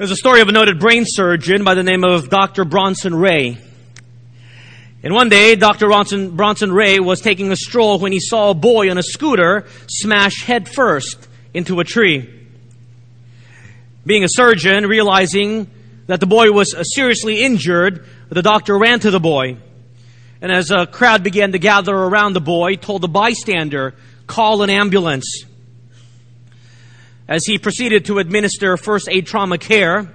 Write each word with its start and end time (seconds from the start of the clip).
There's 0.00 0.10
a 0.10 0.16
story 0.16 0.40
of 0.40 0.48
a 0.48 0.52
noted 0.52 0.80
brain 0.80 1.04
surgeon 1.06 1.62
by 1.62 1.74
the 1.74 1.82
name 1.82 2.04
of 2.04 2.30
Dr. 2.30 2.64
Bronson 2.64 3.14
Ray. 3.14 3.58
And 5.02 5.12
one 5.12 5.28
day, 5.28 5.56
Dr. 5.56 5.88
Bronson, 5.88 6.36
Bronson 6.36 6.72
Ray 6.72 7.00
was 7.00 7.20
taking 7.20 7.52
a 7.52 7.56
stroll 7.56 7.98
when 7.98 8.10
he 8.10 8.18
saw 8.18 8.48
a 8.48 8.54
boy 8.54 8.90
on 8.90 8.96
a 8.96 9.02
scooter 9.02 9.66
smash 9.88 10.42
headfirst 10.42 11.28
into 11.52 11.80
a 11.80 11.84
tree. 11.84 12.48
Being 14.06 14.24
a 14.24 14.28
surgeon, 14.30 14.86
realizing 14.86 15.70
that 16.06 16.20
the 16.20 16.26
boy 16.26 16.50
was 16.50 16.72
uh, 16.72 16.82
seriously 16.82 17.42
injured, 17.42 18.06
the 18.30 18.40
doctor 18.40 18.78
ran 18.78 19.00
to 19.00 19.10
the 19.10 19.20
boy. 19.20 19.58
And 20.40 20.50
as 20.50 20.70
a 20.70 20.86
crowd 20.86 21.22
began 21.22 21.52
to 21.52 21.58
gather 21.58 21.94
around 21.94 22.32
the 22.32 22.40
boy, 22.40 22.76
told 22.76 23.02
the 23.02 23.08
bystander, 23.08 23.94
call 24.26 24.62
an 24.62 24.70
ambulance. 24.70 25.44
As 27.30 27.46
he 27.46 27.58
proceeded 27.58 28.06
to 28.06 28.18
administer 28.18 28.76
first 28.76 29.08
aid 29.08 29.24
trauma 29.24 29.56
care, 29.56 30.12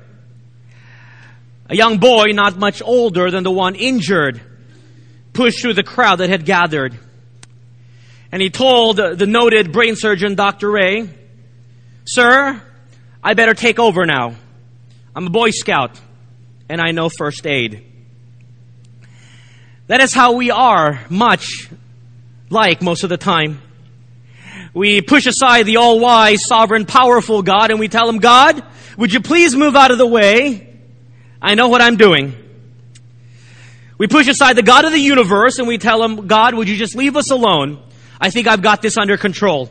a 1.69 1.75
young 1.75 1.97
boy, 1.97 2.25
not 2.33 2.57
much 2.57 2.82
older 2.83 3.32
than 3.32 3.43
the 3.43 3.51
one 3.51 3.75
injured, 3.75 4.41
pushed 5.32 5.61
through 5.61 5.75
the 5.75 5.83
crowd 5.83 6.18
that 6.18 6.29
had 6.29 6.46
gathered. 6.46 7.00
And 8.33 8.41
he 8.41 8.50
told 8.50 8.97
the 8.97 9.25
noted 9.25 9.71
brain 9.71 9.96
surgeon, 9.96 10.36
Dr. 10.36 10.69
Ray, 10.69 11.10
Sir, 12.04 12.61
I 13.24 13.33
better 13.33 13.54
take 13.54 13.79
over 13.79 14.05
now. 14.05 14.36
I'm 15.16 15.27
a 15.27 15.29
Boy 15.29 15.52
Scout 15.52 15.97
and 16.68 16.82
I 16.82 16.91
know 16.91 17.07
first 17.07 17.47
aid. 17.47 17.83
That 19.88 20.02
is 20.02 20.13
how 20.13 20.33
we 20.33 20.52
are 20.52 21.05
much 21.10 21.69
like 22.50 22.82
most 22.82 23.04
of 23.04 23.10
the 23.10 23.18
time. 23.18 23.61
We 24.75 25.02
push 25.02 25.25
aside 25.25 25.65
the 25.65 25.78
all 25.78 26.02
wise, 26.02 26.46
sovereign, 26.46 26.86
powerful 26.86 27.42
God 27.42 27.71
and 27.71 27.79
we 27.79 27.88
tell 27.88 28.10
him, 28.10 28.20
God, 28.20 28.61
would 28.97 29.14
you 29.14 29.21
please 29.21 29.56
move 29.56 29.74
out 29.74 29.89
of 29.89 29.97
the 29.97 30.06
way? 30.06 30.78
I 31.42 31.56
know 31.56 31.70
what 31.70 31.82
I'm 31.82 31.96
doing. 31.96 32.36
We 33.97 34.08
push 34.08 34.27
aside 34.27 34.58
the 34.58 34.64
God 34.64 34.83
of 34.83 34.91
the 34.91 34.99
universe 34.99 35.59
and 35.59 35.67
we 35.67 35.77
tell 35.77 36.03
him, 36.03 36.27
God, 36.27 36.55
would 36.55 36.67
you 36.67 36.75
just 36.75 36.94
leave 36.94 37.16
us 37.16 37.31
alone? 37.31 37.81
I 38.19 38.30
think 38.30 38.47
I've 38.47 38.61
got 38.61 38.81
this 38.81 38.97
under 38.97 39.16
control. 39.16 39.69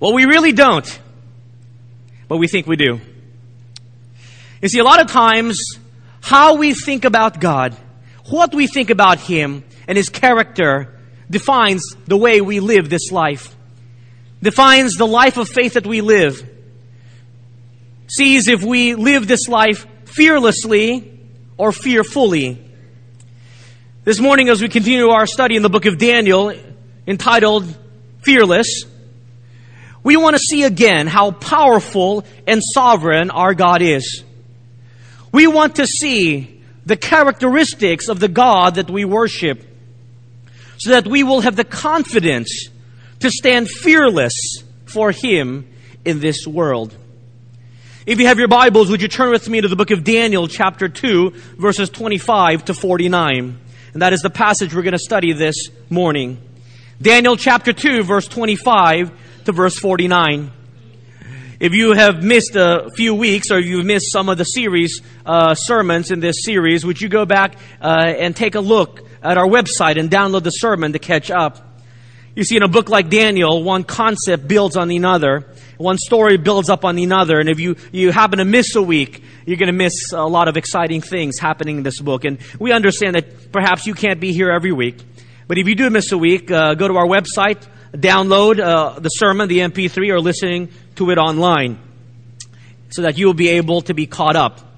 Well, 0.00 0.12
we 0.12 0.24
really 0.24 0.50
don't, 0.50 1.00
but 2.26 2.38
we 2.38 2.48
think 2.48 2.66
we 2.66 2.74
do. 2.74 3.00
You 4.60 4.68
see, 4.68 4.80
a 4.80 4.84
lot 4.84 5.00
of 5.00 5.06
times, 5.06 5.78
how 6.20 6.56
we 6.56 6.74
think 6.74 7.04
about 7.04 7.38
God, 7.38 7.76
what 8.28 8.52
we 8.52 8.66
think 8.66 8.90
about 8.90 9.20
Him 9.20 9.62
and 9.86 9.96
His 9.96 10.08
character 10.08 10.99
defines 11.30 11.94
the 12.06 12.16
way 12.16 12.40
we 12.40 12.60
live 12.60 12.90
this 12.90 13.12
life, 13.12 13.54
defines 14.42 14.94
the 14.94 15.06
life 15.06 15.36
of 15.36 15.48
faith 15.48 15.74
that 15.74 15.86
we 15.86 16.00
live, 16.00 16.44
sees 18.08 18.48
if 18.48 18.64
we 18.64 18.94
live 18.94 19.28
this 19.28 19.48
life 19.48 19.86
fearlessly 20.04 21.20
or 21.56 21.70
fearfully. 21.70 22.66
This 24.02 24.18
morning, 24.18 24.48
as 24.48 24.60
we 24.60 24.68
continue 24.68 25.10
our 25.10 25.26
study 25.26 25.54
in 25.54 25.62
the 25.62 25.70
book 25.70 25.86
of 25.86 25.98
Daniel, 25.98 26.52
entitled 27.06 27.76
Fearless, 28.22 28.84
we 30.02 30.16
want 30.16 30.34
to 30.34 30.40
see 30.40 30.64
again 30.64 31.06
how 31.06 31.30
powerful 31.30 32.24
and 32.46 32.60
sovereign 32.74 33.30
our 33.30 33.54
God 33.54 33.82
is. 33.82 34.24
We 35.30 35.46
want 35.46 35.76
to 35.76 35.86
see 35.86 36.62
the 36.84 36.96
characteristics 36.96 38.08
of 38.08 38.18
the 38.18 38.28
God 38.28 38.76
that 38.76 38.90
we 38.90 39.04
worship 39.04 39.69
so 40.80 40.90
that 40.90 41.06
we 41.06 41.22
will 41.22 41.42
have 41.42 41.56
the 41.56 41.64
confidence 41.64 42.70
to 43.18 43.30
stand 43.30 43.68
fearless 43.68 44.32
for 44.86 45.12
Him 45.12 45.68
in 46.06 46.20
this 46.20 46.46
world. 46.46 46.96
If 48.06 48.18
you 48.18 48.26
have 48.28 48.38
your 48.38 48.48
Bibles, 48.48 48.90
would 48.90 49.02
you 49.02 49.08
turn 49.08 49.30
with 49.30 49.46
me 49.46 49.60
to 49.60 49.68
the 49.68 49.76
book 49.76 49.90
of 49.90 50.04
Daniel, 50.04 50.48
chapter 50.48 50.88
2, 50.88 51.32
verses 51.58 51.90
25 51.90 52.64
to 52.64 52.74
49? 52.74 53.58
And 53.92 54.02
that 54.02 54.14
is 54.14 54.22
the 54.22 54.30
passage 54.30 54.74
we're 54.74 54.80
going 54.80 54.92
to 54.92 54.98
study 54.98 55.34
this 55.34 55.68
morning. 55.90 56.40
Daniel 57.02 57.36
chapter 57.36 57.74
2, 57.74 58.02
verse 58.02 58.26
25 58.26 59.44
to 59.44 59.52
verse 59.52 59.78
49. 59.78 60.50
If 61.60 61.74
you 61.74 61.92
have 61.92 62.24
missed 62.24 62.56
a 62.56 62.88
few 62.96 63.14
weeks 63.14 63.50
or 63.50 63.60
you've 63.60 63.84
missed 63.84 64.10
some 64.10 64.30
of 64.30 64.38
the 64.38 64.44
series, 64.44 65.02
uh, 65.26 65.54
sermons 65.54 66.10
in 66.10 66.20
this 66.20 66.36
series, 66.42 66.86
would 66.86 67.02
you 67.02 67.10
go 67.10 67.26
back 67.26 67.56
uh, 67.82 68.14
and 68.16 68.34
take 68.34 68.54
a 68.54 68.60
look 68.60 69.09
at 69.22 69.38
our 69.38 69.46
website 69.46 69.98
and 69.98 70.10
download 70.10 70.42
the 70.42 70.50
sermon 70.50 70.92
to 70.92 70.98
catch 70.98 71.30
up. 71.30 71.66
You 72.34 72.44
see, 72.44 72.56
in 72.56 72.62
a 72.62 72.68
book 72.68 72.88
like 72.88 73.10
Daniel, 73.10 73.62
one 73.62 73.84
concept 73.84 74.46
builds 74.46 74.76
on 74.76 74.90
another. 74.90 75.46
One 75.78 75.98
story 75.98 76.36
builds 76.36 76.70
up 76.70 76.84
on 76.84 76.98
another. 76.98 77.40
And 77.40 77.48
if 77.48 77.58
you, 77.58 77.76
you 77.90 78.12
happen 78.12 78.38
to 78.38 78.44
miss 78.44 78.76
a 78.76 78.82
week, 78.82 79.22
you're 79.46 79.56
going 79.56 79.66
to 79.66 79.72
miss 79.72 80.12
a 80.12 80.24
lot 80.24 80.46
of 80.46 80.56
exciting 80.56 81.00
things 81.00 81.38
happening 81.38 81.78
in 81.78 81.82
this 81.82 82.00
book. 82.00 82.24
And 82.24 82.38
we 82.58 82.72
understand 82.72 83.16
that 83.16 83.50
perhaps 83.50 83.86
you 83.86 83.94
can't 83.94 84.20
be 84.20 84.32
here 84.32 84.50
every 84.50 84.72
week. 84.72 85.02
But 85.48 85.58
if 85.58 85.66
you 85.66 85.74
do 85.74 85.90
miss 85.90 86.12
a 86.12 86.18
week, 86.18 86.50
uh, 86.50 86.74
go 86.74 86.86
to 86.86 86.94
our 86.94 87.06
website, 87.06 87.66
download 87.92 88.60
uh, 88.60 89.00
the 89.00 89.08
sermon, 89.08 89.48
the 89.48 89.58
MP3, 89.58 90.10
or 90.10 90.20
listening 90.20 90.68
to 90.94 91.10
it 91.10 91.18
online 91.18 91.78
so 92.90 93.02
that 93.02 93.18
you 93.18 93.26
will 93.26 93.34
be 93.34 93.48
able 93.48 93.82
to 93.82 93.94
be 93.94 94.06
caught 94.06 94.36
up. 94.36 94.69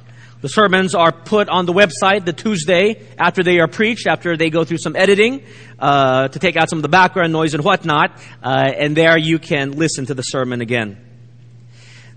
The 0.42 0.48
sermons 0.48 0.96
are 0.96 1.12
put 1.12 1.48
on 1.48 1.66
the 1.66 1.72
website 1.72 2.24
the 2.24 2.32
Tuesday 2.32 3.00
after 3.16 3.44
they 3.44 3.60
are 3.60 3.68
preached, 3.68 4.08
after 4.08 4.36
they 4.36 4.50
go 4.50 4.64
through 4.64 4.78
some 4.78 4.96
editing 4.96 5.44
uh, 5.78 6.26
to 6.26 6.38
take 6.40 6.56
out 6.56 6.68
some 6.68 6.80
of 6.80 6.82
the 6.82 6.88
background 6.88 7.32
noise 7.32 7.54
and 7.54 7.62
whatnot, 7.62 8.10
uh, 8.42 8.72
and 8.76 8.96
there 8.96 9.16
you 9.16 9.38
can 9.38 9.70
listen 9.70 10.04
to 10.06 10.14
the 10.14 10.22
sermon 10.22 10.60
again. 10.60 10.98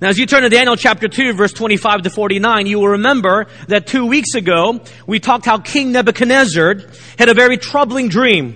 Now, 0.01 0.09
as 0.09 0.17
you 0.17 0.25
turn 0.25 0.41
to 0.41 0.49
Daniel 0.49 0.75
chapter 0.75 1.07
2, 1.07 1.33
verse 1.33 1.53
25 1.53 2.01
to 2.01 2.09
49, 2.09 2.65
you 2.65 2.79
will 2.79 2.87
remember 2.87 3.45
that 3.67 3.85
two 3.85 4.07
weeks 4.07 4.33
ago, 4.33 4.81
we 5.05 5.19
talked 5.19 5.45
how 5.45 5.59
King 5.59 5.91
Nebuchadnezzar 5.91 6.77
had 7.19 7.29
a 7.29 7.35
very 7.35 7.57
troubling 7.57 8.09
dream. 8.09 8.55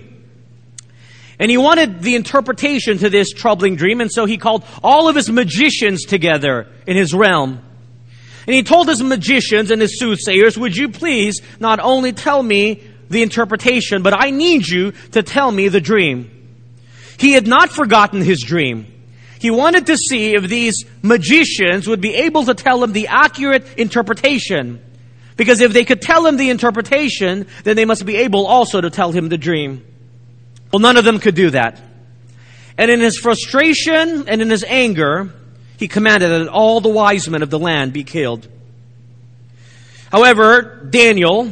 And 1.38 1.48
he 1.48 1.56
wanted 1.56 2.02
the 2.02 2.16
interpretation 2.16 2.98
to 2.98 3.08
this 3.08 3.30
troubling 3.32 3.76
dream, 3.76 4.00
and 4.00 4.10
so 4.10 4.26
he 4.26 4.36
called 4.36 4.64
all 4.82 5.08
of 5.08 5.14
his 5.14 5.30
magicians 5.30 6.06
together 6.06 6.66
in 6.88 6.96
his 6.96 7.14
realm. 7.14 7.62
And 8.46 8.54
he 8.54 8.62
told 8.62 8.88
his 8.88 9.02
magicians 9.02 9.70
and 9.70 9.82
his 9.82 9.98
soothsayers, 9.98 10.58
would 10.58 10.76
you 10.76 10.88
please 10.88 11.40
not 11.60 11.78
only 11.80 12.12
tell 12.12 12.42
me 12.42 12.82
the 13.08 13.22
interpretation, 13.22 14.02
but 14.02 14.14
I 14.18 14.30
need 14.30 14.66
you 14.66 14.92
to 15.12 15.22
tell 15.22 15.50
me 15.50 15.68
the 15.68 15.80
dream. 15.80 16.30
He 17.18 17.32
had 17.32 17.46
not 17.46 17.70
forgotten 17.70 18.22
his 18.22 18.42
dream. 18.42 18.86
He 19.40 19.50
wanted 19.50 19.86
to 19.86 19.96
see 19.96 20.34
if 20.34 20.44
these 20.44 20.84
magicians 21.02 21.86
would 21.88 22.00
be 22.00 22.14
able 22.14 22.44
to 22.44 22.54
tell 22.54 22.82
him 22.82 22.92
the 22.92 23.08
accurate 23.08 23.78
interpretation. 23.78 24.80
Because 25.36 25.60
if 25.60 25.72
they 25.72 25.84
could 25.84 26.02
tell 26.02 26.26
him 26.26 26.36
the 26.36 26.50
interpretation, 26.50 27.46
then 27.64 27.74
they 27.74 27.86
must 27.86 28.04
be 28.04 28.16
able 28.16 28.46
also 28.46 28.80
to 28.80 28.90
tell 28.90 29.12
him 29.12 29.28
the 29.28 29.38
dream. 29.38 29.84
Well, 30.72 30.80
none 30.80 30.96
of 30.96 31.04
them 31.04 31.18
could 31.18 31.34
do 31.34 31.50
that. 31.50 31.80
And 32.76 32.90
in 32.90 33.00
his 33.00 33.18
frustration 33.18 34.28
and 34.28 34.42
in 34.42 34.50
his 34.50 34.64
anger, 34.64 35.32
he 35.80 35.88
commanded 35.88 36.28
that 36.28 36.48
all 36.48 36.82
the 36.82 36.90
wise 36.90 37.26
men 37.30 37.40
of 37.42 37.48
the 37.48 37.58
land 37.58 37.94
be 37.94 38.04
killed. 38.04 38.46
However, 40.12 40.86
Daniel, 40.90 41.50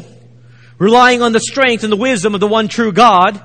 relying 0.77 1.23
on 1.23 1.33
the 1.33 1.41
strength 1.41 1.83
and 1.83 1.91
the 1.91 1.97
wisdom 1.97 2.35
of 2.35 2.41
the 2.41 2.47
one 2.47 2.69
true 2.69 2.93
God, 2.93 3.41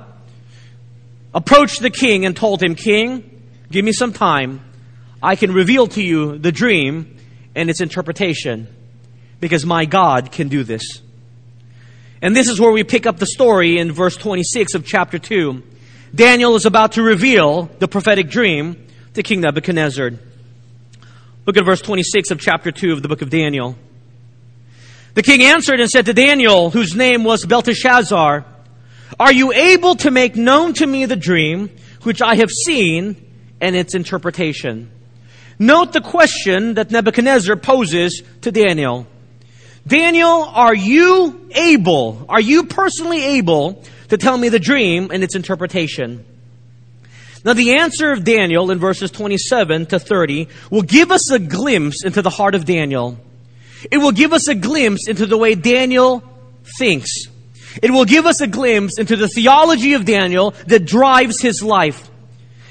approached 1.34 1.82
the 1.82 1.90
king 1.90 2.26
and 2.26 2.36
told 2.36 2.62
him, 2.62 2.76
King, 2.76 3.44
give 3.72 3.86
me 3.86 3.94
some 3.94 4.12
time. 4.12 4.60
I 5.22 5.38
can 5.38 5.54
reveal 5.54 5.88
to 5.88 6.04
you 6.04 6.38
the 6.38 6.52
dream 6.52 7.16
and 7.56 7.70
its 7.70 7.80
interpretation 7.80 8.68
because 9.40 9.66
my 9.66 9.86
God 9.86 10.34
can 10.34 10.50
do 10.50 10.66
this. 10.66 11.02
And 12.22 12.36
this 12.36 12.50
is 12.50 12.60
where 12.60 12.74
we 12.74 12.84
pick 12.84 13.06
up 13.06 13.20
the 13.20 13.26
story 13.26 13.78
in 13.78 13.94
verse 13.94 14.18
26 14.18 14.76
of 14.76 14.86
chapter 14.86 15.18
2. 15.18 15.64
Daniel 16.14 16.58
is 16.58 16.66
about 16.66 16.92
to 16.94 17.04
reveal 17.04 17.70
the 17.80 17.88
prophetic 17.88 18.30
dream 18.30 18.86
to 19.14 19.24
King 19.24 19.40
Nebuchadnezzar. 19.40 20.12
Look 21.46 21.58
at 21.58 21.66
verse 21.66 21.82
26 21.82 22.32
of 22.32 22.40
chapter 22.40 22.72
2 22.72 22.94
of 22.94 23.02
the 23.02 23.10
book 23.10 23.22
of 23.22 23.30
Daniel. 23.30 23.76
The 25.14 25.22
king 25.22 25.44
answered 25.44 25.82
and 25.82 25.90
said 25.90 26.06
to 26.06 26.14
Daniel, 26.14 26.70
whose 26.70 26.96
name 26.96 27.26
was 27.26 27.46
Belteshazzar, 27.46 28.46
Are 29.20 29.34
you 29.34 29.52
able 29.52 29.96
to 29.96 30.10
make 30.10 30.38
known 30.38 30.74
to 30.76 30.88
me 30.88 31.06
the 31.06 31.18
dream 31.18 31.70
which 32.04 32.22
I 32.22 32.36
have 32.36 32.50
seen 32.50 33.18
and 33.60 33.76
its 33.76 33.94
interpretation? 33.94 34.90
Note 35.60 35.92
the 35.92 36.00
question 36.00 36.76
that 36.76 36.92
Nebuchadnezzar 36.92 37.58
poses 37.58 38.24
to 38.42 38.52
Daniel. 38.52 39.06
Daniel, 39.86 40.46
are 40.46 40.74
you 40.74 41.50
able, 41.54 42.26
are 42.30 42.40
you 42.42 42.64
personally 42.64 43.22
able 43.22 43.84
to 44.08 44.18
tell 44.18 44.38
me 44.38 44.48
the 44.48 44.60
dream 44.60 45.12
and 45.12 45.22
its 45.22 45.36
interpretation? 45.36 46.24
Now, 47.46 47.54
the 47.54 47.76
answer 47.76 48.12
of 48.12 48.24
Daniel 48.24 48.72
in 48.72 48.80
verses 48.80 49.12
27 49.12 49.88
to 49.88 50.00
30 50.00 50.48
will 50.70 50.82
give 50.82 51.12
us 51.12 51.30
a 51.30 51.40
glimpse 51.40 52.06
into 52.06 52.22
the 52.22 52.30
heart 52.30 52.56
of 52.56 52.64
Daniel. 52.66 53.18
It 53.92 53.98
will 53.98 54.14
give 54.14 54.32
us 54.32 54.48
a 54.48 54.56
glimpse 54.56 55.10
into 55.10 55.26
the 55.26 55.38
way 55.38 55.56
Daniel 55.56 56.24
thinks. 56.78 57.28
It 57.82 57.92
will 57.92 58.06
give 58.06 58.26
us 58.26 58.40
a 58.40 58.48
glimpse 58.48 58.98
into 58.98 59.18
the 59.18 59.28
theology 59.28 59.94
of 59.94 60.06
Daniel 60.06 60.52
that 60.68 60.86
drives 60.86 61.42
his 61.42 61.62
life. 61.62 62.10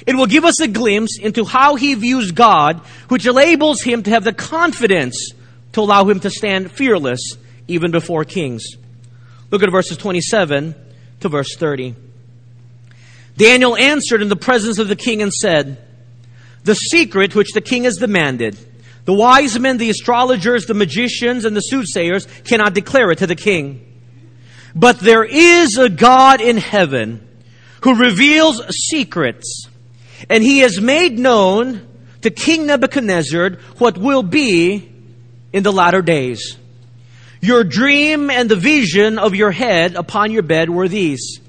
It 0.06 0.16
will 0.16 0.26
give 0.26 0.44
us 0.44 0.60
a 0.60 0.69
glimpse 0.69 1.18
into 1.18 1.44
how 1.44 1.76
he 1.76 1.94
views 1.94 2.32
God, 2.32 2.78
which 3.08 3.26
enables 3.26 3.82
him 3.82 4.02
to 4.04 4.10
have 4.10 4.25
the 4.25 4.32
confidence 4.32 5.32
to 5.72 5.80
allow 5.80 6.08
him 6.08 6.20
to 6.20 6.30
stand 6.30 6.70
fearless 6.70 7.36
even 7.68 7.90
before 7.90 8.25
kings. 8.25 8.64
Look 9.50 9.62
at 9.62 9.70
verses 9.70 9.98
27 9.98 10.75
to 11.20 11.28
verse 11.28 11.56
30. 11.56 11.94
Daniel 13.37 13.76
answered 13.76 14.23
in 14.23 14.29
the 14.29 14.37
presence 14.37 14.79
of 14.79 14.88
the 14.88 14.96
king 14.96 15.23
and 15.23 15.32
said, 15.32 15.79
The 16.64 16.75
secret 16.75 17.34
which 17.34 17.52
the 17.52 17.61
king 17.61 17.84
has 17.84 17.96
demanded, 17.96 18.58
the 19.05 19.14
wise 19.14 19.58
men, 19.58 19.79
the 19.79 19.90
astrologers, 19.90 20.67
the 20.67 20.75
magicians, 20.75 21.44
and 21.44 21.56
the 21.56 21.61
soothsayers 21.61 22.26
cannot 22.44 22.75
declare 22.75 23.11
it 23.11 23.19
to 23.19 23.26
the 23.26 23.34
king. 23.34 23.84
But 24.75 25.00
there 25.00 25.25
is 25.25 25.76
a 25.76 25.88
God 25.88 26.40
in 26.40 26.56
heaven 26.56 27.26
who 27.82 27.96
reveals 27.96 28.62
secrets, 28.88 29.69
and 30.31 30.43
he 30.43 30.61
has 30.61 30.81
made 30.81 31.19
known 31.19 31.87
to 32.23 32.31
King 32.31 32.67
Nebuchadnezzar 32.67 33.58
what 33.78 33.99
will 33.99 34.23
be 34.23 34.88
in 35.52 35.62
the 35.62 35.73
latter 35.73 36.00
days. 36.00 36.56
Your 37.40 37.64
dream 37.64 38.31
and 38.31 38.49
the 38.49 38.56
vision 38.56 39.19
of 39.19 39.35
your 39.35 39.50
head 39.50 39.96
upon 39.96 40.31
your 40.31 40.44
bed 40.44 40.70
were 40.70 40.87
these. 40.87 41.40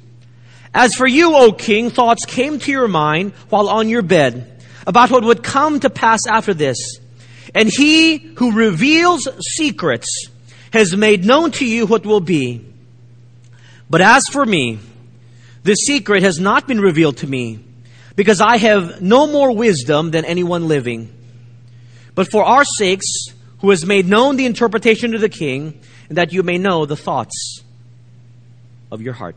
As 0.73 0.95
for 0.95 1.05
you, 1.05 1.35
O 1.35 1.51
king, 1.51 1.89
thoughts 1.89 2.25
came 2.25 2.59
to 2.59 2.71
your 2.71 2.87
mind 2.87 3.33
while 3.49 3.69
on 3.69 3.89
your 3.89 4.01
bed 4.01 4.61
about 4.87 5.11
what 5.11 5.23
would 5.23 5.43
come 5.43 5.79
to 5.79 5.89
pass 5.89 6.25
after 6.27 6.53
this. 6.53 6.99
And 7.53 7.69
he 7.69 8.17
who 8.17 8.51
reveals 8.53 9.27
secrets 9.55 10.29
has 10.71 10.95
made 10.95 11.23
known 11.23 11.51
to 11.51 11.65
you 11.65 11.85
what 11.85 12.05
will 12.05 12.19
be. 12.19 12.65
But 13.89 14.01
as 14.01 14.23
for 14.31 14.43
me, 14.45 14.79
the 15.61 15.75
secret 15.75 16.23
has 16.23 16.39
not 16.39 16.67
been 16.67 16.81
revealed 16.81 17.17
to 17.17 17.27
me, 17.27 17.59
because 18.15 18.41
I 18.41 18.57
have 18.57 19.01
no 19.01 19.27
more 19.27 19.55
wisdom 19.55 20.11
than 20.11 20.25
anyone 20.25 20.67
living. 20.67 21.13
But 22.15 22.29
for 22.31 22.43
our 22.43 22.65
sakes, 22.65 23.27
who 23.59 23.69
has 23.69 23.85
made 23.85 24.07
known 24.07 24.35
the 24.35 24.45
interpretation 24.45 25.11
to 25.11 25.19
the 25.19 25.29
king, 25.29 25.79
and 26.09 26.17
that 26.17 26.33
you 26.33 26.43
may 26.43 26.57
know 26.57 26.85
the 26.85 26.97
thoughts 26.97 27.61
of 28.91 29.01
your 29.01 29.13
heart. 29.13 29.35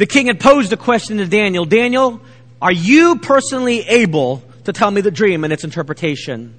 The 0.00 0.06
king 0.06 0.28
had 0.28 0.40
posed 0.40 0.72
a 0.72 0.78
question 0.78 1.18
to 1.18 1.26
Daniel 1.26 1.66
Daniel, 1.66 2.22
are 2.62 2.72
you 2.72 3.18
personally 3.18 3.80
able 3.80 4.42
to 4.64 4.72
tell 4.72 4.90
me 4.90 5.02
the 5.02 5.10
dream 5.10 5.44
and 5.44 5.52
its 5.52 5.62
interpretation? 5.62 6.54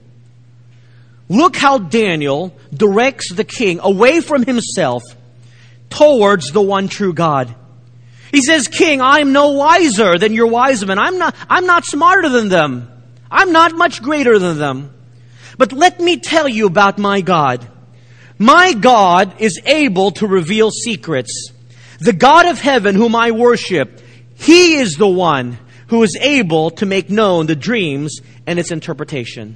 Look 1.27 1.55
how 1.55 1.79
Daniel 1.79 2.55
directs 2.71 3.33
the 3.33 3.43
king 3.43 3.79
away 3.81 4.21
from 4.21 4.45
himself 4.45 5.01
towards 5.89 6.51
the 6.51 6.61
one 6.61 6.87
true 6.87 7.13
God. 7.13 7.55
He 8.31 8.43
says, 8.43 8.67
King, 8.67 9.01
I'm 9.01 9.33
no 9.33 9.53
wiser 9.53 10.19
than 10.19 10.33
your 10.33 10.45
wise 10.45 10.85
men. 10.85 10.99
I'm 10.99 11.17
not, 11.17 11.35
I'm 11.49 11.65
not 11.65 11.83
smarter 11.83 12.29
than 12.29 12.47
them. 12.47 12.91
I'm 13.31 13.51
not 13.51 13.73
much 13.73 14.03
greater 14.03 14.37
than 14.37 14.59
them. 14.59 14.93
But 15.57 15.73
let 15.73 15.99
me 15.99 16.17
tell 16.17 16.47
you 16.47 16.67
about 16.67 16.99
my 16.99 17.21
God. 17.21 17.67
My 18.37 18.73
God 18.73 19.33
is 19.41 19.59
able 19.65 20.11
to 20.11 20.27
reveal 20.27 20.69
secrets. 20.69 21.51
The 22.01 22.13
God 22.13 22.47
of 22.47 22.59
heaven 22.59 22.95
whom 22.95 23.15
I 23.15 23.29
worship, 23.29 24.01
He 24.35 24.73
is 24.73 24.95
the 24.95 25.07
one 25.07 25.59
who 25.87 26.01
is 26.01 26.17
able 26.19 26.71
to 26.71 26.85
make 26.87 27.11
known 27.11 27.45
the 27.45 27.55
dreams 27.55 28.21
and 28.47 28.57
its 28.57 28.71
interpretation. 28.71 29.55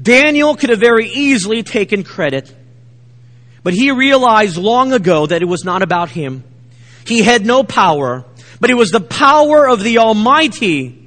Daniel 0.00 0.54
could 0.54 0.68
have 0.68 0.80
very 0.80 1.08
easily 1.08 1.62
taken 1.62 2.02
credit, 2.02 2.54
but 3.62 3.72
he 3.72 3.90
realized 3.90 4.58
long 4.58 4.92
ago 4.92 5.24
that 5.24 5.40
it 5.40 5.46
was 5.46 5.64
not 5.64 5.80
about 5.80 6.10
him. 6.10 6.44
He 7.06 7.22
had 7.22 7.46
no 7.46 7.62
power, 7.62 8.24
but 8.60 8.68
it 8.68 8.74
was 8.74 8.90
the 8.90 9.00
power 9.00 9.66
of 9.66 9.82
the 9.82 9.98
Almighty 9.98 10.98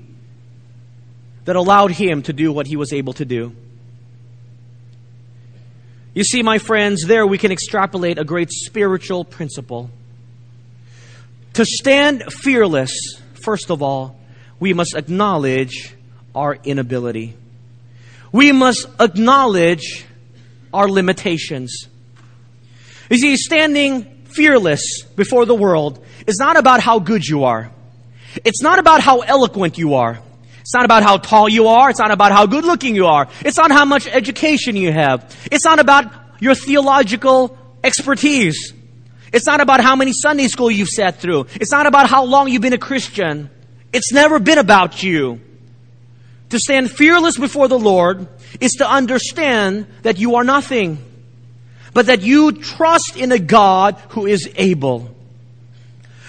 that 1.43 1.55
allowed 1.55 1.91
him 1.91 2.23
to 2.23 2.33
do 2.33 2.51
what 2.51 2.65
he 2.65 2.75
was 2.75 2.91
able 2.91 3.13
to 3.13 3.25
do. 3.25 3.55
You 6.15 6.23
see, 6.23 6.41
my 6.41 6.59
friends, 6.59 7.03
there 7.03 7.27
we 7.27 7.37
can 7.37 7.51
extrapolate 7.51 8.17
a 8.17 8.23
great 8.23 8.49
spiritual 8.49 9.25
principle. 9.25 9.89
To 11.55 11.65
stand 11.65 12.23
fearless, 12.31 13.19
first 13.33 13.69
of 13.69 13.83
all, 13.83 14.17
we 14.57 14.73
must 14.73 14.95
acknowledge 14.95 15.93
our 16.33 16.57
inability. 16.63 17.35
We 18.31 18.53
must 18.53 18.87
acknowledge 18.97 20.05
our 20.73 20.89
limitations. 20.89 21.89
You 23.09 23.17
see, 23.17 23.35
standing 23.35 24.23
fearless 24.23 25.03
before 25.17 25.45
the 25.45 25.55
world 25.55 26.03
is 26.25 26.37
not 26.39 26.55
about 26.55 26.79
how 26.79 26.99
good 26.99 27.25
you 27.25 27.43
are. 27.43 27.71
It's 28.45 28.61
not 28.61 28.79
about 28.79 29.01
how 29.01 29.19
eloquent 29.19 29.77
you 29.77 29.95
are. 29.95 30.19
It's 30.65 30.73
not 30.73 30.83
about 30.83 31.03
how 31.03 31.17
tall 31.17 31.47
you 31.47 31.67
are. 31.67 31.91
It's 31.91 31.99
not 31.99 32.09
about 32.09 32.31
how 32.31 32.47
good 32.47 32.65
looking 32.65 32.95
you 32.95 33.05
are. 33.05 33.27
It's 33.41 33.55
not 33.55 33.69
how 33.69 33.85
much 33.85 34.07
education 34.07 34.75
you 34.75 34.91
have. 34.91 35.37
It's 35.51 35.63
not 35.63 35.77
about 35.77 36.11
your 36.39 36.55
theological 36.55 37.55
expertise. 37.83 38.73
It's 39.31 39.45
not 39.45 39.61
about 39.61 39.81
how 39.81 39.95
many 39.95 40.11
Sunday 40.11 40.47
school 40.47 40.71
you've 40.71 40.89
sat 40.89 41.19
through. 41.19 41.45
It's 41.53 41.69
not 41.69 41.85
about 41.85 42.09
how 42.09 42.23
long 42.23 42.49
you've 42.49 42.63
been 42.63 42.73
a 42.73 42.79
Christian. 42.79 43.51
It's 43.93 44.11
never 44.11 44.39
been 44.39 44.57
about 44.57 45.03
you. 45.03 45.39
To 46.49 46.57
stand 46.57 46.89
fearless 46.89 47.37
before 47.37 47.67
the 47.67 47.77
Lord 47.77 48.27
is 48.59 48.71
to 48.79 48.89
understand 48.89 49.85
that 50.01 50.17
you 50.17 50.37
are 50.37 50.43
nothing, 50.43 50.97
but 51.93 52.07
that 52.07 52.23
you 52.23 52.53
trust 52.53 53.17
in 53.17 53.31
a 53.31 53.37
God 53.37 54.01
who 54.09 54.25
is 54.25 54.49
able. 54.55 55.15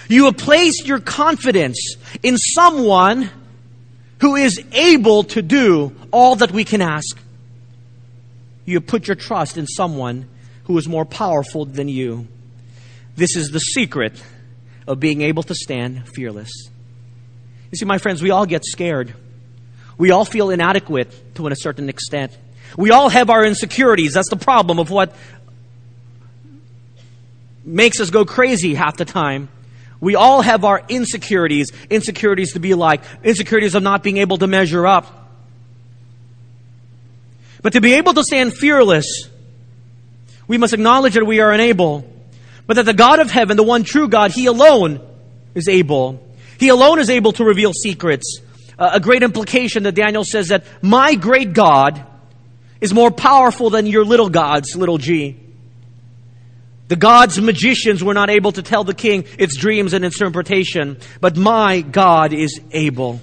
You 0.07 0.25
have 0.25 0.37
placed 0.37 0.85
your 0.85 0.99
confidence 0.99 1.95
in 2.21 2.37
someone 2.37 3.31
who 4.19 4.35
is 4.35 4.63
able 4.71 5.23
to 5.23 5.41
do 5.41 5.95
all 6.11 6.35
that 6.37 6.51
we 6.51 6.63
can 6.63 6.81
ask. 6.81 7.17
You 8.65 8.81
put 8.81 9.07
your 9.07 9.15
trust 9.15 9.57
in 9.57 9.67
someone 9.67 10.27
who 10.65 10.77
is 10.77 10.87
more 10.87 11.05
powerful 11.05 11.65
than 11.65 11.87
you. 11.87 12.27
This 13.15 13.35
is 13.35 13.49
the 13.51 13.59
secret 13.59 14.21
of 14.87 14.99
being 14.99 15.21
able 15.21 15.43
to 15.43 15.55
stand 15.55 16.07
fearless. 16.07 16.51
You 17.71 17.77
see, 17.77 17.85
my 17.85 17.97
friends, 17.97 18.21
we 18.21 18.31
all 18.31 18.45
get 18.45 18.65
scared. 18.65 19.13
We 19.97 20.11
all 20.11 20.25
feel 20.25 20.49
inadequate 20.49 21.35
to 21.35 21.47
a 21.47 21.55
certain 21.55 21.89
extent. 21.89 22.37
We 22.77 22.91
all 22.91 23.09
have 23.09 23.29
our 23.29 23.45
insecurities. 23.45 24.13
That's 24.13 24.29
the 24.29 24.37
problem 24.37 24.79
of 24.79 24.89
what 24.89 25.15
makes 27.63 27.99
us 27.99 28.09
go 28.09 28.25
crazy 28.25 28.75
half 28.75 28.97
the 28.97 29.05
time. 29.05 29.49
We 29.99 30.15
all 30.15 30.41
have 30.41 30.63
our 30.63 30.83
insecurities, 30.87 31.71
insecurities 31.89 32.53
to 32.53 32.59
be 32.59 32.73
like, 32.73 33.01
insecurities 33.23 33.75
of 33.75 33.83
not 33.83 34.03
being 34.03 34.17
able 34.17 34.37
to 34.37 34.47
measure 34.47 34.85
up. 34.85 35.29
But 37.61 37.73
to 37.73 37.81
be 37.81 37.95
able 37.95 38.13
to 38.13 38.23
stand 38.23 38.53
fearless, 38.53 39.29
we 40.47 40.57
must 40.57 40.73
acknowledge 40.73 41.15
that 41.15 41.25
we 41.25 41.39
are 41.39 41.51
unable, 41.51 42.07
but 42.67 42.75
that 42.75 42.85
the 42.85 42.93
God 42.93 43.19
of 43.19 43.31
heaven, 43.31 43.57
the 43.57 43.63
one 43.63 43.83
true 43.83 44.07
God, 44.07 44.31
He 44.31 44.45
alone 44.45 45.01
is 45.55 45.67
able. 45.67 46.23
He 46.59 46.69
alone 46.69 46.99
is 46.99 47.09
able 47.09 47.31
to 47.33 47.43
reveal 47.43 47.73
secrets. 47.73 48.41
Uh, 48.77 48.91
a 48.93 48.99
great 48.99 49.23
implication 49.23 49.83
that 49.83 49.95
Daniel 49.95 50.23
says 50.23 50.49
that 50.49 50.65
my 50.83 51.15
great 51.15 51.53
God 51.53 52.05
is 52.79 52.93
more 52.93 53.09
powerful 53.09 53.71
than 53.71 53.87
your 53.87 54.05
little 54.05 54.29
gods, 54.29 54.75
little 54.75 54.99
g. 54.99 55.37
The 56.87 56.95
God's 56.95 57.41
magicians 57.41 58.03
were 58.03 58.13
not 58.13 58.29
able 58.29 58.53
to 58.53 58.61
tell 58.61 58.83
the 58.83 58.93
king 58.93 59.25
its 59.37 59.57
dreams 59.57 59.93
and 59.93 60.05
interpretation, 60.05 60.97
but 61.19 61.35
my 61.35 61.81
God 61.81 62.31
is 62.33 62.61
able. 62.71 63.19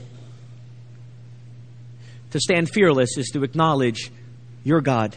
To 2.33 2.41
stand 2.41 2.69
fearless 2.69 3.17
is 3.17 3.31
to 3.31 3.43
acknowledge 3.43 4.11
your 4.65 4.81
God, 4.81 5.17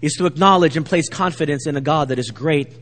is 0.00 0.14
to 0.14 0.26
acknowledge 0.26 0.76
and 0.76 0.84
place 0.84 1.08
confidence 1.08 1.66
in 1.66 1.76
a 1.76 1.80
God 1.80 2.08
that 2.08 2.18
is 2.18 2.30
great, 2.30 2.72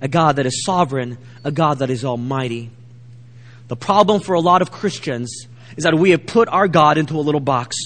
a 0.00 0.06
God 0.06 0.36
that 0.36 0.46
is 0.46 0.64
sovereign, 0.64 1.18
a 1.42 1.50
God 1.50 1.78
that 1.78 1.90
is 1.90 2.04
almighty. 2.04 2.70
The 3.66 3.76
problem 3.76 4.20
for 4.20 4.34
a 4.34 4.40
lot 4.40 4.62
of 4.62 4.70
Christians 4.70 5.46
is 5.76 5.84
that 5.84 5.94
we 5.94 6.10
have 6.10 6.26
put 6.26 6.48
our 6.48 6.68
God 6.68 6.98
into 6.98 7.14
a 7.14 7.22
little 7.22 7.40
box. 7.40 7.76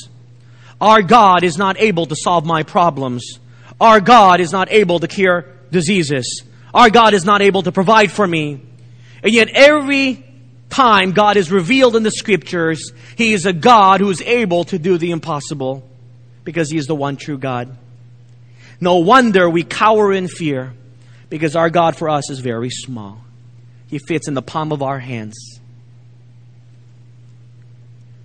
Our 0.80 1.00
God 1.00 1.44
is 1.44 1.56
not 1.56 1.78
able 1.78 2.06
to 2.06 2.16
solve 2.16 2.44
my 2.44 2.64
problems. 2.64 3.38
Our 3.80 4.00
God 4.00 4.40
is 4.40 4.52
not 4.52 4.70
able 4.70 4.98
to 5.00 5.08
cure 5.08 5.53
diseases. 5.74 6.42
Our 6.72 6.88
God 6.88 7.12
is 7.12 7.26
not 7.26 7.42
able 7.42 7.62
to 7.64 7.72
provide 7.72 8.10
for 8.10 8.26
me. 8.26 8.62
And 9.22 9.32
yet 9.32 9.48
every 9.52 10.24
time 10.70 11.12
God 11.12 11.36
is 11.36 11.52
revealed 11.52 11.96
in 11.96 12.02
the 12.02 12.10
scriptures, 12.10 12.92
He 13.16 13.34
is 13.34 13.44
a 13.44 13.52
God 13.52 14.00
who 14.00 14.08
is 14.08 14.22
able 14.22 14.64
to 14.64 14.78
do 14.78 14.96
the 14.96 15.10
impossible 15.10 15.86
because 16.44 16.70
He 16.70 16.78
is 16.78 16.86
the 16.86 16.94
one 16.94 17.16
true 17.16 17.38
God. 17.38 17.76
No 18.80 18.96
wonder 18.96 19.48
we 19.50 19.62
cower 19.62 20.12
in 20.12 20.28
fear 20.28 20.72
because 21.28 21.54
our 21.56 21.70
God 21.70 21.96
for 21.96 22.08
us 22.08 22.30
is 22.30 22.40
very 22.40 22.70
small. 22.70 23.20
He 23.88 23.98
fits 23.98 24.28
in 24.28 24.34
the 24.34 24.42
palm 24.42 24.72
of 24.72 24.82
our 24.82 24.98
hands. 24.98 25.60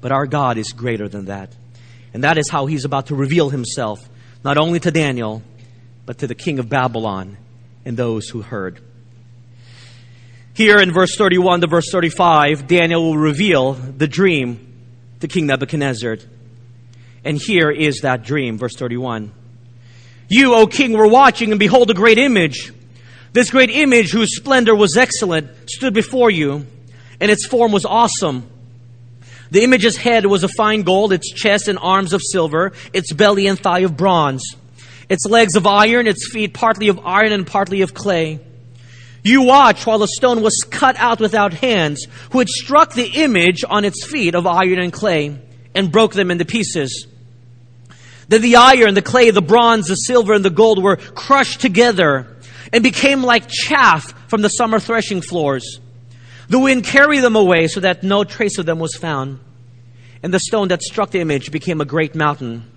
But 0.01 0.11
our 0.11 0.25
God 0.25 0.57
is 0.57 0.71
greater 0.71 1.09
than 1.09 1.25
that. 1.25 1.53
And 2.13 2.23
that 2.23 2.37
is 2.37 2.49
how 2.49 2.65
He's 2.65 2.85
about 2.85 3.07
to 3.07 3.15
reveal 3.15 3.49
Himself, 3.49 3.99
not 4.43 4.57
only 4.57 4.79
to 4.79 4.91
Daniel, 4.91 5.43
but 6.09 6.17
to 6.17 6.25
the 6.25 6.33
king 6.33 6.57
of 6.57 6.67
Babylon 6.67 7.37
and 7.85 7.95
those 7.95 8.29
who 8.29 8.41
heard. 8.41 8.81
Here 10.55 10.79
in 10.79 10.91
verse 10.91 11.15
31 11.15 11.61
to 11.61 11.67
verse 11.67 11.91
35, 11.91 12.65
Daniel 12.65 13.03
will 13.03 13.17
reveal 13.19 13.73
the 13.73 14.07
dream 14.07 14.73
to 15.19 15.27
King 15.27 15.45
Nebuchadnezzar. 15.45 16.17
And 17.23 17.37
here 17.37 17.69
is 17.69 17.99
that 17.99 18.23
dream, 18.23 18.57
verse 18.57 18.75
31. 18.75 19.31
You, 20.29 20.55
O 20.55 20.65
king, 20.65 20.93
were 20.93 21.07
watching, 21.07 21.51
and 21.51 21.59
behold, 21.59 21.91
a 21.91 21.93
great 21.93 22.17
image. 22.17 22.73
This 23.33 23.51
great 23.51 23.69
image, 23.69 24.09
whose 24.09 24.35
splendor 24.35 24.73
was 24.73 24.97
excellent, 24.97 25.69
stood 25.69 25.93
before 25.93 26.31
you, 26.31 26.65
and 27.21 27.29
its 27.29 27.45
form 27.45 27.71
was 27.71 27.85
awesome. 27.85 28.49
The 29.51 29.63
image's 29.63 29.97
head 29.97 30.25
was 30.25 30.43
of 30.43 30.49
fine 30.57 30.81
gold, 30.81 31.13
its 31.13 31.31
chest 31.31 31.67
and 31.67 31.77
arms 31.79 32.13
of 32.13 32.23
silver, 32.23 32.73
its 32.93 33.13
belly 33.13 33.45
and 33.45 33.59
thigh 33.59 33.81
of 33.81 33.95
bronze, 33.95 34.55
its 35.09 35.25
legs 35.25 35.55
of 35.55 35.65
iron, 35.65 36.07
its 36.07 36.29
feet 36.31 36.53
partly 36.53 36.87
of 36.87 36.99
iron 37.05 37.31
and 37.31 37.45
partly 37.45 37.81
of 37.81 37.93
clay. 37.93 38.39
You 39.23 39.41
watched 39.41 39.85
while 39.85 39.99
the 39.99 40.07
stone 40.07 40.41
was 40.41 40.65
cut 40.69 40.95
out 40.97 41.19
without 41.19 41.53
hands, 41.53 42.07
who 42.31 42.39
had 42.39 42.47
struck 42.47 42.93
the 42.93 43.07
image 43.21 43.65
on 43.67 43.83
its 43.83 44.05
feet 44.05 44.35
of 44.35 44.47
iron 44.47 44.79
and 44.79 44.93
clay, 44.93 45.37
and 45.75 45.91
broke 45.91 46.13
them 46.13 46.31
into 46.31 46.45
pieces. 46.45 47.07
Then 48.29 48.41
the 48.41 48.57
iron, 48.57 48.93
the 48.93 49.01
clay, 49.01 49.31
the 49.31 49.41
bronze, 49.41 49.87
the 49.87 49.95
silver, 49.95 50.33
and 50.33 50.45
the 50.45 50.51
gold 50.51 50.81
were 50.81 50.97
crushed 50.97 51.61
together 51.61 52.37
and 52.71 52.83
became 52.83 53.23
like 53.23 53.49
chaff 53.49 54.13
from 54.29 54.41
the 54.41 54.49
summer 54.49 54.79
threshing 54.79 55.21
floors. 55.21 55.79
The 56.47 56.59
wind 56.59 56.83
carried 56.83 57.21
them 57.21 57.35
away 57.35 57.67
so 57.67 57.79
that 57.79 58.03
no 58.03 58.23
trace 58.23 58.57
of 58.57 58.65
them 58.65 58.79
was 58.79 58.95
found. 58.95 59.39
And 60.21 60.33
the 60.33 60.39
stone 60.39 60.67
that 60.67 60.83
struck 60.83 61.11
the 61.11 61.19
image 61.21 61.51
became 61.51 61.81
a 61.81 61.85
great 61.85 62.13
mountain 62.13 62.69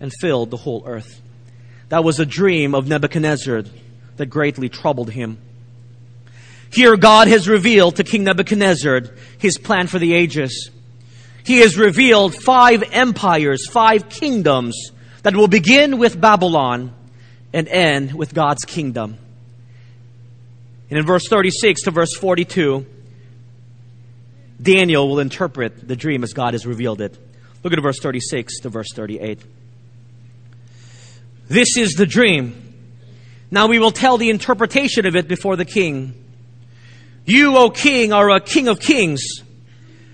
and 0.00 0.12
filled 0.20 0.50
the 0.50 0.56
whole 0.58 0.82
earth. 0.86 1.22
That 1.94 2.02
was 2.02 2.18
a 2.18 2.26
dream 2.26 2.74
of 2.74 2.88
Nebuchadnezzar 2.88 3.62
that 4.16 4.26
greatly 4.26 4.68
troubled 4.68 5.10
him. 5.10 5.38
Here, 6.72 6.96
God 6.96 7.28
has 7.28 7.48
revealed 7.48 7.94
to 7.96 8.02
King 8.02 8.24
Nebuchadnezzar 8.24 9.02
his 9.38 9.58
plan 9.58 9.86
for 9.86 10.00
the 10.00 10.12
ages. 10.12 10.72
He 11.44 11.58
has 11.58 11.78
revealed 11.78 12.34
five 12.34 12.82
empires, 12.90 13.68
five 13.70 14.08
kingdoms 14.08 14.90
that 15.22 15.36
will 15.36 15.46
begin 15.46 15.98
with 15.98 16.20
Babylon 16.20 16.92
and 17.52 17.68
end 17.68 18.12
with 18.12 18.34
God's 18.34 18.64
kingdom. 18.64 19.16
And 20.90 20.98
in 20.98 21.06
verse 21.06 21.28
36 21.28 21.82
to 21.82 21.92
verse 21.92 22.16
42, 22.16 22.84
Daniel 24.60 25.08
will 25.08 25.20
interpret 25.20 25.86
the 25.86 25.94
dream 25.94 26.24
as 26.24 26.32
God 26.32 26.54
has 26.54 26.66
revealed 26.66 27.00
it. 27.00 27.16
Look 27.62 27.72
at 27.72 27.80
verse 27.80 28.00
36 28.00 28.58
to 28.62 28.68
verse 28.68 28.88
38. 28.92 29.38
This 31.48 31.76
is 31.76 31.94
the 31.94 32.06
dream. 32.06 32.60
Now 33.50 33.66
we 33.66 33.78
will 33.78 33.90
tell 33.90 34.18
the 34.18 34.30
interpretation 34.30 35.06
of 35.06 35.14
it 35.14 35.28
before 35.28 35.56
the 35.56 35.64
king. 35.64 36.14
You, 37.26 37.56
O 37.56 37.70
king, 37.70 38.12
are 38.12 38.30
a 38.30 38.40
king 38.40 38.68
of 38.68 38.80
kings, 38.80 39.22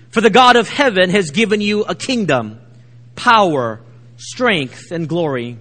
for 0.09 0.21
the 0.21 0.29
God 0.29 0.55
of 0.55 0.69
heaven 0.69 1.09
has 1.09 1.31
given 1.31 1.61
you 1.61 1.83
a 1.83 1.95
kingdom, 1.95 2.59
power, 3.15 3.81
strength, 4.17 4.91
and 4.91 5.07
glory. 5.07 5.57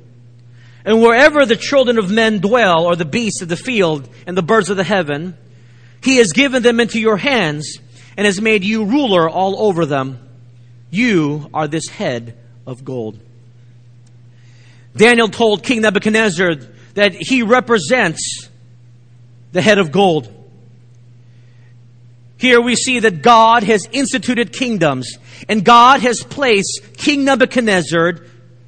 And 0.85 1.03
wherever 1.03 1.45
the 1.47 1.57
children 1.57 1.99
of 1.99 2.11
men 2.11 2.39
dwell, 2.39 2.87
or 2.87 2.97
the 2.97 3.05
beasts 3.05 3.43
of 3.43 3.49
the 3.49 3.57
field, 3.57 4.09
and 4.27 4.37
the 4.37 4.43
birds 4.43 4.71
of 4.71 4.77
the 4.77 4.85
heaven, 4.85 5.37
he 6.03 6.17
has 6.17 6.33
given 6.33 6.63
them 6.63 6.81
into 6.81 7.01
your 7.01 7.17
hands, 7.17 7.79
and 8.17 8.27
has 8.27 8.41
made 8.41 8.65
you 8.65 8.85
ruler 8.85 9.29
all 9.29 9.63
over 9.69 9.87
them. 9.87 10.19
You 10.91 11.49
are 11.55 11.69
this 11.69 11.89
head 11.89 12.37
of 12.67 12.85
gold. 12.85 13.21
Daniel 14.97 15.29
told 15.29 15.63
King 15.63 15.83
Nebuchadnezzar 15.83 16.57
that 16.95 17.15
he 17.15 17.43
represents 17.43 18.49
the 19.53 19.63
head 19.63 19.79
of 19.79 19.93
gold. 19.93 20.37
Here 22.37 22.61
we 22.61 22.75
see 22.75 23.01
that 23.01 23.23
God 23.23 23.65
has 23.65 23.87
instituted 23.93 24.53
kingdoms 24.53 25.19
and 25.49 25.65
God 25.65 26.01
has 26.01 26.23
placed 26.23 26.97
King 26.97 27.25
Nebuchadnezzar 27.25 28.17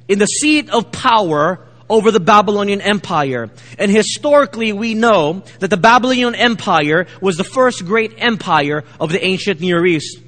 in 0.07 0.19
the 0.19 0.27
seat 0.27 0.69
of 0.69 0.91
power 0.91 1.59
over 1.89 2.11
the 2.11 2.19
Babylonian 2.19 2.81
Empire. 2.81 3.49
And 3.77 3.89
historically 3.91 4.73
we 4.73 4.93
know 4.93 5.43
that 5.59 5.69
the 5.69 5.77
Babylonian 5.77 6.35
Empire 6.35 7.07
was 7.19 7.37
the 7.37 7.43
first 7.43 7.85
great 7.85 8.13
empire 8.17 8.83
of 8.99 9.11
the 9.11 9.23
ancient 9.25 9.59
Near 9.59 9.85
East. 9.85 10.19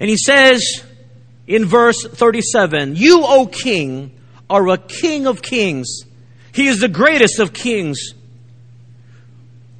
And 0.00 0.10
he 0.10 0.16
says 0.16 0.84
in 1.46 1.64
verse 1.64 2.04
37, 2.04 2.96
You, 2.96 3.22
O 3.24 3.46
king, 3.46 4.12
are 4.48 4.68
a 4.68 4.78
king 4.78 5.26
of 5.26 5.42
kings. 5.42 6.04
He 6.52 6.68
is 6.68 6.80
the 6.80 6.88
greatest 6.88 7.38
of 7.38 7.52
kings. 7.52 8.14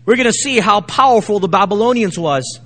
We're 0.04 0.16
going 0.16 0.26
to 0.26 0.32
see 0.32 0.60
how 0.60 0.80
powerful 0.82 1.40
the 1.40 1.48
Babylonians 1.48 2.18
was. 2.18 2.60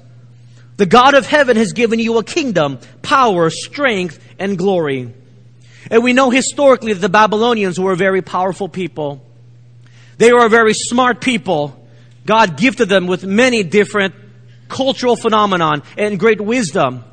The 0.76 0.87
God 0.87 1.14
of 1.14 1.26
heaven 1.26 1.57
has 1.57 1.73
given 1.73 1.99
you 1.99 2.19
a 2.19 2.25
kingdom, 2.25 2.78
power, 3.02 3.50
strength, 3.50 4.23
and 4.38 4.57
glory. 4.57 5.12
And 5.90 6.02
we 6.02 6.12
know 6.12 6.30
historically 6.30 6.92
that 6.92 7.00
the 7.00 7.09
Babylonians 7.09 7.78
were 7.78 7.92
a 7.92 7.97
very 7.97 8.23
powerful 8.23 8.69
people. 8.69 9.25
They 10.19 10.33
were 10.33 10.45
a 10.45 10.50
very 10.50 10.75
smart 10.75 11.21
people. 11.21 11.76
God 12.26 12.59
gifted 12.59 12.88
them 12.88 13.07
with 13.07 13.25
many 13.25 13.62
different 13.62 14.14
cultural 14.69 15.16
phenomenon 15.16 15.83
and 15.97 16.19
great 16.19 16.40
wisdom. 16.40 17.04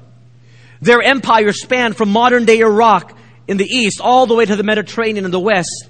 Their 0.82 1.02
empire 1.02 1.54
spanned 1.54 1.98
from 1.98 2.10
modern 2.10 2.46
day 2.46 2.60
Iraq 2.60 3.18
in 3.48 3.58
the 3.58 3.66
east 3.66 4.00
all 4.02 4.26
the 4.26 4.36
way 4.36 4.46
to 4.46 4.56
the 4.56 4.64
Mediterranean 4.64 5.26
in 5.26 5.32
the 5.32 5.40
west, 5.40 5.88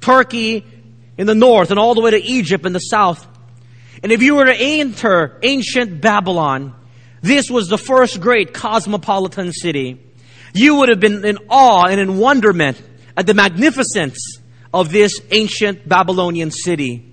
Turkey 0.00 0.64
in 1.18 1.26
the 1.26 1.34
north, 1.34 1.70
and 1.70 1.78
all 1.78 1.94
the 1.94 2.00
way 2.00 2.12
to 2.12 2.22
Egypt 2.22 2.64
in 2.64 2.72
the 2.72 2.78
south. 2.78 3.26
And 4.02 4.10
if 4.10 4.22
you 4.22 4.34
were 4.34 4.46
to 4.46 4.56
enter 4.56 5.38
ancient 5.42 6.00
Babylon, 6.00 6.74
this 7.20 7.50
was 7.50 7.68
the 7.68 7.78
first 7.78 8.20
great 8.20 8.52
cosmopolitan 8.52 9.52
city. 9.52 10.00
You 10.54 10.76
would 10.76 10.88
have 10.88 11.00
been 11.00 11.24
in 11.24 11.38
awe 11.48 11.86
and 11.86 12.00
in 12.00 12.18
wonderment 12.18 12.82
at 13.16 13.26
the 13.26 13.34
magnificence 13.34 14.38
of 14.74 14.90
this 14.90 15.20
ancient 15.30 15.88
Babylonian 15.88 16.50
city. 16.50 17.11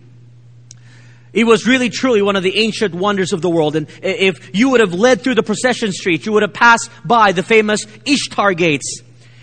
It 1.31 1.43
was 1.43 1.67
really 1.67 1.89
truly 1.89 2.21
one 2.21 2.35
of 2.35 2.43
the 2.43 2.57
ancient 2.57 2.95
wonders 2.95 3.33
of 3.33 3.41
the 3.41 3.49
world. 3.49 3.75
And 3.75 3.87
if 4.01 4.55
you 4.55 4.69
would 4.69 4.79
have 4.79 4.93
led 4.93 5.21
through 5.21 5.35
the 5.35 5.43
procession 5.43 5.91
street, 5.91 6.25
you 6.25 6.31
would 6.33 6.41
have 6.41 6.53
passed 6.53 6.89
by 7.05 7.31
the 7.31 7.43
famous 7.43 7.85
Ishtar 8.05 8.53
gates. 8.53 9.01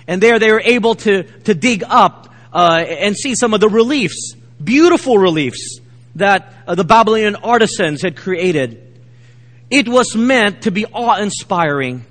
And 0.09 0.23
there 0.23 0.39
they 0.39 0.51
were 0.51 0.61
able 0.61 0.95
to, 0.97 1.23
to 1.23 1.55
dig 1.55 1.85
up 1.89 2.33
uh, 2.53 2.85
and 2.87 3.17
see 3.17 3.35
some 3.35 3.55
of 3.55 3.61
the 3.61 3.69
reliefs, 3.69 4.35
beautiful 4.63 5.19
reliefs 5.19 5.79
that 6.17 6.53
uh, 6.67 6.75
the 6.75 6.85
Babylonian 6.85 7.37
artisans 7.37 8.03
had 8.03 8.17
created. 8.17 8.83
It 9.71 9.89
was 9.89 10.17
meant 10.17 10.63
to 10.63 10.71
be 10.71 10.87
awe 10.87 11.19
inspiring. 11.19 12.05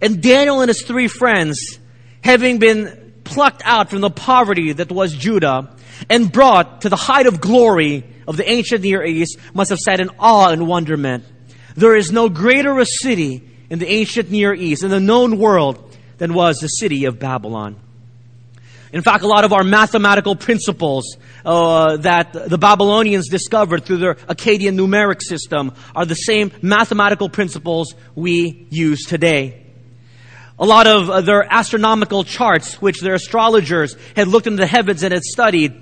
And 0.00 0.22
Daniel 0.22 0.60
and 0.60 0.68
his 0.68 0.82
three 0.82 1.08
friends, 1.08 1.78
having 2.22 2.58
been 2.58 3.14
plucked 3.24 3.62
out 3.64 3.90
from 3.90 4.00
the 4.00 4.10
poverty 4.10 4.72
that 4.72 4.92
was 4.92 5.14
Judah 5.14 5.73
and 6.08 6.30
brought 6.30 6.82
to 6.82 6.88
the 6.88 6.96
height 6.96 7.26
of 7.26 7.40
glory 7.40 8.04
of 8.26 8.36
the 8.36 8.48
ancient 8.48 8.82
Near 8.82 9.04
East, 9.04 9.38
must 9.52 9.70
have 9.70 9.78
sat 9.78 10.00
in 10.00 10.10
awe 10.18 10.50
and 10.50 10.66
wonderment. 10.66 11.24
There 11.76 11.96
is 11.96 12.12
no 12.12 12.28
greater 12.28 12.78
a 12.78 12.86
city 12.86 13.48
in 13.70 13.78
the 13.78 13.90
ancient 13.90 14.30
Near 14.30 14.54
East, 14.54 14.84
in 14.84 14.90
the 14.90 15.00
known 15.00 15.38
world, 15.38 15.96
than 16.18 16.34
was 16.34 16.58
the 16.58 16.68
city 16.68 17.04
of 17.06 17.18
Babylon. 17.18 17.76
In 18.92 19.02
fact, 19.02 19.24
a 19.24 19.26
lot 19.26 19.42
of 19.44 19.52
our 19.52 19.64
mathematical 19.64 20.36
principles 20.36 21.16
uh, 21.44 21.96
that 21.96 22.32
the 22.32 22.58
Babylonians 22.58 23.28
discovered 23.28 23.84
through 23.84 23.96
their 23.96 24.14
Akkadian 24.14 24.76
numeric 24.76 25.20
system 25.20 25.72
are 25.96 26.04
the 26.06 26.14
same 26.14 26.52
mathematical 26.62 27.28
principles 27.28 27.96
we 28.14 28.68
use 28.70 29.02
today. 29.02 29.66
A 30.60 30.64
lot 30.64 30.86
of 30.86 31.10
uh, 31.10 31.20
their 31.22 31.44
astronomical 31.52 32.22
charts, 32.22 32.80
which 32.80 33.00
their 33.00 33.14
astrologers 33.14 33.96
had 34.14 34.28
looked 34.28 34.46
into 34.46 34.60
the 34.60 34.66
heavens 34.68 35.02
and 35.02 35.12
had 35.12 35.24
studied, 35.24 35.74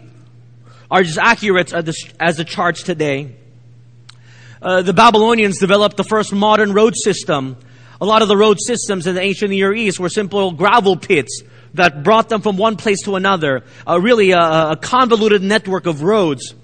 are 0.92 1.02
accurate 1.18 1.72
as 1.72 1.84
the, 1.86 2.12
as 2.20 2.36
the 2.36 2.44
charts 2.44 2.82
today. 2.82 3.34
Uh, 4.60 4.82
the 4.82 4.92
Babylonians 4.92 5.58
developed 5.58 5.96
the 5.96 6.04
first 6.04 6.34
modern 6.34 6.74
road 6.74 6.94
system. 6.94 7.56
A 8.00 8.04
lot 8.04 8.20
of 8.20 8.28
the 8.28 8.36
road 8.36 8.58
systems 8.60 9.06
in 9.06 9.14
the 9.14 9.22
ancient 9.22 9.50
Near 9.50 9.72
East 9.72 9.98
were 9.98 10.10
simple 10.10 10.52
gravel 10.52 10.96
pits 10.96 11.42
that 11.74 12.02
brought 12.04 12.28
them 12.28 12.42
from 12.42 12.58
one 12.58 12.76
place 12.76 13.02
to 13.04 13.16
another, 13.16 13.64
uh, 13.88 13.98
really 13.98 14.32
a, 14.32 14.38
a 14.38 14.76
convoluted 14.76 15.42
network 15.42 15.86
of 15.86 16.02
roads. 16.02 16.54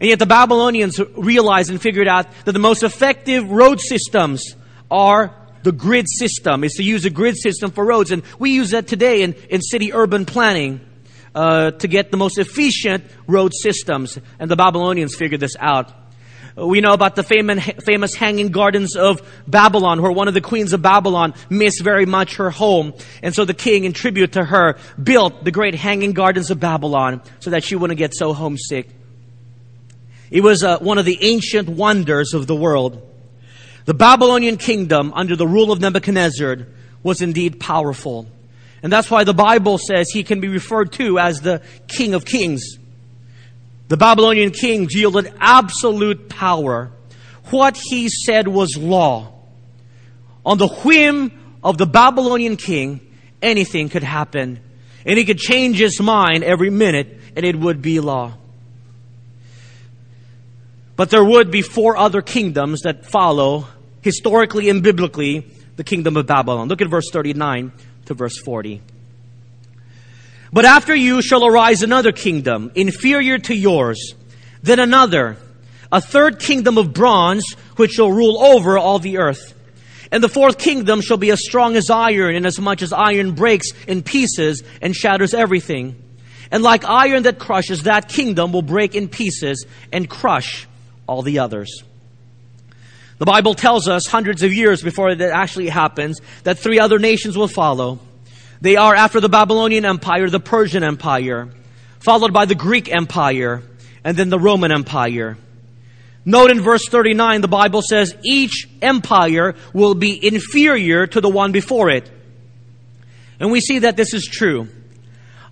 And 0.00 0.10
yet 0.10 0.18
the 0.18 0.26
Babylonians 0.26 1.00
realized 1.16 1.70
and 1.70 1.80
figured 1.80 2.08
out 2.08 2.26
that 2.46 2.52
the 2.52 2.58
most 2.58 2.82
effective 2.82 3.48
road 3.48 3.80
systems 3.80 4.56
are 4.90 5.34
the 5.62 5.72
grid 5.72 6.06
system, 6.08 6.64
is 6.64 6.74
to 6.74 6.82
use 6.82 7.04
a 7.04 7.10
grid 7.10 7.36
system 7.36 7.70
for 7.70 7.84
roads. 7.84 8.10
And 8.10 8.24
we 8.40 8.50
use 8.50 8.70
that 8.70 8.88
today 8.88 9.22
in, 9.22 9.34
in 9.50 9.62
city 9.62 9.92
urban 9.92 10.24
planning 10.24 10.80
uh, 11.34 11.72
to 11.72 11.88
get 11.88 12.10
the 12.10 12.16
most 12.16 12.38
efficient 12.38 13.04
road 13.26 13.52
systems. 13.54 14.18
And 14.38 14.50
the 14.50 14.56
Babylonians 14.56 15.14
figured 15.14 15.40
this 15.40 15.56
out. 15.58 15.92
We 16.56 16.80
know 16.80 16.92
about 16.92 17.14
the 17.14 17.22
famous 17.22 18.14
hanging 18.14 18.48
gardens 18.48 18.96
of 18.96 19.22
Babylon, 19.46 20.02
where 20.02 20.10
one 20.10 20.26
of 20.26 20.34
the 20.34 20.40
queens 20.40 20.72
of 20.72 20.82
Babylon 20.82 21.34
missed 21.48 21.82
very 21.84 22.04
much 22.04 22.36
her 22.36 22.50
home. 22.50 22.94
And 23.22 23.32
so 23.32 23.44
the 23.44 23.54
king, 23.54 23.84
in 23.84 23.92
tribute 23.92 24.32
to 24.32 24.44
her, 24.44 24.76
built 25.00 25.44
the 25.44 25.52
great 25.52 25.76
hanging 25.76 26.14
gardens 26.14 26.50
of 26.50 26.58
Babylon 26.58 27.22
so 27.38 27.50
that 27.50 27.62
she 27.62 27.76
wouldn't 27.76 27.98
get 27.98 28.12
so 28.12 28.32
homesick. 28.32 28.88
It 30.30 30.42
was 30.42 30.64
uh, 30.64 30.78
one 30.80 30.98
of 30.98 31.04
the 31.04 31.18
ancient 31.22 31.68
wonders 31.68 32.34
of 32.34 32.48
the 32.48 32.56
world. 32.56 33.04
The 33.84 33.94
Babylonian 33.94 34.56
kingdom 34.56 35.12
under 35.14 35.36
the 35.36 35.46
rule 35.46 35.70
of 35.70 35.80
Nebuchadnezzar 35.80 36.66
was 37.02 37.22
indeed 37.22 37.60
powerful. 37.60 38.26
And 38.82 38.92
that's 38.92 39.10
why 39.10 39.24
the 39.24 39.34
Bible 39.34 39.78
says 39.78 40.10
he 40.10 40.22
can 40.22 40.40
be 40.40 40.48
referred 40.48 40.92
to 40.92 41.18
as 41.18 41.40
the 41.40 41.62
King 41.88 42.14
of 42.14 42.24
Kings. 42.24 42.78
The 43.88 43.96
Babylonian 43.96 44.50
king 44.50 44.86
yielded 44.90 45.32
absolute 45.40 46.28
power. 46.28 46.92
What 47.50 47.78
he 47.82 48.08
said 48.08 48.46
was 48.46 48.76
law. 48.76 49.32
On 50.44 50.58
the 50.58 50.68
whim 50.68 51.32
of 51.64 51.78
the 51.78 51.86
Babylonian 51.86 52.56
king, 52.56 53.00
anything 53.40 53.88
could 53.88 54.02
happen. 54.02 54.60
And 55.06 55.18
he 55.18 55.24
could 55.24 55.38
change 55.38 55.78
his 55.78 56.00
mind 56.00 56.44
every 56.44 56.70
minute 56.70 57.18
and 57.34 57.46
it 57.46 57.56
would 57.56 57.80
be 57.80 58.00
law. 58.00 58.34
But 60.96 61.10
there 61.10 61.24
would 61.24 61.50
be 61.50 61.62
four 61.62 61.96
other 61.96 62.20
kingdoms 62.20 62.82
that 62.82 63.06
follow 63.06 63.68
historically 64.02 64.68
and 64.68 64.82
biblically 64.82 65.50
the 65.76 65.84
kingdom 65.84 66.16
of 66.16 66.26
Babylon. 66.26 66.68
Look 66.68 66.82
at 66.82 66.88
verse 66.88 67.08
39 67.10 67.72
to 68.06 68.14
verse 68.14 68.38
40. 68.38 68.80
But 70.52 70.64
after 70.64 70.94
you 70.94 71.20
shall 71.20 71.44
arise 71.44 71.82
another 71.82 72.12
kingdom, 72.12 72.72
inferior 72.74 73.38
to 73.38 73.54
yours, 73.54 74.14
then 74.62 74.80
another, 74.80 75.36
a 75.92 76.00
third 76.00 76.38
kingdom 76.38 76.78
of 76.78 76.92
bronze, 76.92 77.54
which 77.76 77.92
shall 77.92 78.10
rule 78.10 78.38
over 78.38 78.78
all 78.78 78.98
the 78.98 79.18
earth. 79.18 79.54
And 80.10 80.24
the 80.24 80.28
fourth 80.28 80.58
kingdom 80.58 81.02
shall 81.02 81.18
be 81.18 81.30
as 81.30 81.44
strong 81.44 81.76
as 81.76 81.90
iron, 81.90 82.34
inasmuch 82.34 82.80
as 82.82 82.92
iron 82.92 83.32
breaks 83.32 83.68
in 83.86 84.02
pieces 84.02 84.62
and 84.80 84.96
shatters 84.96 85.34
everything. 85.34 86.02
And 86.50 86.62
like 86.62 86.84
iron 86.84 87.24
that 87.24 87.38
crushes, 87.38 87.82
that 87.82 88.08
kingdom 88.08 88.52
will 88.52 88.62
break 88.62 88.94
in 88.94 89.08
pieces 89.08 89.66
and 89.92 90.08
crush 90.08 90.66
all 91.06 91.20
the 91.20 91.40
others. 91.40 91.82
The 93.18 93.26
Bible 93.26 93.54
tells 93.54 93.88
us 93.88 94.06
hundreds 94.06 94.42
of 94.42 94.52
years 94.52 94.82
before 94.82 95.14
that 95.14 95.30
actually 95.32 95.68
happens 95.68 96.20
that 96.44 96.58
three 96.58 96.78
other 96.78 96.98
nations 96.98 97.36
will 97.36 97.48
follow. 97.48 97.98
They 98.60 98.76
are 98.76 98.94
after 98.94 99.20
the 99.20 99.28
Babylonian 99.28 99.84
Empire, 99.84 100.30
the 100.30 100.40
Persian 100.40 100.84
Empire, 100.84 101.48
followed 101.98 102.32
by 102.32 102.44
the 102.44 102.54
Greek 102.54 102.90
Empire, 102.90 103.62
and 104.04 104.16
then 104.16 104.30
the 104.30 104.38
Roman 104.38 104.70
Empire. 104.70 105.36
Note 106.24 106.50
in 106.50 106.60
verse 106.60 106.86
39, 106.88 107.40
the 107.40 107.48
Bible 107.48 107.82
says 107.82 108.14
each 108.22 108.68
empire 108.82 109.54
will 109.72 109.94
be 109.94 110.26
inferior 110.26 111.06
to 111.06 111.20
the 111.20 111.28
one 111.28 111.52
before 111.52 111.90
it. 111.90 112.10
And 113.40 113.50
we 113.50 113.60
see 113.60 113.80
that 113.80 113.96
this 113.96 114.14
is 114.14 114.26
true. 114.26 114.68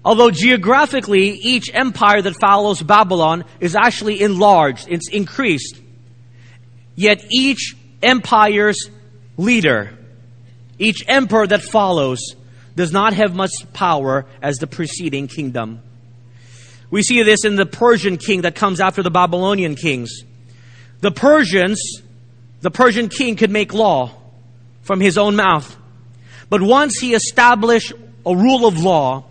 Although 0.05 0.31
geographically, 0.31 1.31
each 1.31 1.71
empire 1.75 2.23
that 2.23 2.39
follows 2.41 2.81
Babylon 2.81 3.45
is 3.59 3.75
actually 3.75 4.21
enlarged, 4.21 4.87
it's 4.89 5.09
increased. 5.09 5.81
Yet 6.97 7.25
each 7.31 7.77
empire's 8.03 8.91
leader, 9.37 9.97
each 10.79 11.05
emperor 11.07 11.47
that 11.47 11.63
follows, 11.63 12.21
does 12.75 12.93
not 12.93 13.13
have 13.13 13.35
much 13.35 13.53
power 13.73 14.27
as 14.43 14.57
the 14.59 14.67
preceding 14.67 15.29
kingdom. 15.29 15.83
We 16.91 17.03
see 17.03 17.23
this 17.23 17.45
in 17.45 17.57
the 17.57 17.67
Persian 17.67 18.17
king 18.17 18.43
that 18.43 18.55
comes 18.55 18.81
after 18.81 19.03
the 19.03 19.11
Babylonian 19.11 19.75
kings. 19.75 20.23
The 21.01 21.11
Persians, 21.11 21.81
the 22.61 22.71
Persian 22.71 23.09
king 23.09 23.37
could 23.37 23.51
make 23.51 23.75
law 23.75 24.13
from 24.83 25.01
his 25.01 25.19
own 25.19 25.37
mouth. 25.37 25.77
But 26.49 26.63
once 26.63 26.99
he 26.99 27.15
established 27.15 27.93
a 28.25 28.35
rule 28.35 28.67
of 28.67 28.79
law, 28.79 29.25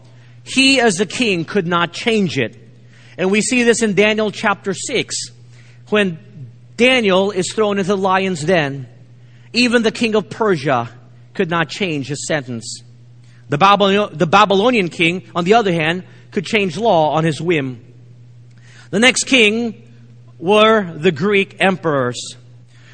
he 0.43 0.79
as 0.79 0.97
the 0.97 1.05
king 1.05 1.45
could 1.45 1.65
not 1.65 1.93
change 1.93 2.37
it. 2.37 2.57
And 3.17 3.31
we 3.31 3.41
see 3.41 3.63
this 3.63 3.81
in 3.81 3.95
Daniel 3.95 4.31
chapter 4.31 4.73
6 4.73 5.15
when 5.89 6.19
Daniel 6.77 7.31
is 7.31 7.51
thrown 7.53 7.77
into 7.77 7.87
the 7.87 7.97
lion's 7.97 8.43
den. 8.43 8.87
Even 9.53 9.83
the 9.83 9.91
king 9.91 10.15
of 10.15 10.29
Persia 10.29 10.89
could 11.33 11.49
not 11.49 11.69
change 11.69 12.07
his 12.07 12.27
sentence. 12.27 12.83
The, 13.49 14.09
the 14.11 14.27
Babylonian 14.27 14.89
king, 14.89 15.23
on 15.35 15.45
the 15.45 15.53
other 15.53 15.71
hand, 15.71 16.03
could 16.31 16.45
change 16.45 16.77
law 16.77 17.11
on 17.13 17.23
his 17.23 17.39
whim. 17.39 17.81
The 18.89 18.99
next 18.99 19.25
king 19.25 19.83
were 20.39 20.93
the 20.93 21.11
Greek 21.11 21.57
emperors. 21.59 22.35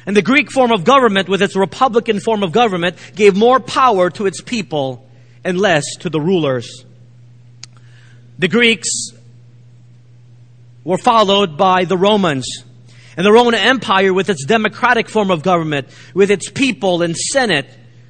And 0.06 0.16
the 0.16 0.22
Greek 0.22 0.50
form 0.50 0.72
of 0.72 0.84
government, 0.84 1.28
with 1.28 1.42
its 1.42 1.56
republican 1.56 2.20
form 2.20 2.42
of 2.42 2.52
government, 2.52 2.96
gave 3.14 3.36
more 3.36 3.60
power 3.60 4.10
to 4.10 4.26
its 4.26 4.40
people 4.40 5.08
and 5.44 5.58
less 5.58 5.84
to 6.00 6.10
the 6.10 6.20
rulers. 6.20 6.84
The 8.38 8.48
Greeks 8.48 8.88
were 10.84 10.98
followed 10.98 11.56
by 11.56 11.84
the 11.84 11.96
Romans. 11.96 12.46
And 13.16 13.26
the 13.26 13.32
Roman 13.32 13.54
Empire, 13.54 14.12
with 14.12 14.30
its 14.30 14.44
democratic 14.44 15.08
form 15.08 15.30
of 15.30 15.42
government, 15.42 15.88
with 16.14 16.30
its 16.30 16.50
people 16.50 17.02
and 17.02 17.16
Senate, 17.16 17.68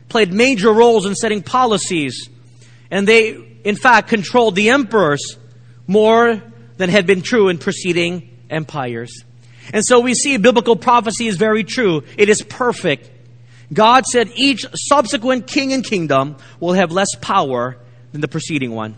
played 0.09 0.33
major 0.33 0.73
roles 0.73 1.07
in 1.07 1.15
setting 1.15 1.43
policies 1.43 2.29
and 2.93 3.09
they, 3.09 3.31
in 3.65 3.75
fact, 3.75 4.09
controlled 4.09 4.55
the 4.55 4.69
emperors 4.69 5.39
more 5.87 6.43
than 6.77 6.91
had 6.91 7.07
been 7.07 7.23
true 7.23 7.49
in 7.49 7.57
preceding 7.57 8.29
empires. 8.51 9.25
And 9.73 9.83
so 9.83 10.01
we 10.01 10.15
see 10.15 10.37
biblical 10.37 10.77
prophecy 10.77 11.27
is 11.27 11.37
very 11.37 11.65
true. 11.65 12.05
It 12.19 12.29
is 12.29 12.43
perfect. 12.43 13.11
God 13.73 14.05
said 14.05 14.31
each 14.35 14.67
subsequent 14.75 15.47
king 15.47 15.73
and 15.73 15.83
kingdom 15.83 16.37
will 16.61 16.75
have 16.75 16.93
less 16.93 17.15
power 17.15 17.79
than 18.13 18.21
the 18.21 18.29
preceding 18.29 18.73
one. 18.73 18.97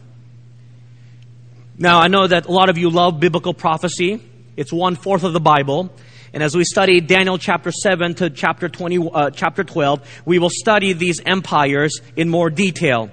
Now, 1.78 2.00
I 2.00 2.08
know 2.08 2.26
that 2.26 2.46
a 2.46 2.52
lot 2.52 2.68
of 2.68 2.78
you 2.78 2.90
love 2.90 3.20
biblical 3.20 3.54
prophecy. 3.54 4.20
It's 4.56 4.72
one 4.72 4.94
fourth 4.94 5.24
of 5.24 5.32
the 5.32 5.40
Bible. 5.40 5.90
And 6.32 6.42
as 6.42 6.56
we 6.56 6.64
study 6.64 7.00
Daniel 7.00 7.38
chapter 7.38 7.72
7 7.72 8.14
to 8.16 8.30
chapter 8.30 8.68
20, 8.68 9.10
uh, 9.12 9.30
chapter 9.30 9.64
12, 9.64 10.22
we 10.24 10.38
will 10.38 10.50
study 10.50 10.92
these 10.92 11.20
empires 11.24 12.00
in 12.16 12.28
more 12.28 12.50
detail. 12.50 13.10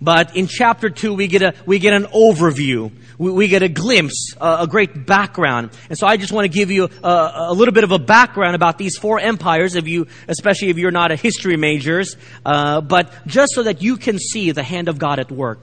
But 0.00 0.36
in 0.36 0.46
chapter 0.46 0.90
2, 0.90 1.14
we 1.14 1.28
get 1.28 1.42
a, 1.42 1.54
we 1.66 1.78
get 1.78 1.94
an 1.94 2.04
overview. 2.04 2.90
We, 3.16 3.32
we 3.32 3.48
get 3.48 3.62
a 3.62 3.68
glimpse, 3.68 4.34
a 4.40 4.66
great 4.66 5.06
background. 5.06 5.70
And 5.88 5.98
so 5.98 6.06
I 6.06 6.16
just 6.16 6.32
want 6.32 6.44
to 6.44 6.48
give 6.48 6.70
you 6.70 6.90
a, 7.02 7.32
a, 7.48 7.52
little 7.52 7.72
bit 7.72 7.84
of 7.84 7.92
a 7.92 7.98
background 7.98 8.54
about 8.54 8.76
these 8.76 8.98
four 8.98 9.20
empires, 9.20 9.74
if 9.74 9.86
you, 9.86 10.06
especially 10.28 10.70
if 10.70 10.78
you're 10.78 10.90
not 10.90 11.10
a 11.10 11.16
history 11.16 11.56
majors, 11.56 12.16
uh, 12.44 12.80
but 12.80 13.12
just 13.26 13.54
so 13.54 13.62
that 13.62 13.82
you 13.82 13.96
can 13.96 14.18
see 14.18 14.50
the 14.50 14.62
hand 14.62 14.88
of 14.88 14.98
God 14.98 15.18
at 15.18 15.30
work. 15.30 15.62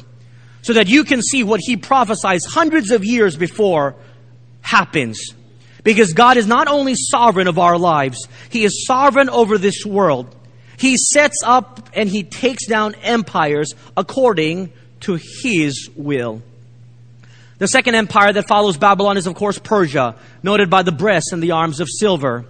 So 0.64 0.74
that 0.74 0.88
you 0.88 1.04
can 1.04 1.22
see 1.22 1.44
what 1.44 1.60
He 1.64 1.78
prophesies 1.78 2.46
hundreds 2.46 2.92
of 2.92 3.04
years 3.04 3.36
before 3.36 3.96
happens. 4.62 5.34
Because 5.84 6.14
God 6.14 6.38
is 6.38 6.46
not 6.46 6.68
only 6.68 6.94
sovereign 6.96 7.48
of 7.48 7.58
our 7.58 7.78
lives, 7.78 8.28
He 8.50 8.64
is 8.64 8.86
sovereign 8.86 9.30
over 9.30 9.58
this 9.58 9.86
world. 9.86 10.36
He 10.82 10.98
sets 10.98 11.44
up 11.44 11.90
and 11.94 12.10
he 12.10 12.24
takes 12.24 12.66
down 12.66 12.96
empires 13.04 13.76
according 13.96 14.74
to 15.02 15.20
his 15.44 15.90
will. 15.96 16.42
The 17.60 17.68
second 17.68 17.94
empire 17.94 18.34
that 18.34 18.48
follows 18.48 18.78
Babylon 18.78 19.18
is, 19.18 19.28
of 19.28 19.36
course, 19.36 19.60
Persia, 19.60 20.16
noted 20.42 20.72
by 20.72 20.82
the 20.82 20.92
breasts 20.92 21.34
and 21.34 21.44
the 21.44 21.52
arms 21.52 21.80
of 21.80 21.88
silver. 21.88 22.46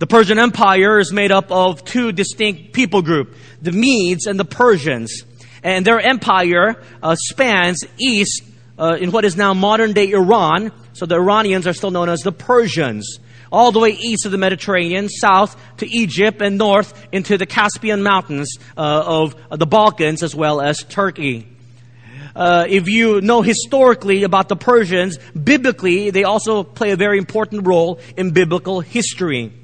The 0.00 0.08
Persian 0.08 0.40
Empire 0.40 0.98
is 0.98 1.12
made 1.12 1.30
up 1.30 1.52
of 1.52 1.84
two 1.84 2.10
distinct 2.10 2.72
people 2.72 3.02
groups, 3.02 3.38
the 3.62 3.70
Medes 3.70 4.26
and 4.26 4.40
the 4.40 4.44
Persians. 4.44 5.22
And 5.62 5.86
their 5.86 6.00
empire 6.00 6.82
uh, 7.00 7.14
spans 7.14 7.84
east 7.98 8.42
uh, 8.76 8.96
in 9.00 9.12
what 9.12 9.24
is 9.24 9.36
now 9.36 9.54
modern 9.54 9.92
day 9.92 10.10
Iran. 10.10 10.72
So 11.00 11.06
the 11.06 11.14
Iranians 11.14 11.66
are 11.66 11.72
still 11.72 11.90
known 11.90 12.10
as 12.10 12.20
the 12.20 12.30
Persians 12.30 13.20
all 13.50 13.72
the 13.72 13.78
way 13.78 13.92
east 13.92 14.26
of 14.26 14.32
the 14.32 14.36
Mediterranean, 14.36 15.08
south 15.08 15.58
to 15.78 15.88
Egypt, 15.88 16.42
and 16.42 16.58
north 16.58 16.92
into 17.10 17.38
the 17.38 17.46
Caspian 17.46 18.02
Mountains 18.02 18.58
uh, 18.76 19.02
of 19.06 19.34
the 19.48 19.64
Balkans 19.64 20.22
as 20.22 20.34
well 20.34 20.60
as 20.60 20.84
Turkey. 20.84 21.48
Uh, 22.36 22.66
if 22.68 22.86
you 22.86 23.22
know 23.22 23.40
historically 23.40 24.24
about 24.24 24.50
the 24.50 24.56
Persians, 24.56 25.16
biblically, 25.28 26.10
they 26.10 26.24
also 26.24 26.64
play 26.64 26.90
a 26.90 26.96
very 26.96 27.16
important 27.16 27.66
role 27.66 27.98
in 28.18 28.32
biblical 28.32 28.82
history. 28.82 29.54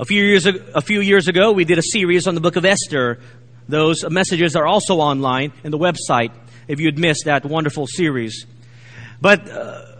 A 0.00 0.04
few 0.04 0.24
years, 0.24 0.46
a 0.46 0.80
few 0.80 1.00
years 1.00 1.28
ago, 1.28 1.52
we 1.52 1.64
did 1.64 1.78
a 1.78 1.82
series 1.92 2.26
on 2.26 2.34
the 2.34 2.40
book 2.40 2.56
of 2.56 2.64
Esther. 2.64 3.20
Those 3.68 4.04
messages 4.10 4.56
are 4.56 4.66
also 4.66 4.96
online 4.96 5.52
in 5.62 5.70
the 5.70 5.78
website 5.78 6.32
if 6.66 6.80
you'd 6.80 6.98
missed 6.98 7.26
that 7.26 7.44
wonderful 7.44 7.86
series. 7.86 8.46
But 9.20 9.48
uh, 9.48 9.93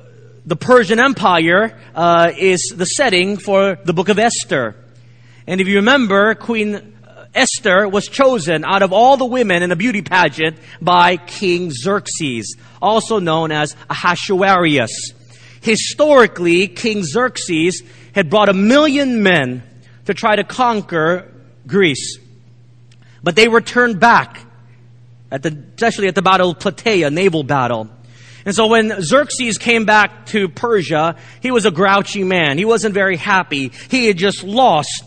the 0.47 0.57
Persian 0.57 1.01
Empire 1.01 1.79
uh, 1.95 2.33
is 2.37 2.75
the 2.77 2.85
setting 2.85 3.39
for 3.39 3.79
the 3.85 3.93
book 3.93 4.09
of 4.09 4.19
Esther. 4.19 4.77
And 5.47 5.61
if 5.61 5.69
you 5.69 5.77
remember, 5.77 6.35
Queen 6.35 6.95
Esther 7.35 7.89
was 7.89 8.07
chosen 8.07 8.65
out 8.65 8.83
of 8.83 8.93
all 8.93 9.17
the 9.17 9.25
women 9.25 9.63
in 9.63 9.73
a 9.73 9.77
beauty 9.77 10.03
pageant 10.03 10.57
by 10.81 11.17
King 11.17 11.71
Xerxes, 11.71 12.57
also 12.81 13.19
known 13.19 13.51
as 13.53 13.75
Ahasuerus. 13.91 15.13
Historically, 15.61 16.69
King 16.69 17.03
Xerxes 17.03 17.83
had 18.15 18.31
brought 18.31 18.49
a 18.49 18.55
million 18.55 19.23
men 19.23 19.63
to 20.05 20.15
try 20.15 20.37
to 20.37 20.45
conquer 20.45 21.33
Greece. 21.67 22.19
But 23.23 23.35
they 23.35 23.49
were 23.49 23.63
turned 23.63 23.99
back, 23.99 24.41
at 25.31 25.43
the, 25.43 25.57
especially 25.75 26.09
at 26.09 26.15
the 26.15 26.23
Battle 26.23 26.51
of 26.51 26.59
Plataea, 26.59 27.11
naval 27.11 27.43
battle. 27.43 27.89
And 28.45 28.55
so 28.55 28.67
when 28.67 29.01
Xerxes 29.01 29.59
came 29.59 29.85
back 29.87 30.27
to 30.27 30.49
Persia, 30.49 31.17
he 31.41 31.51
was 31.51 31.65
a 31.65 31.71
grouchy 31.71 32.25
man. 32.25 32.59
He 32.59 32.65
wasn't 32.65 32.95
very 32.95 33.17
happy. 33.17 33.73
He 33.89 34.07
had 34.07 34.19
just 34.19 34.45
lost 34.45 35.05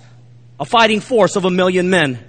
a 0.60 0.66
fighting 0.66 1.02
force 1.02 1.36
of 1.36 1.46
a 1.46 1.52
million 1.52 1.90
men. 1.90 2.20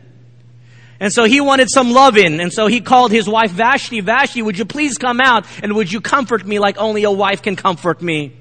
And 1.00 1.12
so 1.12 1.24
he 1.24 1.40
wanted 1.40 1.70
some 1.70 1.92
loving. 1.92 2.40
And 2.40 2.52
so 2.52 2.66
he 2.66 2.80
called 2.80 3.10
his 3.10 3.28
wife 3.28 3.52
Vashti. 3.52 4.00
Vashti, 4.00 4.42
would 4.42 4.58
you 4.58 4.64
please 4.64 4.98
come 4.98 5.20
out 5.20 5.46
and 5.62 5.74
would 5.74 5.90
you 5.90 6.00
comfort 6.00 6.44
me 6.46 6.58
like 6.58 6.76
only 6.76 7.04
a 7.04 7.10
wife 7.10 7.40
can 7.40 7.56
comfort 7.56 8.02
me? 8.02 8.34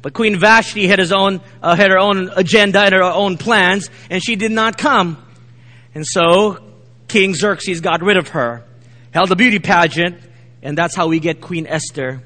But 0.00 0.12
Queen 0.12 0.38
Vashti 0.38 0.86
had 0.86 1.00
his 1.00 1.12
own, 1.12 1.40
uh, 1.60 1.74
had 1.74 1.90
her 1.90 1.98
own 1.98 2.30
agenda 2.36 2.80
and 2.80 2.94
her 2.94 3.02
own 3.02 3.36
plans, 3.36 3.90
and 4.10 4.22
she 4.22 4.36
did 4.36 4.52
not 4.52 4.78
come. 4.78 5.20
And 5.94 6.06
so 6.06 6.58
King 7.08 7.34
Xerxes 7.34 7.80
got 7.80 8.02
rid 8.02 8.16
of 8.16 8.28
her, 8.28 8.64
held 9.10 9.32
a 9.32 9.36
beauty 9.36 9.58
pageant, 9.58 10.20
and 10.62 10.76
that's 10.76 10.94
how 10.94 11.08
we 11.08 11.20
get 11.20 11.40
Queen 11.40 11.66
Esther. 11.66 12.22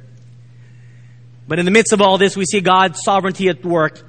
But 1.49 1.59
in 1.59 1.64
the 1.64 1.71
midst 1.71 1.92
of 1.92 2.01
all 2.01 2.18
this, 2.18 2.37
we 2.37 2.45
see 2.45 2.61
God's 2.61 3.03
sovereignty 3.03 3.49
at 3.49 3.64
work. 3.64 4.09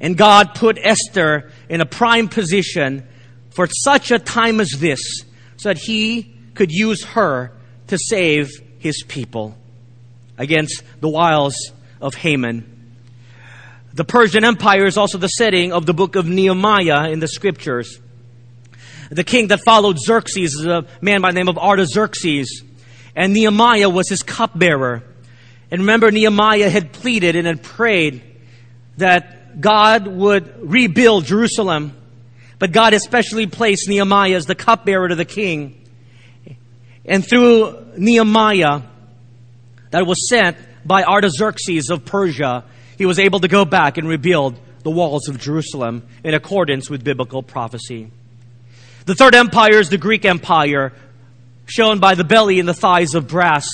And 0.00 0.16
God 0.16 0.54
put 0.54 0.78
Esther 0.80 1.50
in 1.68 1.80
a 1.80 1.86
prime 1.86 2.28
position 2.28 3.06
for 3.50 3.66
such 3.66 4.10
a 4.10 4.18
time 4.18 4.60
as 4.60 4.70
this, 4.72 5.00
so 5.56 5.70
that 5.70 5.78
he 5.78 6.34
could 6.54 6.70
use 6.70 7.02
her 7.04 7.52
to 7.86 7.98
save 7.98 8.50
his 8.78 9.02
people 9.02 9.56
against 10.36 10.82
the 11.00 11.08
wiles 11.08 11.72
of 12.00 12.14
Haman. 12.14 12.72
The 13.94 14.04
Persian 14.04 14.44
Empire 14.44 14.84
is 14.84 14.98
also 14.98 15.16
the 15.16 15.28
setting 15.28 15.72
of 15.72 15.86
the 15.86 15.94
book 15.94 16.16
of 16.16 16.28
Nehemiah 16.28 17.10
in 17.10 17.20
the 17.20 17.28
scriptures. 17.28 17.98
The 19.10 19.24
king 19.24 19.46
that 19.48 19.64
followed 19.64 19.98
Xerxes 19.98 20.54
is 20.54 20.66
a 20.66 20.84
man 21.00 21.22
by 21.22 21.30
the 21.30 21.36
name 21.36 21.48
of 21.48 21.56
Artaxerxes, 21.56 22.62
and 23.16 23.32
Nehemiah 23.32 23.88
was 23.88 24.08
his 24.08 24.22
cupbearer. 24.22 25.02
And 25.70 25.80
remember, 25.80 26.10
Nehemiah 26.10 26.68
had 26.68 26.92
pleaded 26.92 27.34
and 27.34 27.46
had 27.46 27.62
prayed 27.62 28.22
that 28.98 29.60
God 29.60 30.06
would 30.06 30.70
rebuild 30.70 31.24
Jerusalem. 31.24 31.96
But 32.58 32.72
God 32.72 32.92
especially 32.92 33.46
placed 33.46 33.88
Nehemiah 33.88 34.34
as 34.34 34.46
the 34.46 34.54
cupbearer 34.54 35.08
to 35.08 35.14
the 35.14 35.24
king. 35.24 35.82
And 37.04 37.26
through 37.26 37.92
Nehemiah, 37.96 38.82
that 39.90 40.06
was 40.06 40.28
sent 40.28 40.56
by 40.84 41.02
Artaxerxes 41.02 41.90
of 41.90 42.04
Persia, 42.04 42.64
he 42.98 43.06
was 43.06 43.18
able 43.18 43.40
to 43.40 43.48
go 43.48 43.64
back 43.64 43.98
and 43.98 44.08
rebuild 44.08 44.58
the 44.82 44.90
walls 44.90 45.28
of 45.28 45.38
Jerusalem 45.38 46.06
in 46.22 46.34
accordance 46.34 46.88
with 46.88 47.02
biblical 47.02 47.42
prophecy. 47.42 48.10
The 49.04 49.14
third 49.14 49.34
empire 49.34 49.78
is 49.78 49.88
the 49.88 49.98
Greek 49.98 50.24
Empire, 50.24 50.92
shown 51.66 51.98
by 51.98 52.14
the 52.14 52.24
belly 52.24 52.58
and 52.58 52.68
the 52.68 52.74
thighs 52.74 53.14
of 53.14 53.28
brass. 53.28 53.68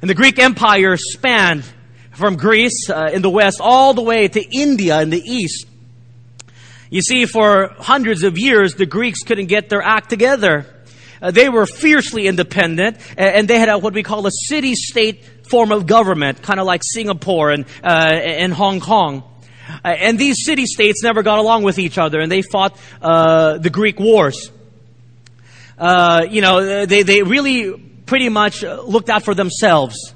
And 0.00 0.08
the 0.08 0.14
Greek 0.14 0.38
Empire 0.38 0.96
spanned 0.96 1.64
from 2.12 2.36
Greece 2.36 2.88
uh, 2.88 3.10
in 3.12 3.22
the 3.22 3.30
west 3.30 3.60
all 3.60 3.92
the 3.92 4.02
way 4.02 4.28
to 4.28 4.56
India 4.56 5.00
in 5.02 5.10
the 5.10 5.20
east. 5.20 5.66
You 6.88 7.02
see, 7.02 7.26
for 7.26 7.74
hundreds 7.78 8.22
of 8.22 8.38
years, 8.38 8.74
the 8.74 8.86
Greeks 8.86 9.22
couldn't 9.22 9.46
get 9.46 9.68
their 9.68 9.82
act 9.82 10.08
together. 10.08 10.66
Uh, 11.20 11.30
they 11.30 11.48
were 11.48 11.66
fiercely 11.66 12.26
independent, 12.26 12.98
and 13.16 13.48
they 13.48 13.58
had 13.58 13.68
a, 13.68 13.78
what 13.78 13.92
we 13.92 14.02
call 14.02 14.26
a 14.26 14.30
city-state 14.30 15.48
form 15.48 15.72
of 15.72 15.86
government, 15.86 16.42
kind 16.42 16.60
of 16.60 16.66
like 16.66 16.82
Singapore 16.84 17.50
and, 17.50 17.64
uh, 17.82 17.86
and 17.86 18.52
Hong 18.52 18.80
Kong. 18.80 19.24
Uh, 19.84 19.88
and 19.88 20.18
these 20.18 20.44
city-states 20.44 21.02
never 21.02 21.22
got 21.22 21.38
along 21.38 21.64
with 21.64 21.78
each 21.78 21.98
other, 21.98 22.20
and 22.20 22.30
they 22.30 22.42
fought 22.42 22.78
uh, 23.02 23.58
the 23.58 23.70
Greek 23.70 23.98
wars. 23.98 24.50
Uh, 25.78 26.26
you 26.28 26.40
know, 26.40 26.86
they, 26.86 27.02
they 27.02 27.22
really 27.22 27.72
pretty 28.06 28.28
much 28.28 28.62
looked 28.62 29.10
out 29.10 29.24
for 29.24 29.34
themselves. 29.34 30.14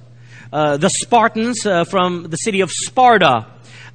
Uh, 0.52 0.76
the 0.76 0.88
Spartans 0.88 1.62
from 1.62 2.24
the 2.24 2.36
city 2.36 2.60
of 2.60 2.70
Sparta 2.70 3.46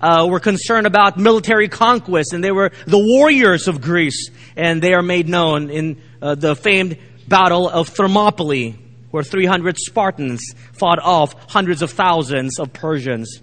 uh, 0.02 0.28
were 0.30 0.40
concerned 0.40 0.88
about 0.88 1.18
military 1.18 1.68
conquest, 1.68 2.34
and 2.34 2.44
they 2.44 2.52
were 2.52 2.72
the 2.86 3.00
warriors 3.00 3.68
of 3.68 3.82
Greece, 3.82 4.30
and 4.56 4.82
they 4.82 4.94
are 4.94 5.02
made 5.02 5.28
known 5.28 5.70
in 5.70 6.02
uh, 6.22 6.36
the 6.36 6.56
famed 6.56 6.98
Battle 7.28 7.68
of 7.68 7.90
Thermopylae, 7.90 8.76
where 9.12 9.24
300 9.24 9.78
Spartans 9.78 10.54
fought 10.74 11.00
off 11.00 11.52
hundreds 11.52 11.82
of 11.82 11.92
thousands 11.92 12.60
of 12.60 12.74
Persians. 12.74 13.42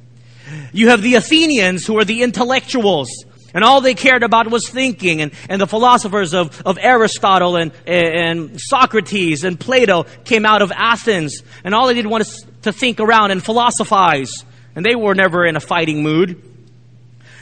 You 0.72 0.88
have 0.88 1.02
the 1.02 1.14
Athenians, 1.14 1.87
who 1.87 1.98
are 1.98 2.04
the 2.04 2.22
intellectuals, 2.22 3.08
and 3.55 3.65
all 3.65 3.81
they 3.81 3.95
cared 3.95 4.23
about 4.23 4.51
was 4.51 4.69
thinking, 4.69 5.21
and, 5.21 5.33
and 5.49 5.61
the 5.61 5.67
philosophers 5.67 6.35
of, 6.35 6.61
of 6.62 6.79
Aristotle 6.81 7.57
and, 7.57 7.73
and 7.87 8.61
Socrates 8.61 9.45
and 9.45 9.59
Plato 9.59 10.05
came 10.25 10.47
out 10.47 10.62
of 10.62 10.73
Athens, 10.73 11.43
and 11.65 11.75
all 11.75 11.87
they 11.87 11.95
did 11.95 12.07
was 12.07 12.47
to 12.62 12.73
think 12.73 13.01
around 13.01 13.31
and 13.31 13.45
philosophize. 13.45 14.33
And 14.75 14.87
they 14.87 14.95
were 14.95 15.15
never 15.15 15.45
in 15.45 15.57
a 15.57 15.61
fighting 15.61 16.03
mood. 16.03 16.43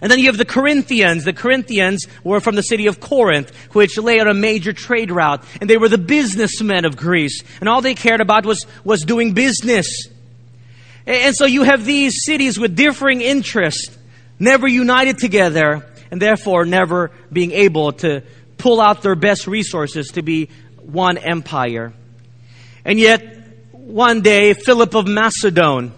And 0.03 0.11
then 0.11 0.18
you 0.18 0.27
have 0.27 0.38
the 0.38 0.44
Corinthians. 0.44 1.25
The 1.25 1.33
Corinthians 1.33 2.07
were 2.25 2.40
from 2.40 2.55
the 2.55 2.62
city 2.62 2.87
of 2.87 3.01
Corinth, 3.01 3.55
which 3.73 3.99
lay 3.99 4.18
on 4.18 4.29
a 4.29 4.35
major 4.35 4.73
trade 4.73 5.11
route. 5.11 5.44
And 5.61 5.68
they 5.68 5.77
were 5.77 5.88
the 5.88 5.99
businessmen 5.99 6.85
of 6.85 6.96
Greece. 6.96 7.44
And 7.61 7.68
all 7.68 7.83
they 7.83 7.94
cared 7.94 8.20
about 8.20 8.46
was, 8.46 8.66
was 8.83 9.05
doing 9.05 9.35
business. 9.35 10.09
And 11.07 11.35
so 11.37 11.44
you 11.44 11.64
have 11.64 11.85
these 11.85 12.25
cities 12.25 12.59
with 12.59 12.77
differing 12.77 13.20
interests, 13.20 13.96
never 14.38 14.66
united 14.66 15.18
together, 15.18 15.87
and 16.11 16.20
therefore 16.20 16.64
never 16.64 17.11
being 17.33 17.53
able 17.53 17.92
to 17.92 18.23
pull 18.59 18.81
out 18.81 19.03
their 19.03 19.14
best 19.14 19.46
resources 19.46 20.09
to 20.09 20.23
be 20.23 20.49
one 20.83 21.18
empire. 21.18 21.92
And 22.85 22.99
yet, 22.99 23.37
one 23.73 24.20
day, 24.23 24.55
Philip 24.55 24.94
of 24.94 25.07
Macedon 25.07 25.92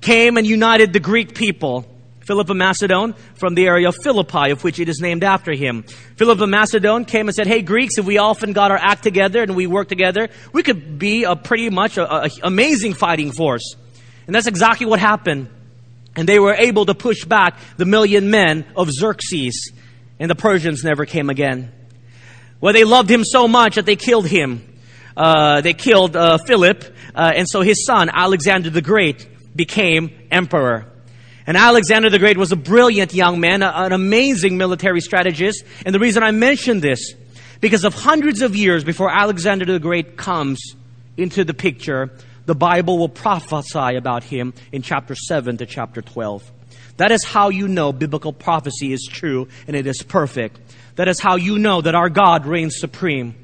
came 0.00 0.36
and 0.36 0.46
united 0.46 0.92
the 0.92 1.00
Greek 1.00 1.34
people 1.34 1.86
Philip 2.24 2.48
of 2.48 2.56
Macedon 2.56 3.14
from 3.34 3.54
the 3.54 3.66
area 3.66 3.88
of 3.88 3.96
Philippi, 3.96 4.50
of 4.50 4.64
which 4.64 4.80
it 4.80 4.88
is 4.88 5.00
named 5.00 5.22
after 5.22 5.52
him. 5.52 5.82
Philip 6.16 6.40
of 6.40 6.48
Macedon 6.48 7.04
came 7.04 7.28
and 7.28 7.34
said, 7.34 7.46
Hey, 7.46 7.62
Greeks, 7.62 7.98
if 7.98 8.06
we 8.06 8.18
often 8.18 8.52
got 8.52 8.70
our 8.70 8.78
act 8.78 9.02
together 9.02 9.42
and 9.42 9.54
we 9.54 9.66
work 9.66 9.88
together, 9.88 10.28
we 10.52 10.62
could 10.62 10.98
be 10.98 11.24
a 11.24 11.36
pretty 11.36 11.70
much 11.70 11.98
a, 11.98 12.24
a 12.24 12.30
amazing 12.42 12.94
fighting 12.94 13.30
force. 13.30 13.76
And 14.26 14.34
that's 14.34 14.46
exactly 14.46 14.86
what 14.86 15.00
happened. 15.00 15.48
And 16.16 16.28
they 16.28 16.38
were 16.38 16.54
able 16.54 16.86
to 16.86 16.94
push 16.94 17.24
back 17.24 17.58
the 17.76 17.84
million 17.84 18.30
men 18.30 18.64
of 18.76 18.90
Xerxes, 18.90 19.72
and 20.18 20.30
the 20.30 20.34
Persians 20.34 20.84
never 20.84 21.06
came 21.06 21.28
again. 21.28 21.72
Well, 22.60 22.72
they 22.72 22.84
loved 22.84 23.10
him 23.10 23.24
so 23.24 23.48
much 23.48 23.74
that 23.74 23.84
they 23.84 23.96
killed 23.96 24.26
him. 24.26 24.62
Uh, 25.16 25.60
they 25.60 25.74
killed 25.74 26.16
uh, 26.16 26.38
Philip, 26.46 26.84
uh, 27.14 27.32
and 27.34 27.48
so 27.48 27.60
his 27.60 27.84
son, 27.84 28.10
Alexander 28.12 28.70
the 28.70 28.82
Great, 28.82 29.28
became 29.54 30.10
emperor. 30.30 30.86
And 31.46 31.56
Alexander 31.56 32.10
the 32.10 32.18
Great 32.18 32.38
was 32.38 32.52
a 32.52 32.56
brilliant 32.56 33.12
young 33.12 33.38
man, 33.38 33.62
an 33.62 33.92
amazing 33.92 34.56
military 34.56 35.00
strategist. 35.00 35.62
And 35.84 35.94
the 35.94 35.98
reason 35.98 36.22
I 36.22 36.30
mention 36.30 36.80
this, 36.80 37.12
because 37.60 37.84
of 37.84 37.94
hundreds 37.94 38.40
of 38.40 38.56
years 38.56 38.82
before 38.82 39.10
Alexander 39.10 39.64
the 39.64 39.78
Great 39.78 40.16
comes 40.16 40.74
into 41.16 41.44
the 41.44 41.54
picture, 41.54 42.10
the 42.46 42.54
Bible 42.54 42.98
will 42.98 43.08
prophesy 43.08 43.96
about 43.96 44.24
him 44.24 44.54
in 44.72 44.82
chapter 44.82 45.14
7 45.14 45.56
to 45.58 45.66
chapter 45.66 46.02
12. 46.02 46.50
That 46.96 47.10
is 47.10 47.24
how 47.24 47.48
you 47.48 47.68
know 47.68 47.92
biblical 47.92 48.32
prophecy 48.32 48.92
is 48.92 49.08
true 49.10 49.48
and 49.66 49.74
it 49.74 49.86
is 49.86 50.02
perfect. 50.02 50.60
That 50.96 51.08
is 51.08 51.18
how 51.18 51.36
you 51.36 51.58
know 51.58 51.80
that 51.80 51.94
our 51.94 52.08
God 52.08 52.46
reigns 52.46 52.78
supreme. 52.78 53.34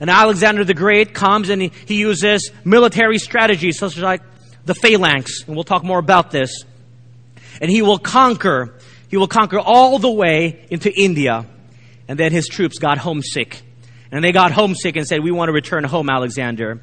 And 0.00 0.08
Alexander 0.08 0.64
the 0.64 0.74
Great 0.74 1.12
comes 1.12 1.48
and 1.48 1.60
he, 1.60 1.94
uses 1.96 2.50
military 2.64 3.18
strategies 3.18 3.78
such 3.78 3.96
as 3.96 4.02
like 4.02 4.22
the 4.64 4.74
phalanx, 4.74 5.44
and 5.46 5.56
we'll 5.56 5.64
talk 5.64 5.82
more 5.82 5.98
about 5.98 6.30
this 6.30 6.64
and 7.60 7.70
he 7.70 7.82
will 7.82 7.98
conquer. 7.98 8.74
He 9.08 9.16
will 9.16 9.28
conquer 9.28 9.58
all 9.58 9.98
the 9.98 10.10
way 10.10 10.66
into 10.70 10.92
India. 10.92 11.46
And 12.06 12.18
then 12.18 12.32
his 12.32 12.46
troops 12.46 12.78
got 12.78 12.98
homesick. 12.98 13.62
And 14.10 14.24
they 14.24 14.32
got 14.32 14.52
homesick 14.52 14.96
and 14.96 15.06
said, 15.06 15.22
we 15.22 15.30
want 15.30 15.48
to 15.48 15.52
return 15.52 15.84
home, 15.84 16.08
Alexander. 16.08 16.80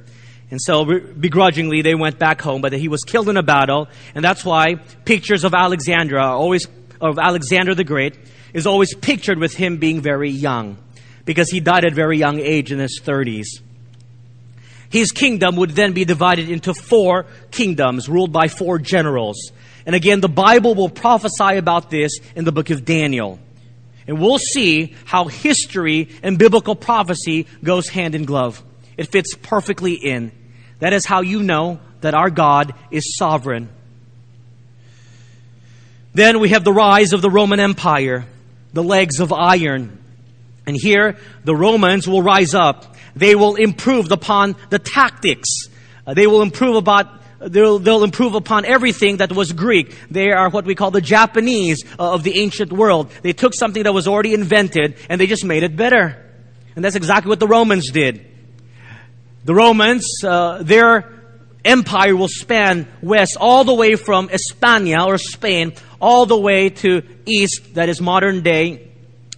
And 0.55 0.61
so 0.61 0.85
begrudgingly 0.85 1.81
they 1.81 1.95
went 1.95 2.17
back 2.17 2.41
home, 2.41 2.61
but 2.61 2.71
he 2.71 2.87
was 2.87 3.03
killed 3.03 3.27
in 3.27 3.35
a 3.35 3.43
battle. 3.43 3.89
And 4.15 4.23
that's 4.23 4.45
why 4.45 4.75
pictures 5.03 5.43
of 5.43 5.53
Alexandra 5.53 6.23
always, 6.23 6.65
of 7.01 7.19
Alexander 7.19 7.75
the 7.75 7.83
Great 7.83 8.17
is 8.53 8.65
always 8.65 8.95
pictured 8.95 9.37
with 9.37 9.53
him 9.53 9.79
being 9.79 9.99
very 9.99 10.29
young. 10.29 10.77
Because 11.25 11.49
he 11.49 11.59
died 11.59 11.83
at 11.83 11.91
a 11.91 11.95
very 11.95 12.17
young 12.17 12.39
age 12.39 12.71
in 12.71 12.79
his 12.79 13.01
30s. 13.03 13.47
His 14.89 15.11
kingdom 15.11 15.57
would 15.57 15.71
then 15.71 15.91
be 15.91 16.05
divided 16.05 16.49
into 16.49 16.73
four 16.73 17.25
kingdoms 17.51 18.07
ruled 18.07 18.31
by 18.31 18.47
four 18.47 18.79
generals. 18.79 19.51
And 19.85 19.93
again, 19.93 20.21
the 20.21 20.29
Bible 20.29 20.73
will 20.73 20.87
prophesy 20.87 21.57
about 21.57 21.89
this 21.89 22.17
in 22.33 22.45
the 22.45 22.53
book 22.53 22.69
of 22.69 22.85
Daniel. 22.85 23.39
And 24.07 24.21
we'll 24.21 24.39
see 24.39 24.95
how 25.03 25.25
history 25.25 26.07
and 26.23 26.39
biblical 26.39 26.77
prophecy 26.77 27.45
goes 27.61 27.89
hand 27.89 28.15
in 28.15 28.23
glove. 28.23 28.63
It 28.95 29.11
fits 29.11 29.35
perfectly 29.35 29.95
in. 29.95 30.31
That 30.79 30.93
is 30.93 31.05
how 31.05 31.21
you 31.21 31.41
know 31.41 31.79
that 32.01 32.13
our 32.13 32.29
God 32.29 32.73
is 32.91 33.17
sovereign. 33.17 33.69
Then 36.13 36.39
we 36.39 36.49
have 36.49 36.63
the 36.63 36.73
rise 36.73 37.13
of 37.13 37.21
the 37.21 37.29
Roman 37.29 37.59
Empire, 37.59 38.25
the 38.73 38.83
legs 38.83 39.19
of 39.19 39.33
iron. 39.33 39.99
And 40.65 40.75
here, 40.75 41.17
the 41.43 41.55
Romans 41.55 42.07
will 42.07 42.21
rise 42.21 42.53
up. 42.53 42.95
They 43.15 43.35
will 43.35 43.55
improve 43.55 44.11
upon 44.11 44.55
the 44.69 44.79
tactics 44.79 45.69
Uh, 46.07 46.13
they 46.13 46.27
will 46.27 46.43
improve 46.43 46.75
about 46.75 47.07
They'll, 47.37 47.79
they'll, 47.79 48.03
improve 48.03 48.33
upon 48.33 48.65
everything 48.65 49.17
that 49.17 49.31
was 49.31 49.51
Greek. 49.51 49.93
They 50.09 50.31
are 50.31 50.49
what 50.49 50.65
we 50.65 50.73
call 50.73 50.89
the 50.89 51.01
Japanese 51.01 51.83
uh, 51.99 52.13
of 52.13 52.23
the 52.23 52.39
ancient 52.39 52.71
world. 52.71 53.11
They 53.21 53.33
took 53.33 53.53
something 53.53 53.83
that 53.83 53.93
was 53.93 54.07
already 54.07 54.33
invented 54.33 54.95
and 55.09 55.19
they 55.19 55.27
just 55.27 55.43
made 55.43 55.61
it 55.61 55.75
better. 55.75 56.17
And 56.75 56.83
that's 56.83 56.95
exactly 56.95 57.29
what 57.29 57.39
the 57.39 57.47
Romans 57.47 57.91
did. 57.91 58.25
The 59.45 59.53
Romans, 59.53 60.23
uh, 60.23 60.63
their 60.63 61.07
empire 61.63 62.15
will 62.15 62.27
span 62.27 62.87
west 63.03 63.37
all 63.39 63.63
the 63.63 63.75
way 63.75 63.95
from 63.95 64.29
España 64.29 65.05
or 65.05 65.19
Spain 65.19 65.73
all 66.01 66.25
the 66.25 66.37
way 66.37 66.69
to 66.69 67.03
east, 67.27 67.75
that 67.75 67.87
is 67.87 68.01
modern 68.01 68.41
day 68.41 68.89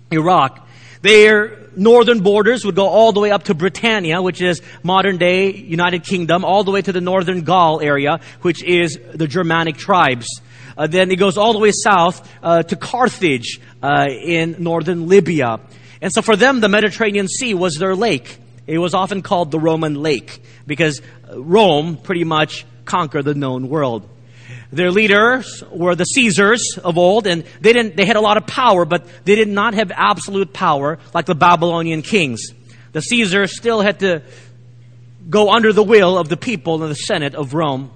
Iraq. 0.10 0.66
Their 1.02 1.58
northern 1.76 2.22
borders 2.22 2.64
would 2.64 2.76
go 2.76 2.88
all 2.88 3.12
the 3.12 3.20
way 3.20 3.32
up 3.32 3.44
to 3.44 3.54
Britannia, 3.54 4.22
which 4.22 4.42
is 4.42 4.62
modern 4.82 5.18
day 5.18 5.54
United 5.54 6.06
Kingdom, 6.06 6.46
all 6.46 6.64
the 6.64 6.72
way 6.72 6.82
to 6.82 6.94
the 6.94 7.02
northern 7.02 7.42
Gaul 7.42 7.82
area, 7.82 8.22
which 8.44 8.64
is 8.64 8.98
the 9.14 9.28
Germanic 9.28 9.76
tribes. 9.76 10.40
Uh, 10.78 10.88
then 10.88 11.12
it 11.12 11.18
goes 11.18 11.38
all 11.38 11.52
the 11.52 11.60
way 11.60 11.72
south 11.72 12.26
uh, 12.42 12.64
to 12.64 12.78
Carthage 12.78 13.60
uh, 13.84 14.08
in 14.10 14.56
northern 14.60 15.10
Libya. 15.10 15.60
And 16.02 16.14
so 16.14 16.22
for 16.22 16.38
them, 16.38 16.62
the 16.62 16.70
Mediterranean 16.70 17.28
Sea 17.28 17.54
was 17.56 17.76
their 17.76 17.94
lake. 17.94 18.40
It 18.68 18.78
was 18.78 18.94
often 18.94 19.22
called 19.22 19.50
the 19.50 19.60
Roman 19.60 19.96
Lake 19.96 20.44
because 20.68 21.02
Rome 21.34 21.98
pretty 21.98 22.26
much 22.26 22.66
conquered 22.86 23.24
the 23.24 23.34
known 23.34 23.70
world. 23.70 24.08
Their 24.72 24.92
leaders 24.92 25.64
were 25.72 25.96
the 25.96 26.04
Caesars 26.04 26.78
of 26.84 26.98
old, 26.98 27.26
and 27.26 27.46
they 27.62 27.72
didn't, 27.72 27.96
they 27.96 28.06
had 28.06 28.18
a 28.18 28.22
lot 28.22 28.36
of 28.36 28.46
power, 28.46 28.84
but 28.84 29.08
they 29.24 29.36
did 29.36 29.48
not 29.48 29.74
have 29.74 29.92
absolute 29.92 30.52
power 30.52 31.00
like 31.14 31.26
the 31.26 31.36
Babylonian 31.36 32.02
kings. 32.02 32.50
The 32.92 33.02
Caesars 33.02 33.56
still 33.56 33.82
had 33.82 34.00
to 34.00 34.24
go 35.30 35.52
under 35.52 35.72
the 35.72 35.84
will 35.84 36.18
of 36.18 36.28
the 36.28 36.38
people 36.38 36.82
and 36.84 36.92
the 36.92 36.96
Senate 36.96 37.36
of 37.36 37.54
Rome. 37.54 37.92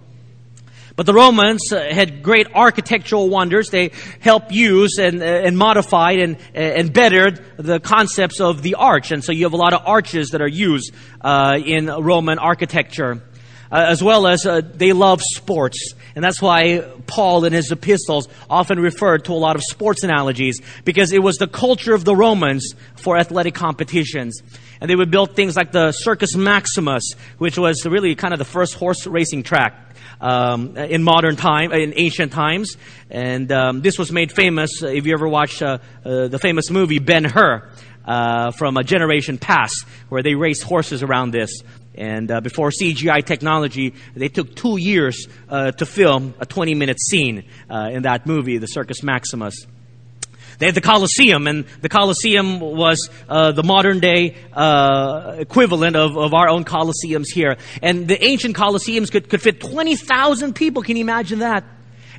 But 1.01 1.07
the 1.07 1.15
Romans 1.15 1.73
uh, 1.73 1.79
had 1.89 2.21
great 2.21 2.45
architectural 2.53 3.27
wonders. 3.27 3.71
They 3.71 3.89
helped 4.19 4.51
use 4.51 4.99
and, 4.99 5.23
uh, 5.23 5.25
and 5.25 5.57
modified 5.57 6.19
and, 6.19 6.35
uh, 6.53 6.59
and 6.59 6.93
bettered 6.93 7.43
the 7.57 7.79
concepts 7.79 8.39
of 8.39 8.61
the 8.61 8.75
arch. 8.75 9.11
And 9.11 9.23
so 9.23 9.31
you 9.31 9.45
have 9.45 9.53
a 9.53 9.57
lot 9.57 9.73
of 9.73 9.81
arches 9.83 10.29
that 10.29 10.43
are 10.43 10.47
used 10.47 10.93
uh, 11.21 11.57
in 11.65 11.87
Roman 11.87 12.37
architecture. 12.37 13.23
Uh, 13.71 13.85
as 13.87 14.03
well 14.03 14.27
as 14.27 14.45
uh, 14.45 14.59
they 14.61 14.91
love 14.91 15.21
sports. 15.23 15.93
And 16.13 16.21
that's 16.21 16.41
why 16.41 16.81
Paul 17.07 17.45
in 17.45 17.53
his 17.53 17.71
epistles 17.71 18.27
often 18.49 18.81
referred 18.81 19.23
to 19.25 19.31
a 19.31 19.39
lot 19.39 19.55
of 19.55 19.63
sports 19.63 20.03
analogies 20.03 20.59
because 20.83 21.13
it 21.13 21.23
was 21.23 21.37
the 21.37 21.47
culture 21.47 21.93
of 21.93 22.03
the 22.03 22.13
Romans 22.13 22.75
for 22.95 23.17
athletic 23.17 23.55
competitions. 23.55 24.43
And 24.81 24.89
they 24.89 24.95
would 24.95 25.11
build 25.11 25.35
things 25.35 25.55
like 25.55 25.71
the 25.71 25.91
Circus 25.93 26.35
Maximus, 26.35 27.13
which 27.37 27.57
was 27.57 27.85
really 27.85 28.15
kind 28.15 28.33
of 28.33 28.39
the 28.39 28.45
first 28.45 28.73
horse 28.73 29.07
racing 29.07 29.43
track. 29.43 29.87
Um, 30.19 30.77
in 30.77 31.01
modern 31.01 31.35
time, 31.35 31.71
in 31.71 31.93
ancient 31.95 32.31
times, 32.31 32.77
and 33.09 33.51
um, 33.51 33.81
this 33.81 33.97
was 33.97 34.11
made 34.11 34.31
famous. 34.31 34.83
If 34.83 35.07
you 35.07 35.13
ever 35.13 35.27
watched 35.27 35.63
uh, 35.63 35.79
uh, 36.05 36.27
the 36.27 36.37
famous 36.37 36.69
movie 36.69 36.99
Ben 36.99 37.23
Hur, 37.23 37.67
uh, 38.05 38.51
from 38.51 38.77
a 38.77 38.83
generation 38.83 39.37
past, 39.37 39.85
where 40.09 40.23
they 40.23 40.35
raced 40.35 40.63
horses 40.63 41.03
around 41.03 41.31
this. 41.31 41.61
And 41.93 42.31
uh, 42.31 42.41
before 42.41 42.69
CGI 42.69 43.23
technology, 43.23 43.93
they 44.15 44.29
took 44.29 44.55
two 44.55 44.77
years 44.77 45.27
uh, 45.49 45.71
to 45.71 45.85
film 45.85 46.33
a 46.39 46.45
20 46.45 46.73
minute 46.75 46.99
scene 46.99 47.45
uh, 47.69 47.89
in 47.91 48.03
that 48.03 48.25
movie, 48.25 48.57
The 48.57 48.67
Circus 48.67 49.03
Maximus. 49.03 49.65
They 50.61 50.67
had 50.67 50.75
the 50.75 50.81
Colosseum, 50.81 51.47
and 51.47 51.65
the 51.81 51.89
Colosseum 51.89 52.59
was 52.59 53.09
uh, 53.27 53.51
the 53.51 53.63
modern 53.63 53.99
day 53.99 54.35
uh, 54.53 55.37
equivalent 55.39 55.95
of, 55.95 56.15
of 56.15 56.35
our 56.35 56.49
own 56.49 56.65
Colosseums 56.65 57.31
here. 57.33 57.57
And 57.81 58.07
the 58.07 58.23
ancient 58.23 58.55
Colosseums 58.55 59.11
could, 59.11 59.27
could 59.27 59.41
fit 59.41 59.59
20,000 59.59 60.53
people. 60.53 60.83
Can 60.83 60.97
you 60.97 61.01
imagine 61.01 61.39
that? 61.39 61.63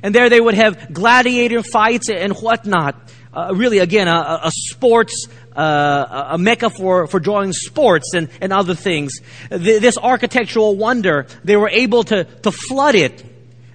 And 0.03 0.13
there 0.13 0.29
they 0.29 0.41
would 0.41 0.55
have 0.55 0.91
gladiator 0.91 1.63
fights 1.63 2.09
and 2.09 2.33
whatnot. 2.33 3.13
Uh, 3.33 3.53
really, 3.55 3.79
again, 3.79 4.09
a, 4.09 4.41
a 4.43 4.51
sports 4.51 5.29
uh, 5.55 6.31
a 6.31 6.37
mecca 6.37 6.69
for, 6.69 7.07
for 7.07 7.21
drawing 7.21 7.53
sports 7.53 8.13
and, 8.13 8.27
and 8.41 8.51
other 8.51 8.75
things. 8.75 9.21
This 9.49 9.97
architectural 9.97 10.75
wonder, 10.75 11.27
they 11.45 11.55
were 11.55 11.69
able 11.69 12.03
to, 12.03 12.25
to 12.25 12.51
flood 12.51 12.95
it, 12.95 13.23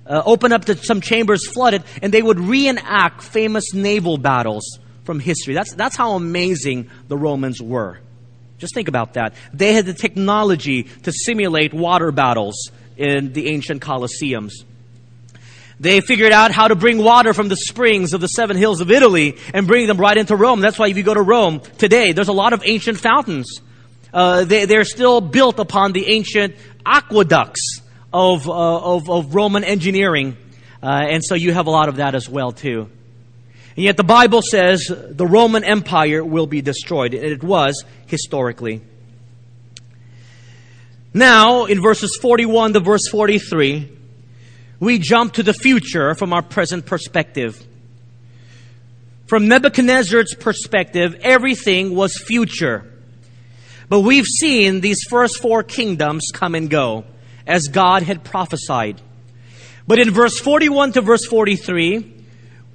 uh, 0.09 0.23
open 0.25 0.53
up 0.53 0.65
to 0.67 0.77
some 0.77 1.01
chambers, 1.01 1.47
flooded, 1.47 1.85
and 2.03 2.13
they 2.13 2.23
would 2.23 2.41
reenact 2.41 3.23
famous 3.23 3.75
naval 3.75 4.19
battles 4.19 4.79
from 5.05 5.21
history. 5.21 5.55
That's, 5.55 5.75
that's 5.75 5.97
how 5.97 6.13
amazing 6.13 6.91
the 7.09 7.17
Romans 7.17 7.61
were. 7.61 8.01
Just 8.59 8.75
think 8.75 8.89
about 8.89 9.15
that. 9.15 9.35
They 9.55 9.73
had 9.73 9.87
the 9.87 9.95
technology 9.95 10.85
to 11.05 11.13
simulate 11.13 11.73
water 11.73 12.11
battles 12.11 12.71
in 12.97 13.33
the 13.33 13.49
ancient 13.49 13.81
Colosseums. 13.81 14.53
They 15.81 16.01
figured 16.01 16.33
out 16.33 16.51
how 16.51 16.67
to 16.67 16.75
bring 16.75 16.99
water 16.99 17.33
from 17.33 17.49
the 17.49 17.57
springs 17.57 18.13
of 18.13 18.21
the 18.21 18.27
seven 18.27 18.57
hills 18.57 18.81
of 18.81 18.91
Italy 18.91 19.37
and 19.55 19.69
bring 19.69 19.87
them 19.87 19.97
right 19.97 20.17
into 20.17 20.35
Rome. 20.35 20.61
That's 20.61 20.79
why 20.79 20.89
if 20.89 20.97
you 20.97 21.05
go 21.05 21.15
to 21.15 21.23
Rome 21.23 21.61
today, 21.79 22.11
there's 22.11 22.29
a 22.29 22.33
lot 22.33 22.53
of 22.53 22.63
ancient 22.65 22.99
fountains. 22.99 23.61
Uh, 24.13 24.43
they, 24.43 24.65
they're 24.65 24.85
still 24.85 25.21
built 25.21 25.61
upon 25.61 25.93
the 25.93 26.07
ancient 26.09 26.57
aqueducts 26.85 27.83
of, 28.13 28.49
uh, 28.49 28.53
of, 28.53 29.11
of, 29.11 29.35
Roman 29.35 29.65
engineering. 29.65 30.37
Uh, 30.83 30.87
and 31.09 31.25
so 31.25 31.35
you 31.35 31.53
have 31.53 31.67
a 31.67 31.71
lot 31.71 31.89
of 31.89 31.97
that 31.97 32.15
as 32.15 32.29
well, 32.29 32.53
too. 32.53 32.89
And 33.77 33.85
yet 33.85 33.97
the 33.97 34.05
Bible 34.05 34.43
says 34.43 34.91
the 34.91 35.27
Roman 35.27 35.65
Empire 35.65 36.25
will 36.25 36.47
be 36.47 36.63
destroyed. 36.63 37.15
And 37.15 37.25
it 37.25 37.43
was 37.43 37.85
historically. 38.07 38.81
Now, 41.15 41.65
in 41.65 41.81
verses 41.81 42.19
41 42.21 42.75
to 42.75 42.81
verse 42.81 43.09
43, 43.09 43.89
we 44.81 44.99
jump 44.99 45.35
to 45.35 45.43
the 45.43 45.55
future 45.55 46.15
from 46.15 46.33
our 46.33 46.43
present 46.43 46.87
perspective. 46.87 47.65
From 49.27 49.49
Nebuchadnezzar's 49.49 50.35
perspective, 50.35 51.17
everything 51.23 51.95
was 51.95 52.17
future. 52.17 52.91
But 53.89 54.01
we've 54.01 54.27
seen 54.27 54.81
these 54.81 55.01
first 55.09 55.41
four 55.41 55.63
kingdoms 55.63 56.31
come 56.33 56.55
and 56.55 56.71
go 56.71 57.05
as 57.49 57.67
God 57.69 58.03
had 58.03 58.23
prophesied. 58.23 59.01
But 59.89 59.99
in 59.99 60.11
verse 60.11 60.39
41 60.39 60.93
to 60.93 61.01
verse 61.01 61.25
43, 61.25 62.15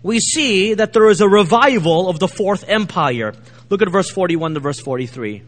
we 0.02 0.20
see 0.20 0.74
that 0.74 0.92
there 0.92 1.10
is 1.10 1.22
a 1.22 1.30
revival 1.30 2.10
of 2.10 2.20
the 2.20 2.28
fourth 2.28 2.68
empire. 2.68 3.34
Look 3.70 3.82
at 3.84 3.90
verse 3.90 4.10
41 4.10 4.56
to 4.56 4.60
verse 4.60 4.80
43. 4.80 5.44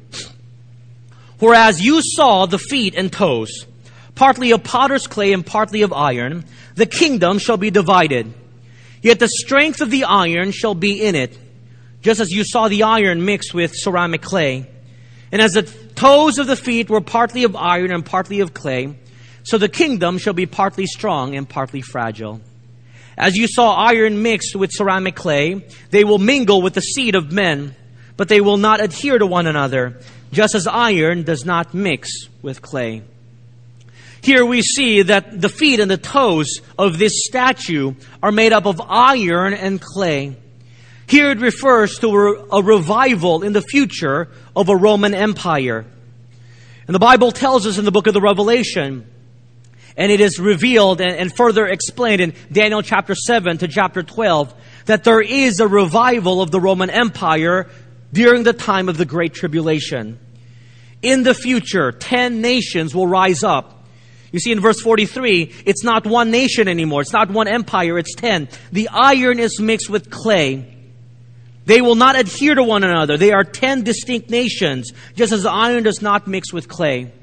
Whereas 1.40 1.82
you 1.82 2.02
saw 2.02 2.46
the 2.46 2.60
feet 2.60 2.96
and 2.96 3.12
toes, 3.12 3.66
partly 4.14 4.52
of 4.52 4.64
potter's 4.64 5.08
clay 5.08 5.34
and 5.34 5.46
partly 5.46 5.82
of 5.82 5.92
iron, 5.92 6.46
the 6.76 6.86
kingdom 6.86 7.40
shall 7.40 7.58
be 7.58 7.72
divided. 7.72 8.32
Yet 9.02 9.20
the 9.20 9.28
strength 9.28 9.82
of 9.82 9.90
the 9.90 10.06
iron 10.06 10.52
shall 10.52 10.76
be 10.76 11.04
in 11.04 11.16
it, 11.16 11.38
just 12.02 12.20
as 12.20 12.32
you 12.32 12.44
saw 12.46 12.68
the 12.68 12.84
iron 12.84 13.26
mixed 13.26 13.54
with 13.54 13.76
ceramic 13.76 14.22
clay. 14.22 14.70
And 15.32 15.42
as 15.42 15.54
the 15.54 15.64
toes 15.64 16.38
of 16.38 16.48
the 16.48 16.56
feet 16.56 16.90
were 16.90 17.02
partly 17.02 17.44
of 17.44 17.56
iron 17.56 17.92
and 17.92 18.06
partly 18.06 18.40
of 18.40 18.54
clay, 18.54 18.96
so 19.46 19.60
the 19.60 19.70
kingdom 19.70 20.18
shall 20.18 20.34
be 20.34 20.48
partly 20.48 20.88
strong 20.88 21.36
and 21.36 21.48
partly 21.48 21.82
fragile. 21.82 22.42
As 23.16 23.38
you 23.38 23.48
saw 23.48 23.76
iron 23.76 24.24
mixed 24.24 24.56
with 24.56 24.72
ceramic 24.74 25.16
clay, 25.16 25.66
they 25.92 26.04
will 26.04 26.18
mingle 26.18 26.64
with 26.64 26.74
the 26.74 26.82
seed 26.82 27.14
of 27.14 27.32
men, 27.32 27.76
but 28.18 28.28
they 28.28 28.42
will 28.42 28.58
not 28.58 28.82
adhere 28.84 29.20
to 29.20 29.26
one 29.26 29.46
another, 29.46 30.02
just 30.34 30.56
as 30.56 30.66
iron 30.66 31.24
does 31.24 31.46
not 31.46 31.76
mix 31.76 32.10
with 32.42 32.62
clay. 32.64 33.04
Here 34.22 34.44
we 34.44 34.64
see 34.64 35.04
that 35.04 35.40
the 35.40 35.50
feet 35.50 35.80
and 35.80 35.92
the 35.92 35.98
toes 35.98 36.60
of 36.80 36.98
this 36.98 37.26
statue 37.26 37.94
are 38.24 38.32
made 38.32 38.52
up 38.52 38.66
of 38.66 38.82
iron 38.82 39.54
and 39.54 39.80
clay. 39.80 40.36
Here 41.06 41.30
it 41.30 41.40
refers 41.40 42.00
to 42.00 42.48
a 42.52 42.64
revival 42.64 43.44
in 43.44 43.54
the 43.54 43.62
future 43.62 44.30
of 44.56 44.70
a 44.70 44.76
Roman 44.76 45.14
Empire. 45.14 45.86
And 46.88 46.96
the 46.96 47.00
Bible 47.00 47.32
tells 47.32 47.68
us 47.68 47.78
in 47.78 47.86
the 47.86 47.92
book 47.92 48.08
of 48.08 48.16
the 48.16 48.22
Revelation, 48.22 49.08
and 49.98 50.12
it 50.12 50.20
is 50.20 50.40
revealed 50.40 51.02
and, 51.02 51.36
further 51.36 51.66
explained 51.66 52.22
in 52.22 52.34
Daniel 52.52 52.82
chapter 52.82 53.16
7 53.16 53.58
to 53.60 53.68
chapter 53.68 54.04
12, 54.04 54.54
that 54.86 55.04
there 55.04 55.22
is 55.22 55.60
a 55.60 55.68
revival 55.68 56.42
of 56.42 56.52
the 56.52 56.60
Roman 56.60 56.90
Empire 56.90 57.70
during 58.14 58.44
the 58.44 58.54
time 58.54 58.90
of 58.90 58.98
the 58.98 59.06
Great 59.06 59.34
Tribulation. 59.34 60.20
In 61.02 61.24
the 61.24 61.34
future, 61.34 61.92
ten 61.92 62.42
nations 62.42 62.96
will 62.96 63.08
rise 63.08 63.44
up 63.44 63.76
you 64.36 64.42
see 64.42 64.52
in 64.52 64.60
verse 64.60 64.82
43, 64.82 65.54
it's 65.66 65.86
not 65.86 66.06
one 66.06 66.30
nation 66.30 66.68
anymore. 66.68 67.00
It's 67.00 67.14
not 67.14 67.30
one 67.30 67.48
empire. 67.48 67.98
It's 67.98 68.14
ten. 68.16 68.50
The 68.74 68.90
iron 68.90 69.40
is 69.40 69.62
mixed 69.62 69.90
with 69.90 70.10
clay. 70.10 70.76
They 71.66 71.80
will 71.80 71.96
not 71.96 72.20
adhere 72.20 72.54
to 72.54 72.62
one 72.62 72.84
another. 72.84 73.16
They 73.16 73.32
are 73.32 73.46
ten 73.46 73.86
distinct 73.86 74.30
nations, 74.30 74.92
just 75.16 75.32
as 75.32 75.46
iron 75.46 75.84
does 75.84 76.02
not 76.02 76.28
mix 76.28 76.52
with 76.52 76.68
clay. 76.68 77.14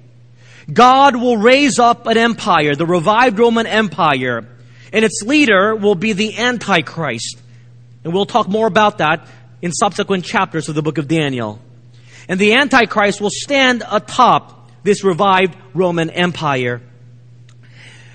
God 0.70 1.16
will 1.16 1.36
raise 1.36 1.78
up 1.78 2.06
an 2.06 2.16
empire, 2.16 2.74
the 2.74 2.86
revived 2.86 3.38
Roman 3.38 3.66
Empire, 3.66 4.46
and 4.92 5.04
its 5.04 5.22
leader 5.22 5.74
will 5.74 5.94
be 5.94 6.12
the 6.12 6.38
Antichrist. 6.38 7.40
And 8.04 8.12
we'll 8.12 8.26
talk 8.26 8.48
more 8.48 8.66
about 8.66 8.98
that 8.98 9.26
in 9.60 9.72
subsequent 9.72 10.24
chapters 10.24 10.68
of 10.68 10.74
the 10.74 10.82
book 10.82 10.98
of 10.98 11.08
Daniel. 11.08 11.60
And 12.28 12.38
the 12.38 12.54
Antichrist 12.54 13.20
will 13.20 13.30
stand 13.30 13.82
atop 13.90 14.70
this 14.82 15.04
revived 15.04 15.56
Roman 15.74 16.10
Empire. 16.10 16.80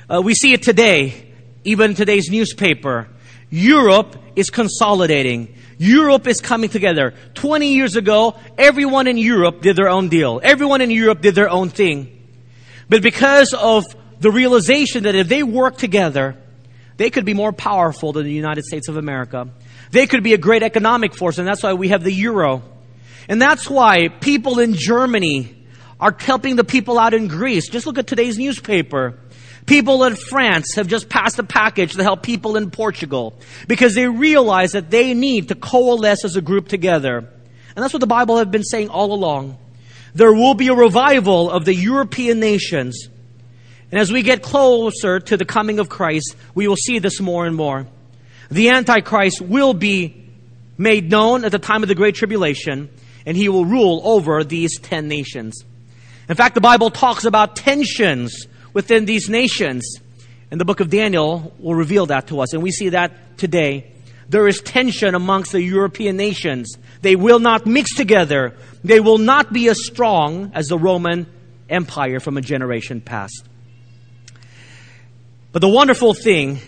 Uh, 0.10 0.22
we 0.24 0.34
see 0.34 0.54
it 0.54 0.62
today, 0.62 1.32
even 1.64 1.92
in 1.92 1.96
today's 1.96 2.30
newspaper. 2.30 3.08
Europe 3.50 4.16
is 4.36 4.50
consolidating. 4.50 5.54
Europe 5.78 6.28
is 6.28 6.42
coming 6.42 6.70
together. 6.70 7.14
20 7.36 7.74
years 7.74 7.96
ago, 7.96 8.36
everyone 8.58 9.08
in 9.08 9.18
Europe 9.18 9.62
did 9.62 9.76
their 9.76 9.90
own 9.90 10.10
deal. 10.10 10.40
Everyone 10.44 10.82
in 10.82 10.92
Europe 10.92 11.22
did 11.22 11.36
their 11.36 11.50
own 11.50 11.70
thing. 11.70 12.17
But 12.90 13.02
because 13.02 13.54
of 13.54 13.86
the 14.20 14.32
realization 14.32 15.04
that 15.04 15.16
if 15.16 15.28
they 15.28 15.44
work 15.44 15.78
together, 15.78 16.36
they 16.98 17.10
could 17.10 17.26
be 17.26 17.34
more 17.34 17.52
powerful 17.52 18.14
than 18.14 18.24
the 18.24 18.32
United 18.32 18.66
States 18.66 18.88
of 18.88 18.98
America. 18.98 19.50
They 19.92 20.08
could 20.08 20.24
be 20.24 20.34
a 20.34 20.38
great 20.38 20.64
economic 20.64 21.16
force, 21.16 21.38
and 21.38 21.48
that's 21.48 21.64
why 21.64 21.74
we 21.74 21.90
have 21.90 22.04
the 22.04 22.12
euro. 22.12 22.64
And 23.30 23.42
that's 23.42 23.70
why 23.70 24.08
people 24.08 24.60
in 24.60 24.74
Germany 24.74 25.56
are 26.00 26.16
helping 26.18 26.56
the 26.56 26.64
people 26.64 26.98
out 26.98 27.14
in 27.14 27.28
Greece. 27.28 27.70
Just 27.70 27.86
look 27.86 27.98
at 27.98 28.08
today's 28.08 28.38
newspaper. 28.38 29.20
People 29.66 30.06
in 30.06 30.16
France 30.16 30.76
have 30.76 30.88
just 30.88 31.10
passed 31.10 31.40
a 31.40 31.44
package 31.44 31.96
to 31.96 32.04
help 32.04 32.24
people 32.24 32.56
in 32.56 32.72
Portugal 32.72 33.38
because 33.68 33.96
they 33.96 34.08
realize 34.08 34.72
that 34.72 34.90
they 34.90 35.14
need 35.14 35.50
to 35.50 35.56
coalesce 35.56 36.24
as 36.24 36.36
a 36.38 36.42
group 36.42 36.70
together. 36.70 37.18
And 37.18 37.84
that's 37.84 37.94
what 37.94 38.00
the 38.00 38.08
Bible 38.08 38.38
has 38.38 38.48
been 38.48 38.64
saying 38.64 38.90
all 38.90 39.14
along. 39.14 39.58
There 40.14 40.34
will 40.34 40.54
be 40.54 40.68
a 40.70 40.74
revival 40.74 41.52
of 41.52 41.66
the 41.66 41.76
European 41.76 42.40
nations. 42.40 43.08
And 43.92 44.00
as 44.00 44.12
we 44.12 44.22
get 44.22 44.42
closer 44.42 45.20
to 45.20 45.38
the 45.38 45.46
coming 45.46 45.80
of 45.80 45.90
Christ, 45.90 46.36
we 46.56 46.68
will 46.68 46.76
see 46.76 47.00
this 47.00 47.22
more 47.22 47.46
and 47.46 47.56
more. 47.56 47.88
The 48.50 48.70
Antichrist 48.70 49.42
will 49.42 49.74
be 49.74 50.26
made 50.78 51.10
known 51.10 51.46
at 51.46 51.52
the 51.52 51.60
time 51.60 51.84
of 51.84 51.90
the 51.90 51.96
Great 51.96 52.16
Tribulation, 52.16 52.90
and 53.26 53.36
he 53.36 53.50
will 53.50 53.66
rule 53.66 54.02
over 54.04 54.44
these 54.44 54.80
ten 54.80 55.08
nations. 55.08 55.64
In 56.30 56.36
fact, 56.36 56.56
the 56.56 56.62
Bible 56.62 56.90
talks 56.90 57.26
about 57.26 57.56
tensions 57.56 58.48
within 58.74 59.06
these 59.06 59.30
nations. 59.30 60.00
And 60.50 60.62
the 60.62 60.66
book 60.66 60.80
of 60.80 60.90
Daniel 60.90 61.54
will 61.60 61.76
reveal 61.76 62.06
that 62.06 62.28
to 62.28 62.40
us. 62.40 62.54
And 62.54 62.64
we 62.64 62.72
see 62.72 62.90
that 62.90 63.38
today. 63.38 63.92
There 64.30 64.48
is 64.48 64.62
tension 64.62 65.16
amongst 65.16 65.52
the 65.52 65.62
European 65.62 66.18
nations. 66.18 66.78
They 67.02 67.16
will 67.16 67.40
not 67.40 67.66
mix 67.66 67.96
together. 67.96 68.56
They 68.84 69.00
will 69.00 69.18
not 69.18 69.54
be 69.54 69.70
as 69.70 69.86
strong 69.86 70.52
as 70.54 70.68
the 70.68 70.78
Roman 70.78 71.28
Empire 71.70 72.20
from 72.20 72.38
a 72.38 72.42
generation 72.42 73.02
past. 73.02 73.46
But 75.52 75.62
the 75.62 75.70
wonderful 75.70 76.14
thing 76.14 76.60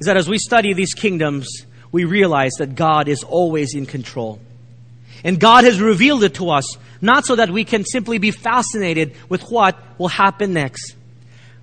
is 0.00 0.06
that 0.06 0.16
as 0.16 0.28
we 0.28 0.38
study 0.38 0.72
these 0.72 0.94
kingdoms, 0.94 1.66
we 1.92 2.04
realize 2.04 2.52
that 2.58 2.74
God 2.74 3.08
is 3.08 3.22
always 3.22 3.74
in 3.74 3.86
control. 3.86 4.40
And 5.22 5.38
God 5.38 5.64
has 5.64 5.80
revealed 5.80 6.24
it 6.24 6.34
to 6.34 6.50
us, 6.50 6.76
not 7.00 7.26
so 7.26 7.36
that 7.36 7.50
we 7.50 7.64
can 7.64 7.84
simply 7.84 8.18
be 8.18 8.30
fascinated 8.30 9.14
with 9.28 9.42
what 9.50 9.78
will 9.98 10.08
happen 10.08 10.54
next, 10.54 10.96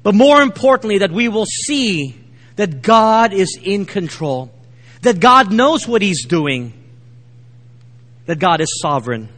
but 0.04 0.16
more 0.16 0.42
importantly, 0.42 1.00
that 1.00 1.12
we 1.12 1.28
will 1.28 1.46
see 1.46 2.16
that 2.56 2.82
God 2.82 3.34
is 3.34 3.60
in 3.62 3.86
control, 3.86 4.52
that 5.02 5.20
God 5.20 5.52
knows 5.52 5.88
what 5.88 6.02
He's 6.02 6.26
doing, 6.26 6.74
that 8.26 8.40
God 8.40 8.62
is 8.62 8.80
sovereign. 8.82 9.30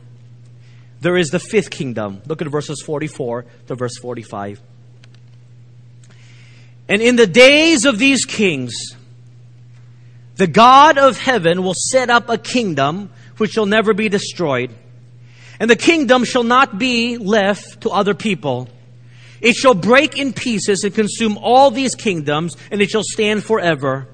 There 1.01 1.17
is 1.17 1.29
the 1.29 1.39
fifth 1.39 1.71
kingdom. 1.71 2.21
Look 2.27 2.41
at 2.41 2.47
verses 2.47 2.81
44 2.81 3.45
to 3.67 3.75
verse 3.75 3.97
45. 3.97 4.61
And 6.87 7.01
in 7.01 7.15
the 7.15 7.25
days 7.25 7.85
of 7.85 7.97
these 7.97 8.25
kings, 8.25 8.73
the 10.35 10.47
God 10.47 10.97
of 10.97 11.17
heaven 11.17 11.63
will 11.63 11.73
set 11.73 12.09
up 12.09 12.29
a 12.29 12.37
kingdom 12.37 13.09
which 13.37 13.51
shall 13.51 13.65
never 13.65 13.93
be 13.93 14.09
destroyed. 14.09 14.73
And 15.59 15.69
the 15.69 15.75
kingdom 15.75 16.23
shall 16.23 16.43
not 16.43 16.77
be 16.77 17.17
left 17.17 17.81
to 17.81 17.89
other 17.89 18.13
people. 18.13 18.67
It 19.39 19.55
shall 19.55 19.73
break 19.73 20.17
in 20.17 20.33
pieces 20.33 20.83
and 20.83 20.93
consume 20.93 21.37
all 21.37 21.71
these 21.71 21.95
kingdoms, 21.95 22.55
and 22.69 22.81
it 22.81 22.89
shall 22.89 23.03
stand 23.03 23.43
forever. 23.43 24.07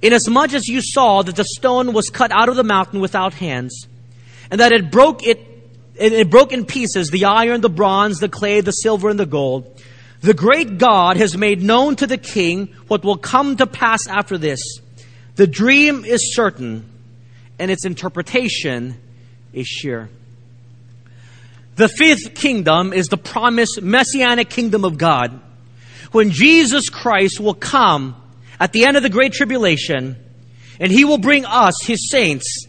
Inasmuch 0.00 0.52
as 0.54 0.68
you 0.68 0.80
saw 0.80 1.22
that 1.22 1.36
the 1.36 1.44
stone 1.44 1.92
was 1.92 2.08
cut 2.08 2.30
out 2.30 2.48
of 2.48 2.56
the 2.56 2.64
mountain 2.64 3.00
without 3.00 3.34
hands, 3.34 3.86
and 4.50 4.60
that 4.60 4.72
it 4.72 4.90
broke 4.90 5.26
it, 5.26 5.40
it 5.96 6.30
broke 6.30 6.52
in 6.52 6.64
pieces 6.64 7.10
the 7.10 7.24
iron, 7.24 7.60
the 7.60 7.68
bronze, 7.68 8.20
the 8.20 8.28
clay, 8.28 8.60
the 8.60 8.70
silver, 8.70 9.08
and 9.08 9.18
the 9.18 9.26
gold. 9.26 9.82
The 10.20 10.34
great 10.34 10.78
God 10.78 11.16
has 11.16 11.36
made 11.36 11.62
known 11.62 11.96
to 11.96 12.06
the 12.06 12.18
king 12.18 12.74
what 12.88 13.04
will 13.04 13.18
come 13.18 13.56
to 13.56 13.66
pass 13.66 14.06
after 14.08 14.36
this. 14.38 14.60
The 15.36 15.46
dream 15.46 16.04
is 16.04 16.34
certain, 16.34 16.88
and 17.58 17.70
its 17.70 17.84
interpretation 17.84 19.00
is 19.52 19.66
sure. 19.66 20.08
The 21.76 21.88
fifth 21.88 22.34
kingdom 22.34 22.92
is 22.92 23.06
the 23.06 23.16
promised 23.16 23.80
messianic 23.82 24.50
kingdom 24.50 24.84
of 24.84 24.98
God. 24.98 25.40
When 26.10 26.30
Jesus 26.30 26.88
Christ 26.88 27.38
will 27.38 27.54
come 27.54 28.16
at 28.60 28.72
the 28.72 28.84
end 28.84 28.96
of 28.96 29.02
the 29.02 29.10
Great 29.10 29.32
Tribulation, 29.32 30.16
and 30.80 30.92
He 30.92 31.04
will 31.04 31.18
bring 31.18 31.44
us, 31.44 31.74
His 31.82 32.10
saints, 32.10 32.66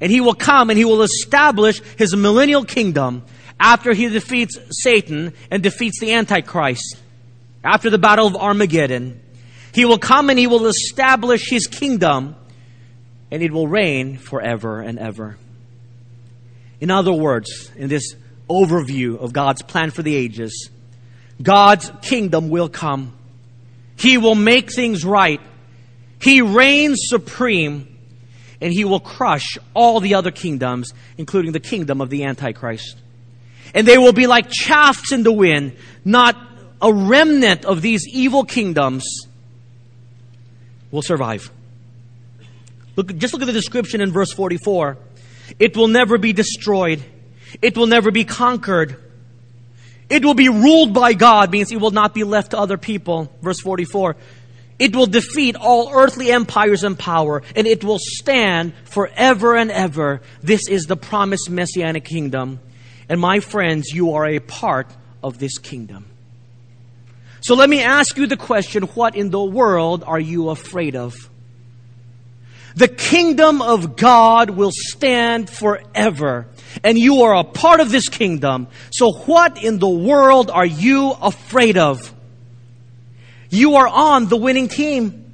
and 0.00 0.10
He 0.10 0.20
will 0.20 0.34
come 0.34 0.70
and 0.70 0.78
He 0.78 0.84
will 0.84 1.02
establish 1.02 1.80
His 1.96 2.14
millennial 2.14 2.64
kingdom 2.64 3.22
after 3.58 3.92
He 3.92 4.08
defeats 4.08 4.58
Satan 4.70 5.32
and 5.50 5.62
defeats 5.62 6.00
the 6.00 6.12
Antichrist. 6.12 6.96
After 7.64 7.90
the 7.90 7.98
battle 7.98 8.26
of 8.26 8.34
Armageddon, 8.34 9.20
He 9.72 9.84
will 9.84 9.98
come 9.98 10.30
and 10.30 10.38
He 10.38 10.48
will 10.48 10.66
establish 10.66 11.48
His 11.48 11.66
kingdom, 11.66 12.34
and 13.30 13.42
it 13.42 13.52
will 13.52 13.68
reign 13.68 14.18
forever 14.18 14.80
and 14.80 14.98
ever. 14.98 15.38
In 16.80 16.90
other 16.90 17.12
words, 17.12 17.70
in 17.76 17.88
this 17.88 18.16
overview 18.50 19.18
of 19.18 19.32
God's 19.32 19.62
plan 19.62 19.92
for 19.92 20.02
the 20.02 20.16
ages, 20.16 20.68
God's 21.40 21.90
kingdom 22.02 22.50
will 22.50 22.68
come. 22.68 23.16
He 24.02 24.18
will 24.18 24.34
make 24.34 24.72
things 24.72 25.04
right. 25.04 25.40
He 26.20 26.42
reigns 26.42 26.98
supreme 27.02 27.86
and 28.60 28.72
he 28.72 28.84
will 28.84 28.98
crush 28.98 29.56
all 29.74 30.00
the 30.00 30.14
other 30.14 30.32
kingdoms, 30.32 30.92
including 31.18 31.52
the 31.52 31.60
kingdom 31.60 32.00
of 32.00 32.10
the 32.10 32.24
Antichrist. 32.24 32.96
And 33.74 33.86
they 33.86 33.98
will 33.98 34.12
be 34.12 34.26
like 34.26 34.50
chaffs 34.50 35.12
in 35.12 35.22
the 35.22 35.32
wind, 35.32 35.76
not 36.04 36.36
a 36.80 36.92
remnant 36.92 37.64
of 37.64 37.80
these 37.80 38.04
evil 38.08 38.44
kingdoms 38.44 39.06
will 40.90 41.02
survive. 41.02 41.48
Look, 42.96 43.16
just 43.16 43.32
look 43.32 43.42
at 43.42 43.46
the 43.46 43.52
description 43.52 44.00
in 44.00 44.10
verse 44.10 44.32
44. 44.32 44.98
It 45.60 45.76
will 45.76 45.88
never 45.88 46.18
be 46.18 46.32
destroyed. 46.32 47.04
It 47.62 47.76
will 47.76 47.86
never 47.86 48.10
be 48.10 48.24
conquered. 48.24 48.96
It 50.12 50.26
will 50.26 50.34
be 50.34 50.50
ruled 50.50 50.92
by 50.92 51.14
God, 51.14 51.50
means 51.50 51.72
it 51.72 51.80
will 51.80 51.90
not 51.90 52.12
be 52.12 52.22
left 52.22 52.50
to 52.50 52.58
other 52.58 52.76
people. 52.76 53.32
Verse 53.40 53.58
44. 53.60 54.14
It 54.78 54.94
will 54.94 55.06
defeat 55.06 55.56
all 55.56 55.90
earthly 55.90 56.30
empires 56.30 56.84
and 56.84 56.98
power, 56.98 57.42
and 57.56 57.66
it 57.66 57.82
will 57.82 57.98
stand 57.98 58.74
forever 58.84 59.56
and 59.56 59.70
ever. 59.70 60.20
This 60.42 60.68
is 60.68 60.84
the 60.84 60.98
promised 60.98 61.48
messianic 61.48 62.04
kingdom. 62.04 62.60
And 63.08 63.22
my 63.22 63.40
friends, 63.40 63.88
you 63.94 64.12
are 64.12 64.26
a 64.26 64.38
part 64.38 64.90
of 65.22 65.38
this 65.38 65.56
kingdom. 65.56 66.04
So 67.40 67.54
let 67.54 67.70
me 67.70 67.82
ask 67.82 68.18
you 68.18 68.26
the 68.26 68.36
question 68.36 68.82
what 68.82 69.16
in 69.16 69.30
the 69.30 69.42
world 69.42 70.04
are 70.06 70.20
you 70.20 70.50
afraid 70.50 70.94
of? 70.94 71.14
The 72.74 72.88
kingdom 72.88 73.62
of 73.62 73.96
God 73.96 74.50
will 74.50 74.72
stand 74.74 75.48
forever. 75.48 76.48
And 76.82 76.98
you 76.98 77.22
are 77.22 77.36
a 77.36 77.44
part 77.44 77.80
of 77.80 77.90
this 77.90 78.08
kingdom. 78.08 78.68
So 78.90 79.12
what 79.12 79.62
in 79.62 79.78
the 79.78 79.88
world 79.88 80.50
are 80.50 80.66
you 80.66 81.12
afraid 81.20 81.76
of? 81.76 82.12
You 83.50 83.76
are 83.76 83.88
on 83.88 84.28
the 84.28 84.36
winning 84.36 84.68
team. 84.68 85.30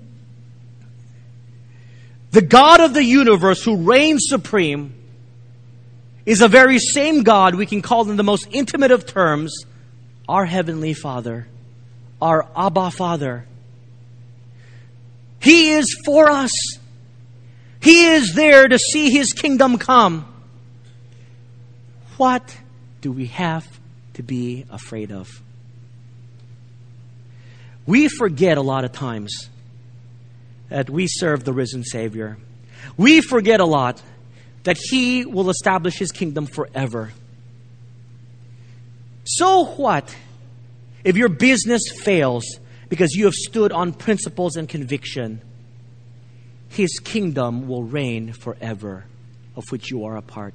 The 2.31 2.43
God 2.43 2.81
of 2.81 2.93
the 2.93 3.05
universe 3.05 3.63
who 3.63 3.77
reigns 3.77 4.27
supreme 4.29 4.95
is 6.27 6.41
the 6.41 6.49
very 6.49 6.79
same 6.79 7.23
God 7.23 7.55
we 7.55 7.65
can 7.65 7.81
call 7.81 8.11
in 8.11 8.17
the 8.17 8.25
most 8.25 8.49
intimate 8.51 8.91
of 8.91 9.07
terms 9.07 9.65
our 10.29 10.45
Heavenly 10.45 10.93
Father, 10.93 11.49
our 12.21 12.47
Abba 12.55 12.91
Father. 12.91 13.47
He 15.41 15.71
is 15.71 15.97
for 16.05 16.29
us. 16.29 16.53
He 17.81 18.09
is 18.09 18.35
there 18.35 18.69
to 18.69 18.79
see 18.79 19.11
His 19.11 19.33
kingdom 19.33 19.79
come. 19.79 20.27
What 22.19 22.55
do 23.01 23.11
we 23.11 23.27
have 23.27 23.67
to 24.15 24.23
be 24.23 24.67
afraid 24.71 25.11
of? 25.11 25.29
We 27.87 28.09
forget 28.09 28.59
a 28.59 28.61
lot 28.61 28.85
of 28.85 28.93
times 28.93 29.49
that 30.69 30.91
we 30.91 31.07
serve 31.07 31.45
the 31.45 31.55
risen 31.55 31.83
Savior. 31.83 32.37
We 32.99 33.23
forget 33.23 33.61
a 33.61 33.65
lot 33.65 34.03
that 34.65 34.77
He 34.79 35.25
will 35.25 35.49
establish 35.49 35.99
His 35.99 36.13
kingdom 36.13 36.45
forever. 36.45 37.13
So 39.25 39.65
what 39.65 40.15
if 41.05 41.17
your 41.17 41.31
business 41.31 41.83
fails 42.03 42.45
because 42.91 43.15
you 43.15 43.25
have 43.25 43.35
stood 43.35 43.73
on 43.73 43.95
principles 43.95 44.57
and 44.57 44.69
conviction? 44.69 45.41
his 46.69 46.99
kingdom 46.99 47.67
will 47.67 47.83
reign 47.83 48.33
forever, 48.33 49.05
of 49.57 49.65
which 49.71 49.91
you 49.91 50.05
are 50.05 50.17
a 50.17 50.23
part. 50.23 50.55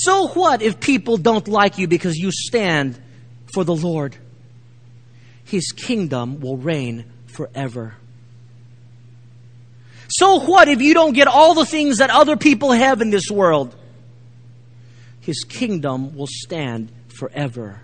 So 0.00 0.28
what 0.28 0.62
if 0.62 0.78
people 0.78 1.16
don't 1.16 1.48
like 1.48 1.78
you 1.78 1.88
because 1.88 2.16
you 2.16 2.30
stand 2.30 3.00
for 3.52 3.64
the 3.64 3.74
Lord? 3.74 4.16
his 5.48 5.72
kingdom 5.72 6.40
will 6.40 6.56
reign 6.56 7.04
forever. 7.26 7.96
So 10.08 10.40
what 10.40 10.68
if 10.68 10.80
you 10.80 10.94
don't 10.94 11.14
get 11.14 11.26
all 11.26 11.54
the 11.54 11.64
things 11.64 11.98
that 11.98 12.10
other 12.10 12.36
people 12.36 12.72
have 12.72 13.00
in 13.00 13.10
this 13.10 13.30
world? 13.30 13.74
His 15.20 15.44
kingdom 15.44 16.16
will 16.16 16.28
stand 16.28 16.90
forever, 17.08 17.80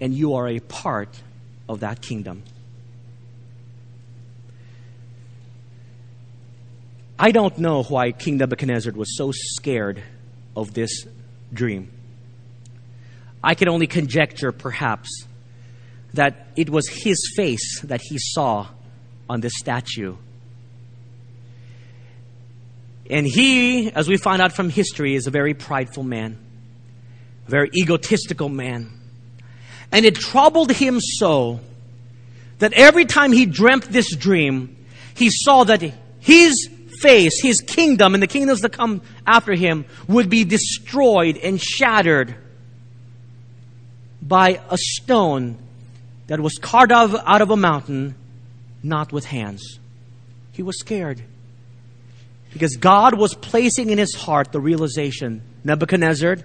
and 0.00 0.14
you 0.14 0.34
are 0.34 0.48
a 0.48 0.60
part 0.60 1.20
of 1.68 1.80
that 1.80 2.00
kingdom. 2.00 2.42
I 7.18 7.32
don't 7.32 7.58
know 7.58 7.82
why 7.82 8.12
King 8.12 8.36
Nebuchadnezzar 8.36 8.92
was 8.92 9.16
so 9.16 9.32
scared 9.32 10.02
of 10.56 10.74
this 10.74 11.04
dream. 11.52 11.90
I 13.42 13.54
can 13.54 13.68
only 13.68 13.86
conjecture, 13.86 14.52
perhaps, 14.52 15.26
that 16.14 16.48
it 16.56 16.70
was 16.70 16.88
his 16.88 17.32
face 17.36 17.80
that 17.82 18.00
he 18.02 18.18
saw 18.18 18.68
on 19.28 19.40
this 19.40 19.52
statue. 19.56 20.16
And 23.10 23.26
he, 23.26 23.90
as 23.92 24.08
we 24.08 24.16
find 24.16 24.42
out 24.42 24.52
from 24.52 24.68
history, 24.68 25.14
is 25.14 25.26
a 25.26 25.30
very 25.30 25.54
prideful 25.54 26.02
man, 26.02 26.38
a 27.46 27.50
very 27.50 27.70
egotistical 27.74 28.48
man. 28.48 28.92
And 29.90 30.04
it 30.04 30.14
troubled 30.14 30.72
him 30.72 31.00
so 31.00 31.60
that 32.58 32.72
every 32.74 33.06
time 33.06 33.32
he 33.32 33.46
dreamt 33.46 33.84
this 33.84 34.14
dream, 34.14 34.76
he 35.14 35.30
saw 35.30 35.64
that 35.64 35.82
his 36.20 36.68
face, 37.00 37.40
his 37.42 37.60
kingdom, 37.60 38.14
and 38.14 38.22
the 38.22 38.26
kingdoms 38.26 38.60
that 38.60 38.72
come 38.72 39.02
after 39.26 39.54
him 39.54 39.84
would 40.06 40.28
be 40.28 40.44
destroyed 40.44 41.36
and 41.36 41.60
shattered 41.60 42.34
by 44.20 44.60
a 44.70 44.76
stone 44.76 45.58
that 46.26 46.40
was 46.40 46.58
carved 46.58 46.92
out 46.92 47.42
of 47.42 47.50
a 47.50 47.56
mountain, 47.56 48.14
not 48.82 49.12
with 49.12 49.24
hands. 49.24 49.78
He 50.52 50.62
was 50.62 50.78
scared. 50.78 51.22
Because 52.52 52.76
God 52.76 53.18
was 53.18 53.34
placing 53.34 53.90
in 53.90 53.98
his 53.98 54.14
heart 54.14 54.52
the 54.52 54.60
realization 54.60 55.42
Nebuchadnezzar, 55.64 56.38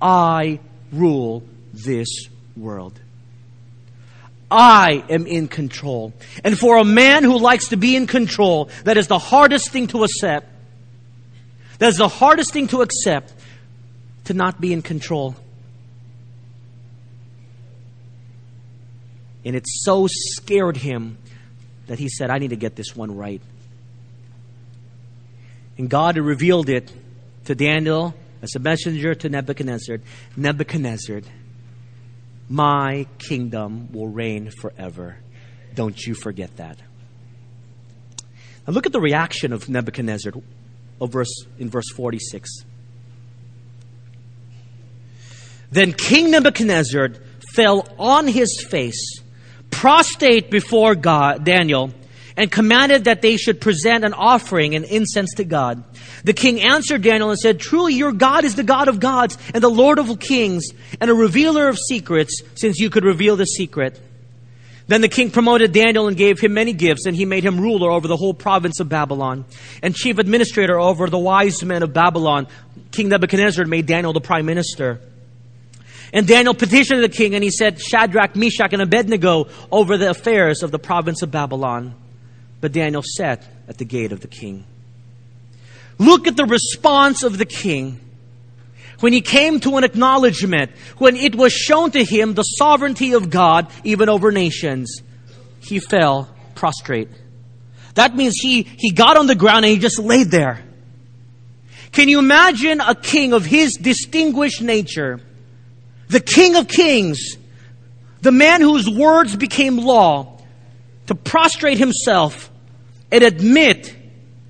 I 0.00 0.60
rule 0.92 1.42
this 1.72 2.28
world. 2.56 3.00
I 4.52 5.02
am 5.08 5.26
in 5.26 5.48
control. 5.48 6.12
And 6.44 6.58
for 6.58 6.76
a 6.76 6.84
man 6.84 7.24
who 7.24 7.38
likes 7.38 7.68
to 7.68 7.76
be 7.76 7.96
in 7.96 8.06
control, 8.06 8.68
that 8.84 8.98
is 8.98 9.08
the 9.08 9.18
hardest 9.18 9.70
thing 9.70 9.86
to 9.88 10.04
accept. 10.04 10.46
That 11.78 11.88
is 11.88 11.96
the 11.96 12.08
hardest 12.08 12.52
thing 12.52 12.68
to 12.68 12.82
accept, 12.82 13.32
to 14.24 14.34
not 14.34 14.60
be 14.60 14.72
in 14.72 14.82
control. 14.82 15.34
And 19.44 19.56
it 19.56 19.64
so 19.66 20.06
scared 20.06 20.76
him 20.76 21.18
that 21.86 21.98
he 21.98 22.08
said, 22.08 22.30
I 22.30 22.38
need 22.38 22.50
to 22.50 22.56
get 22.56 22.76
this 22.76 22.94
one 22.94 23.16
right. 23.16 23.40
And 25.78 25.88
God 25.88 26.16
revealed 26.16 26.68
it 26.68 26.92
to 27.46 27.54
Daniel 27.54 28.14
as 28.42 28.54
a 28.54 28.58
messenger 28.58 29.14
to 29.14 29.28
Nebuchadnezzar. 29.28 29.98
Nebuchadnezzar, 30.36 31.22
my 32.52 33.06
kingdom 33.18 33.90
will 33.92 34.08
reign 34.08 34.50
forever. 34.50 35.16
Don't 35.74 35.98
you 36.06 36.14
forget 36.14 36.54
that. 36.58 36.76
Now 38.66 38.74
look 38.74 38.84
at 38.84 38.92
the 38.92 39.00
reaction 39.00 39.54
of 39.54 39.70
Nebuchadnezzar 39.70 40.34
of 41.00 41.10
verse, 41.10 41.46
in 41.58 41.70
verse 41.70 41.90
46. 41.96 42.50
Then 45.70 45.94
King 45.94 46.30
Nebuchadnezzar 46.30 47.14
fell 47.54 47.88
on 47.98 48.28
his 48.28 48.62
face, 48.68 49.22
prostrate 49.70 50.50
before 50.50 50.94
God, 50.94 51.46
Daniel, 51.46 51.90
and 52.36 52.50
commanded 52.50 53.04
that 53.04 53.22
they 53.22 53.36
should 53.36 53.60
present 53.60 54.04
an 54.04 54.14
offering 54.14 54.74
and 54.74 54.84
incense 54.84 55.34
to 55.34 55.44
God. 55.44 55.84
The 56.24 56.32
king 56.32 56.60
answered 56.60 57.02
Daniel 57.02 57.30
and 57.30 57.38
said, 57.38 57.60
Truly 57.60 57.94
your 57.94 58.12
God 58.12 58.44
is 58.44 58.54
the 58.54 58.62
God 58.62 58.88
of 58.88 59.00
gods 59.00 59.36
and 59.54 59.62
the 59.62 59.68
Lord 59.68 59.98
of 59.98 60.18
kings 60.18 60.68
and 61.00 61.10
a 61.10 61.14
revealer 61.14 61.68
of 61.68 61.78
secrets, 61.78 62.42
since 62.54 62.78
you 62.78 62.90
could 62.90 63.04
reveal 63.04 63.36
the 63.36 63.44
secret. 63.44 64.00
Then 64.88 65.00
the 65.00 65.08
king 65.08 65.30
promoted 65.30 65.72
Daniel 65.72 66.08
and 66.08 66.16
gave 66.16 66.40
him 66.40 66.54
many 66.54 66.72
gifts, 66.72 67.06
and 67.06 67.16
he 67.16 67.24
made 67.24 67.44
him 67.44 67.60
ruler 67.60 67.90
over 67.90 68.08
the 68.08 68.16
whole 68.16 68.34
province 68.34 68.80
of 68.80 68.88
Babylon 68.88 69.44
and 69.82 69.94
chief 69.94 70.18
administrator 70.18 70.78
over 70.78 71.08
the 71.08 71.18
wise 71.18 71.62
men 71.62 71.82
of 71.82 71.92
Babylon. 71.92 72.46
King 72.90 73.08
Nebuchadnezzar 73.08 73.64
made 73.64 73.86
Daniel 73.86 74.12
the 74.12 74.20
prime 74.20 74.44
minister. 74.44 75.00
And 76.12 76.26
Daniel 76.26 76.52
petitioned 76.52 77.02
the 77.02 77.08
king, 77.08 77.34
and 77.34 77.42
he 77.42 77.50
said, 77.50 77.80
Shadrach, 77.80 78.36
Meshach, 78.36 78.72
and 78.72 78.82
Abednego 78.82 79.48
over 79.70 79.96
the 79.96 80.10
affairs 80.10 80.62
of 80.62 80.70
the 80.70 80.78
province 80.78 81.22
of 81.22 81.30
Babylon. 81.30 81.94
But 82.62 82.72
Daniel 82.72 83.02
sat 83.04 83.46
at 83.68 83.76
the 83.76 83.84
gate 83.84 84.12
of 84.12 84.20
the 84.20 84.28
king. 84.28 84.64
Look 85.98 86.26
at 86.26 86.38
the 86.38 86.46
response 86.46 87.22
of 87.22 87.36
the 87.36 87.44
king 87.44 88.00
when 89.02 89.12
he 89.12 89.20
came 89.20 89.58
to 89.60 89.76
an 89.78 89.84
acknowledgement, 89.84 90.70
when 90.98 91.16
it 91.16 91.34
was 91.34 91.52
shown 91.52 91.90
to 91.90 92.04
him 92.04 92.34
the 92.34 92.44
sovereignty 92.44 93.14
of 93.14 93.30
God 93.30 93.66
even 93.82 94.08
over 94.08 94.30
nations, 94.30 95.02
he 95.60 95.80
fell 95.80 96.32
prostrate. 96.54 97.08
That 97.94 98.14
means 98.14 98.36
he, 98.36 98.62
he 98.62 98.92
got 98.92 99.16
on 99.16 99.26
the 99.26 99.34
ground 99.34 99.64
and 99.64 99.74
he 99.74 99.80
just 99.80 99.98
laid 99.98 100.30
there. 100.30 100.62
Can 101.90 102.08
you 102.08 102.20
imagine 102.20 102.80
a 102.80 102.94
king 102.94 103.32
of 103.32 103.44
his 103.44 103.74
distinguished 103.74 104.62
nature, 104.62 105.20
the 106.08 106.20
king 106.20 106.54
of 106.54 106.68
kings, 106.68 107.36
the 108.20 108.32
man 108.32 108.60
whose 108.60 108.88
words 108.88 109.34
became 109.34 109.78
law, 109.78 110.38
to 111.08 111.16
prostrate 111.16 111.78
himself 111.78 112.51
and 113.12 113.22
admit 113.22 113.94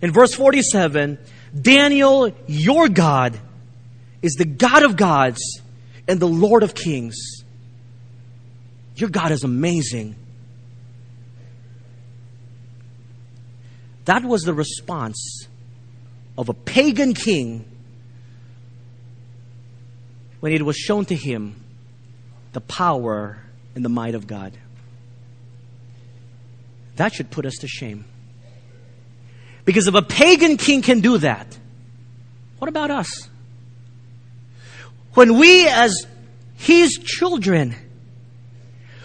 in 0.00 0.12
verse 0.12 0.32
47 0.32 1.18
Daniel, 1.60 2.34
your 2.46 2.88
God 2.88 3.38
is 4.22 4.34
the 4.34 4.46
God 4.46 4.84
of 4.84 4.96
gods 4.96 5.60
and 6.08 6.18
the 6.18 6.28
Lord 6.28 6.62
of 6.62 6.74
kings. 6.74 7.44
Your 8.96 9.10
God 9.10 9.32
is 9.32 9.44
amazing. 9.44 10.16
That 14.06 14.24
was 14.24 14.42
the 14.42 14.54
response 14.54 15.46
of 16.38 16.48
a 16.48 16.54
pagan 16.54 17.12
king 17.12 17.64
when 20.40 20.52
it 20.52 20.62
was 20.62 20.76
shown 20.76 21.04
to 21.06 21.14
him 21.14 21.56
the 22.52 22.60
power 22.60 23.38
and 23.74 23.84
the 23.84 23.88
might 23.88 24.14
of 24.14 24.26
God. 24.26 24.56
That 26.96 27.12
should 27.12 27.30
put 27.30 27.46
us 27.46 27.56
to 27.60 27.68
shame. 27.68 28.04
Because 29.64 29.86
if 29.86 29.94
a 29.94 30.02
pagan 30.02 30.56
king 30.56 30.82
can 30.82 31.00
do 31.00 31.18
that, 31.18 31.58
what 32.58 32.68
about 32.68 32.90
us? 32.90 33.28
When 35.14 35.38
we, 35.38 35.68
as 35.68 36.06
his 36.56 36.92
children, 36.92 37.74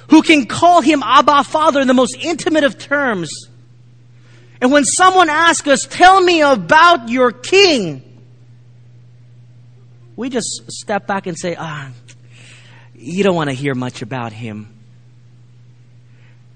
who 0.09 0.21
can 0.21 0.45
call 0.45 0.81
him 0.81 1.03
Abba 1.03 1.43
Father 1.43 1.81
in 1.81 1.87
the 1.87 1.93
most 1.93 2.15
intimate 2.19 2.63
of 2.63 2.77
terms, 2.77 3.29
and 4.61 4.71
when 4.71 4.85
someone 4.85 5.29
asks 5.29 5.67
us, 5.67 5.85
Tell 5.89 6.19
me 6.19 6.41
about 6.41 7.09
your 7.09 7.31
king, 7.31 8.03
we 10.15 10.29
just 10.29 10.71
step 10.71 11.05
back 11.05 11.27
and 11.27 11.37
say, 11.37 11.55
Ah, 11.57 11.91
you 12.95 13.23
don't 13.23 13.35
want 13.35 13.49
to 13.49 13.55
hear 13.55 13.75
much 13.75 14.01
about 14.01 14.33
him. 14.33 14.73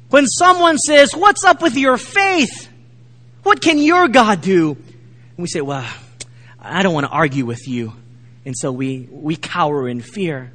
When 0.10 0.26
someone 0.26 0.78
says, 0.78 1.14
What's 1.14 1.44
up 1.44 1.62
with 1.62 1.76
your 1.76 1.98
faith? 1.98 2.70
What 3.44 3.62
can 3.62 3.78
your 3.78 4.08
God 4.08 4.42
do? 4.42 4.72
And 4.72 5.38
we 5.38 5.48
say, 5.48 5.62
Well, 5.62 5.88
I 6.60 6.84
don't 6.84 6.94
want 6.94 7.08
to 7.08 7.12
argue 7.12 7.46
with 7.46 7.68
you. 7.68 7.94
And 8.46 8.56
so 8.58 8.72
we, 8.72 9.08
we 9.12 9.36
cower 9.36 9.88
in 9.88 10.02
fear. 10.02 10.52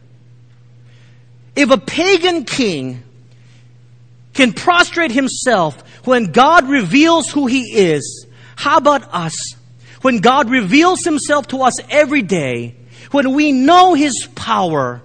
If 1.55 1.71
a 1.71 1.79
pagan 1.79 2.45
king 2.45 3.03
can 4.35 4.53
prostrate 4.53 5.11
himself 5.11 5.83
when 6.05 6.33
God 6.33 6.69
reveals 6.69 7.31
who 7.31 7.47
he 7.47 7.77
is, 7.77 8.27
how 8.55 8.77
about 8.77 9.03
us? 9.13 9.55
When 10.03 10.19
God 10.19 10.51
reveals 10.51 11.05
himself 11.05 11.49
to 11.49 11.63
us 11.63 11.81
every 11.89 12.23
day, 12.23 12.77
when 13.11 13.33
we 13.33 13.53
know 13.53 13.95
his 13.95 14.29
power, 14.35 15.01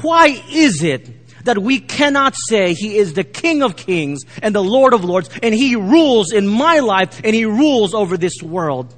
why 0.00 0.42
is 0.50 0.82
it 0.82 1.08
that 1.44 1.58
we 1.58 1.80
cannot 1.80 2.34
say 2.36 2.74
He 2.74 2.96
is 2.98 3.14
the 3.14 3.24
King 3.24 3.62
of 3.62 3.76
kings 3.76 4.22
and 4.42 4.54
the 4.54 4.62
Lord 4.62 4.92
of 4.92 5.04
lords, 5.04 5.30
and 5.42 5.54
He 5.54 5.76
rules 5.76 6.32
in 6.32 6.46
my 6.46 6.80
life 6.80 7.20
and 7.24 7.34
He 7.34 7.44
rules 7.44 7.94
over 7.94 8.16
this 8.16 8.42
world. 8.42 8.94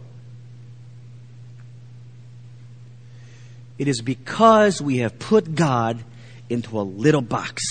It 3.79 3.89
is 3.89 4.01
because 4.01 4.81
we 4.81 4.99
have 4.99 5.19
put 5.19 5.55
God 5.55 6.03
into 6.49 6.79
a 6.79 6.83
little 6.83 7.21
box. 7.21 7.63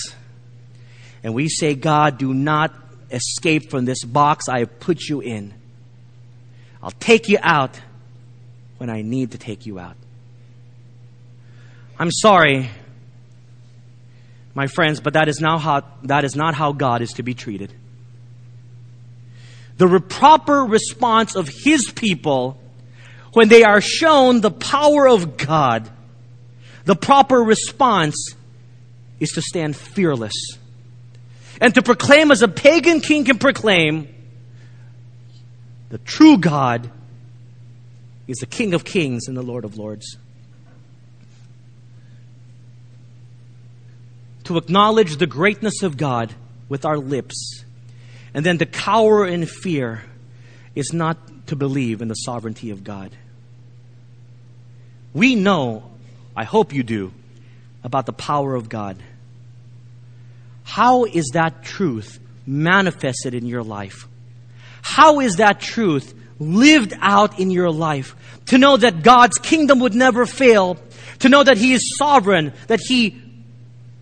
And 1.24 1.34
we 1.34 1.50
say, 1.50 1.74
God, 1.74 2.20
do 2.20 2.34
not 2.34 2.74
escape 3.10 3.72
from 3.72 3.86
this 3.86 4.04
box 4.04 4.48
I 4.48 4.60
have 4.60 4.80
put 4.80 5.02
you 5.02 5.22
in. 5.22 5.54
I'll 6.84 6.92
take 6.92 7.30
you 7.30 7.40
out 7.42 7.80
when 8.78 8.92
I 8.92 9.02
need 9.02 9.32
to 9.32 9.40
take 9.40 9.66
you 9.66 9.80
out. 9.80 9.96
I'm 11.98 12.12
sorry 12.12 12.70
My 14.56 14.68
friends, 14.68 15.00
but 15.00 15.14
that 15.14 15.28
is, 15.28 15.40
now 15.40 15.60
how, 15.60 15.84
that 16.04 16.24
is 16.24 16.36
not 16.36 16.56
how 16.56 16.72
God 16.72 17.02
is 17.02 17.12
to 17.14 17.24
be 17.24 17.34
treated. 17.34 17.74
The 19.78 20.00
proper 20.00 20.64
response 20.64 21.36
of 21.36 21.48
His 21.50 21.92
people 21.92 22.58
when 23.34 23.50
they 23.50 23.64
are 23.64 23.82
shown 23.82 24.40
the 24.40 24.50
power 24.50 25.10
of 25.10 25.36
God, 25.36 25.90
the 26.86 26.96
proper 26.96 27.38
response 27.38 28.34
is 29.20 29.32
to 29.32 29.42
stand 29.42 29.76
fearless 29.76 30.34
and 31.60 31.74
to 31.76 31.82
proclaim 31.82 32.32
as 32.32 32.42
a 32.42 32.48
pagan 32.48 33.02
king 33.02 33.26
can 33.26 33.38
proclaim 33.38 34.08
the 35.90 35.98
true 35.98 36.38
God 36.38 36.90
is 38.28 38.38
the 38.38 38.46
King 38.46 38.74
of 38.74 38.84
kings 38.86 39.28
and 39.28 39.38
the 39.38 39.44
Lord 39.44 39.66
of 39.66 39.78
lords. 39.78 40.18
To 44.46 44.58
acknowledge 44.58 45.18
the 45.18 45.28
greatness 45.28 45.84
of 45.84 45.98
God 45.98 46.34
with 46.70 46.86
our 46.86 46.98
lips 46.98 47.64
and 48.36 48.46
then 48.46 48.58
to 48.58 48.66
cower 48.66 49.26
in 49.26 49.46
fear 49.46 50.04
is 50.76 50.92
not 50.92 51.18
to 51.48 51.56
believe 51.56 52.02
in 52.02 52.10
the 52.10 52.16
sovereignty 52.16 52.70
of 52.70 52.84
God. 52.84 53.16
We 55.14 55.36
know, 55.36 55.84
I 56.36 56.44
hope 56.44 56.74
you 56.74 56.84
do, 56.84 57.14
about 57.82 58.06
the 58.06 58.12
power 58.12 58.54
of 58.54 58.68
God. 58.68 59.02
How 60.64 61.06
is 61.06 61.32
that 61.34 61.64
truth 61.64 62.20
manifested 62.46 63.34
in 63.34 63.46
your 63.46 63.64
life? 63.64 64.06
How 64.82 65.22
is 65.22 65.38
that 65.38 65.62
truth 65.62 66.14
lived 66.38 66.94
out 67.00 67.40
in 67.40 67.52
your 67.52 67.72
life? 67.72 68.16
To 68.48 68.58
know 68.58 68.76
that 68.76 69.02
God's 69.02 69.38
kingdom 69.38 69.80
would 69.80 69.96
never 69.96 70.26
fail, 70.26 70.78
to 71.20 71.30
know 71.30 71.44
that 71.44 71.58
He 71.58 71.72
is 71.72 71.98
sovereign, 71.98 72.52
that 72.68 72.82
He 72.82 73.22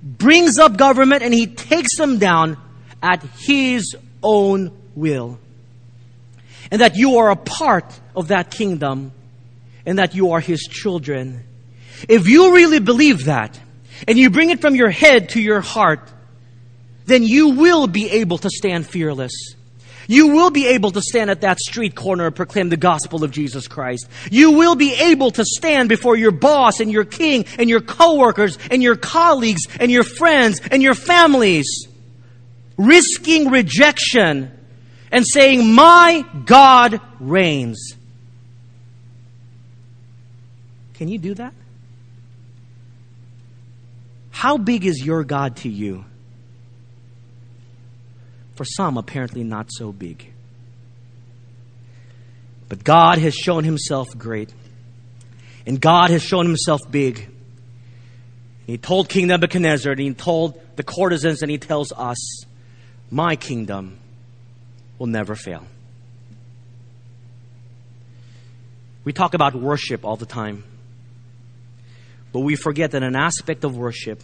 brings 0.04 0.60
up 0.60 0.78
government 0.78 1.24
and 1.24 1.34
He 1.34 1.47
takes 1.47 1.97
them 1.97 2.20
down 2.20 2.58
at 3.01 3.24
His 3.24 3.95
own 4.22 4.78
will. 4.93 5.39
And 6.70 6.82
that 6.82 6.95
you 6.95 7.18
are 7.18 7.32
a 7.32 7.36
part 7.36 7.99
of 8.16 8.28
that 8.28 8.51
kingdom 8.51 9.14
and 9.86 9.99
that 9.99 10.14
you 10.14 10.32
are 10.32 10.39
His 10.39 10.62
children. 10.62 11.43
If 12.10 12.28
you 12.28 12.54
really 12.54 12.80
believe 12.80 13.26
that, 13.26 13.60
and 14.08 14.18
you 14.18 14.30
bring 14.30 14.49
it 14.49 14.60
from 14.62 14.76
your 14.76 14.89
head 14.89 15.30
to 15.30 15.41
your 15.41 15.62
heart, 15.62 16.12
then 17.06 17.24
you 17.24 17.49
will 17.49 17.88
be 17.88 18.10
able 18.10 18.38
to 18.39 18.49
stand 18.49 18.88
fearless. 18.88 19.32
You 20.08 20.28
will 20.28 20.49
be 20.49 20.68
able 20.68 20.91
to 20.91 21.01
stand 21.01 21.30
at 21.30 21.41
that 21.41 21.60
street 21.60 21.95
corner 21.95 22.28
and 22.28 22.36
proclaim 22.36 22.70
the 22.70 22.78
gospel 22.78 23.24
of 23.24 23.32
Jesus 23.32 23.68
Christ. 23.68 24.08
You 24.32 24.51
will 24.51 24.76
be 24.76 24.93
able 24.93 25.32
to 25.32 25.45
stand 25.45 25.89
before 25.89 26.16
your 26.16 26.32
boss 26.32 26.80
and 26.80 26.91
your 26.91 27.06
king 27.06 27.45
and 27.58 27.70
your 27.70 27.82
coworkers 27.82 28.58
and 28.70 28.84
your 28.84 28.95
colleagues 28.95 29.62
and 29.80 29.91
your 29.91 30.04
friends 30.04 30.62
and 30.72 30.84
your 30.84 30.95
families, 30.95 31.88
risking 32.78 33.49
rejection 33.49 34.51
and 35.12 35.26
saying, 35.26 35.74
My 35.74 36.26
God 36.45 36.99
reigns. 37.20 37.95
Can 40.95 41.08
you 41.08 41.18
do 41.18 41.34
that? 41.36 41.54
How 44.32 44.58
big 44.58 44.86
is 44.86 45.06
your 45.06 45.24
God 45.24 45.58
to 45.58 45.70
you? 45.70 46.06
For 48.56 48.66
some, 48.66 48.97
apparently 48.97 49.43
not 49.43 49.70
so 49.72 49.91
big. 49.91 50.32
But 52.70 52.84
God 52.84 53.18
has 53.20 53.34
shown 53.36 53.64
himself 53.64 54.08
great. 54.18 54.54
And 55.66 55.80
God 55.80 56.10
has 56.10 56.22
shown 56.22 56.45
himself 56.45 56.82
big. 56.89 57.30
He 58.66 58.78
told 58.78 59.10
King 59.10 59.28
Nebuchadnezzar, 59.28 59.91
and 59.91 60.01
he 60.01 60.14
told 60.14 60.60
the 60.76 60.84
courtesans, 60.84 61.41
and 61.41 61.51
he 61.51 61.58
tells 61.58 61.91
us, 61.91 62.45
My 63.12 63.36
kingdom 63.36 63.97
will 64.97 65.08
never 65.08 65.36
fail. 65.36 65.66
We 69.04 69.12
talk 69.14 69.34
about 69.34 69.54
worship 69.54 70.06
all 70.06 70.16
the 70.16 70.26
time. 70.26 70.64
But 72.32 72.39
we 72.39 72.56
forget 72.56 72.91
that 72.91 73.04
an 73.04 73.16
aspect 73.16 73.64
of 73.64 73.78
worship 73.78 74.24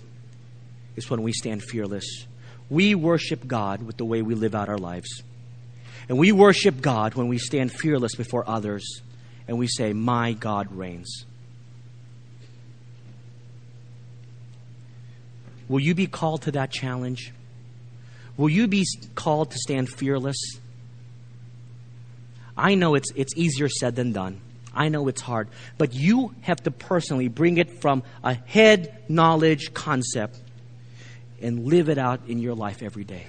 is 0.96 1.10
when 1.10 1.22
we 1.22 1.32
stand 1.34 1.64
fearless. 1.64 2.26
We 2.70 2.96
worship 2.96 3.48
God 3.48 3.82
with 3.82 3.98
the 3.98 4.06
way 4.06 4.22
we 4.22 4.36
live 4.36 4.56
out 4.56 4.70
our 4.70 4.78
lives. 4.78 5.24
And 6.08 6.18
we 6.18 6.32
worship 6.32 6.82
God 6.82 7.16
when 7.16 7.28
we 7.28 7.38
stand 7.38 7.72
fearless 7.72 8.16
before 8.16 8.48
others 8.48 9.02
and 9.48 9.58
we 9.58 9.68
say, 9.68 9.94
My 9.94 10.34
God 10.34 10.72
reigns. 10.72 11.26
Will 15.68 15.80
you 15.80 15.94
be 15.94 16.08
called 16.08 16.44
to 16.44 16.52
that 16.52 16.72
challenge? 16.72 17.32
Will 18.38 18.50
you 18.50 18.68
be 18.68 18.86
called 19.16 19.52
to 19.52 19.58
stand 19.58 19.90
fearless? 19.90 20.38
I 22.58 22.76
know 22.76 22.96
it's, 22.96 23.12
it's 23.16 23.36
easier 23.38 23.70
said 23.70 23.96
than 23.96 24.12
done. 24.12 24.42
I 24.74 24.90
know 24.90 25.08
it's 25.08 25.22
hard, 25.22 25.50
but 25.78 25.94
you 25.94 26.34
have 26.42 26.62
to 26.64 26.72
personally 26.72 27.28
bring 27.28 27.58
it 27.58 27.82
from 27.82 28.04
a 28.24 28.34
head 28.34 29.04
knowledge 29.08 29.74
concept 29.74 30.40
and 31.42 31.66
live 31.66 31.90
it 31.90 31.98
out 31.98 32.22
in 32.28 32.40
your 32.40 32.56
life 32.56 32.82
every 32.82 33.04
day. 33.04 33.26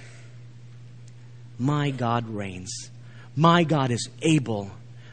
My 1.57 1.91
God 1.91 2.27
reigns. 2.27 2.89
My 3.35 3.63
God 3.63 3.91
is 3.91 4.09
able. 4.21 4.71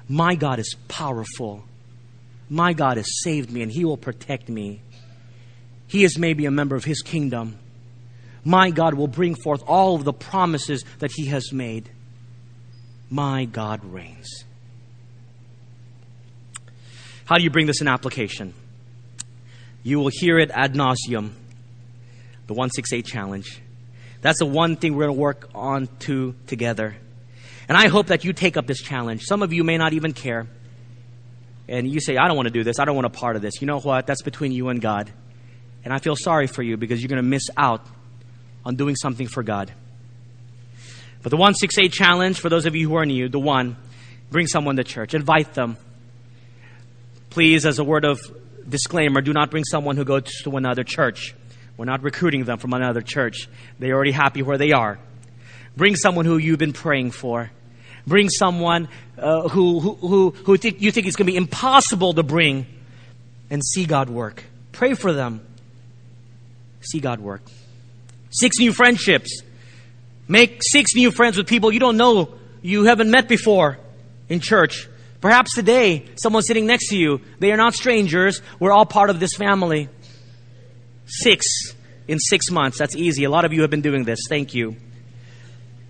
My 0.08 0.34
God 0.34 0.58
is 0.58 0.74
powerful. 0.88 1.64
My 2.48 2.72
God 2.72 2.96
has 2.96 3.22
saved 3.22 3.50
me 3.50 3.62
and 3.62 3.70
He 3.70 3.84
will 3.84 3.96
protect 3.96 4.48
me. 4.48 4.80
He 5.86 6.04
is 6.04 6.18
maybe 6.18 6.46
a 6.46 6.50
member 6.50 6.76
of 6.76 6.84
His 6.84 7.02
kingdom. 7.02 7.58
My 8.44 8.70
God 8.70 8.94
will 8.94 9.08
bring 9.08 9.34
forth 9.34 9.62
all 9.66 9.94
of 9.94 10.04
the 10.04 10.12
promises 10.12 10.84
that 11.00 11.10
He 11.14 11.26
has 11.26 11.52
made. 11.52 11.90
My 13.10 13.44
God 13.44 13.84
reigns. 13.84 14.44
How 17.26 17.36
do 17.36 17.42
you 17.42 17.50
bring 17.50 17.66
this 17.66 17.82
in 17.82 17.88
application? 17.88 18.54
You 19.82 19.98
will 19.98 20.10
hear 20.10 20.38
it 20.38 20.50
ad 20.50 20.74
nauseum. 20.74 21.32
The 22.48 22.54
168 22.54 23.04
challenge. 23.04 23.60
That's 24.20 24.40
the 24.40 24.46
one 24.46 24.76
thing 24.76 24.96
we're 24.96 25.04
going 25.04 25.16
to 25.16 25.20
work 25.20 25.50
on 25.54 25.88
to 26.00 26.34
together. 26.46 26.96
And 27.68 27.76
I 27.76 27.88
hope 27.88 28.06
that 28.06 28.24
you 28.24 28.32
take 28.32 28.56
up 28.56 28.66
this 28.66 28.80
challenge. 28.80 29.24
Some 29.24 29.42
of 29.42 29.52
you 29.52 29.62
may 29.62 29.76
not 29.76 29.92
even 29.92 30.12
care. 30.12 30.46
And 31.68 31.86
you 31.86 32.00
say, 32.00 32.16
I 32.16 32.26
don't 32.26 32.36
want 32.36 32.46
to 32.48 32.52
do 32.52 32.64
this. 32.64 32.78
I 32.78 32.86
don't 32.86 32.96
want 32.96 33.06
a 33.06 33.10
part 33.10 33.36
of 33.36 33.42
this. 33.42 33.60
You 33.60 33.66
know 33.66 33.78
what? 33.78 34.06
That's 34.06 34.22
between 34.22 34.52
you 34.52 34.70
and 34.70 34.80
God. 34.80 35.12
And 35.84 35.92
I 35.92 35.98
feel 35.98 36.16
sorry 36.16 36.46
for 36.46 36.62
you 36.62 36.76
because 36.78 37.02
you're 37.02 37.10
going 37.10 37.22
to 37.22 37.28
miss 37.28 37.50
out 37.56 37.86
on 38.64 38.76
doing 38.76 38.96
something 38.96 39.28
for 39.28 39.42
God. 39.42 39.70
But 41.22 41.30
the 41.30 41.36
168 41.36 41.92
challenge, 41.92 42.40
for 42.40 42.48
those 42.48 42.64
of 42.64 42.74
you 42.74 42.88
who 42.88 42.96
are 42.96 43.04
new, 43.04 43.28
the 43.28 43.38
one, 43.38 43.76
bring 44.30 44.46
someone 44.46 44.76
to 44.76 44.84
church, 44.84 45.12
invite 45.12 45.52
them. 45.52 45.76
Please, 47.28 47.66
as 47.66 47.78
a 47.78 47.84
word 47.84 48.06
of 48.06 48.20
disclaimer, 48.66 49.20
do 49.20 49.34
not 49.34 49.50
bring 49.50 49.64
someone 49.64 49.98
who 49.98 50.04
goes 50.04 50.32
to 50.44 50.56
another 50.56 50.84
church. 50.84 51.34
We're 51.78 51.84
not 51.84 52.02
recruiting 52.02 52.44
them 52.44 52.58
from 52.58 52.74
another 52.74 53.00
church. 53.00 53.48
They're 53.78 53.94
already 53.94 54.10
happy 54.10 54.42
where 54.42 54.58
they 54.58 54.72
are. 54.72 54.98
Bring 55.76 55.94
someone 55.94 56.26
who 56.26 56.36
you've 56.36 56.58
been 56.58 56.72
praying 56.72 57.12
for. 57.12 57.50
Bring 58.04 58.28
someone 58.28 58.88
uh, 59.16 59.48
who, 59.48 59.78
who, 59.78 59.94
who, 59.94 60.30
who 60.30 60.56
think, 60.56 60.82
you 60.82 60.90
think 60.90 61.06
it's 61.06 61.14
going 61.14 61.26
to 61.26 61.32
be 61.32 61.36
impossible 61.36 62.14
to 62.14 62.24
bring 62.24 62.66
and 63.48 63.64
see 63.64 63.86
God 63.86 64.10
work. 64.10 64.42
Pray 64.72 64.94
for 64.94 65.12
them. 65.12 65.40
See 66.80 66.98
God 66.98 67.20
work. 67.20 67.42
Six 68.30 68.58
new 68.58 68.72
friendships. 68.72 69.42
Make 70.26 70.60
six 70.62 70.94
new 70.94 71.12
friends 71.12 71.36
with 71.36 71.46
people 71.46 71.72
you 71.72 71.80
don't 71.80 71.96
know, 71.96 72.34
you 72.60 72.84
haven't 72.84 73.10
met 73.10 73.28
before 73.28 73.78
in 74.28 74.40
church. 74.40 74.88
Perhaps 75.20 75.54
today, 75.54 76.06
someone 76.16 76.42
sitting 76.42 76.66
next 76.66 76.88
to 76.90 76.96
you, 76.96 77.20
they 77.38 77.50
are 77.50 77.56
not 77.56 77.74
strangers. 77.74 78.42
We're 78.60 78.72
all 78.72 78.86
part 78.86 79.10
of 79.10 79.20
this 79.20 79.34
family. 79.34 79.88
Six 81.08 81.74
in 82.06 82.18
six 82.18 82.50
months. 82.50 82.78
That's 82.78 82.94
easy. 82.94 83.24
A 83.24 83.30
lot 83.30 83.44
of 83.44 83.52
you 83.52 83.62
have 83.62 83.70
been 83.70 83.82
doing 83.82 84.04
this. 84.04 84.20
Thank 84.28 84.54
you. 84.54 84.76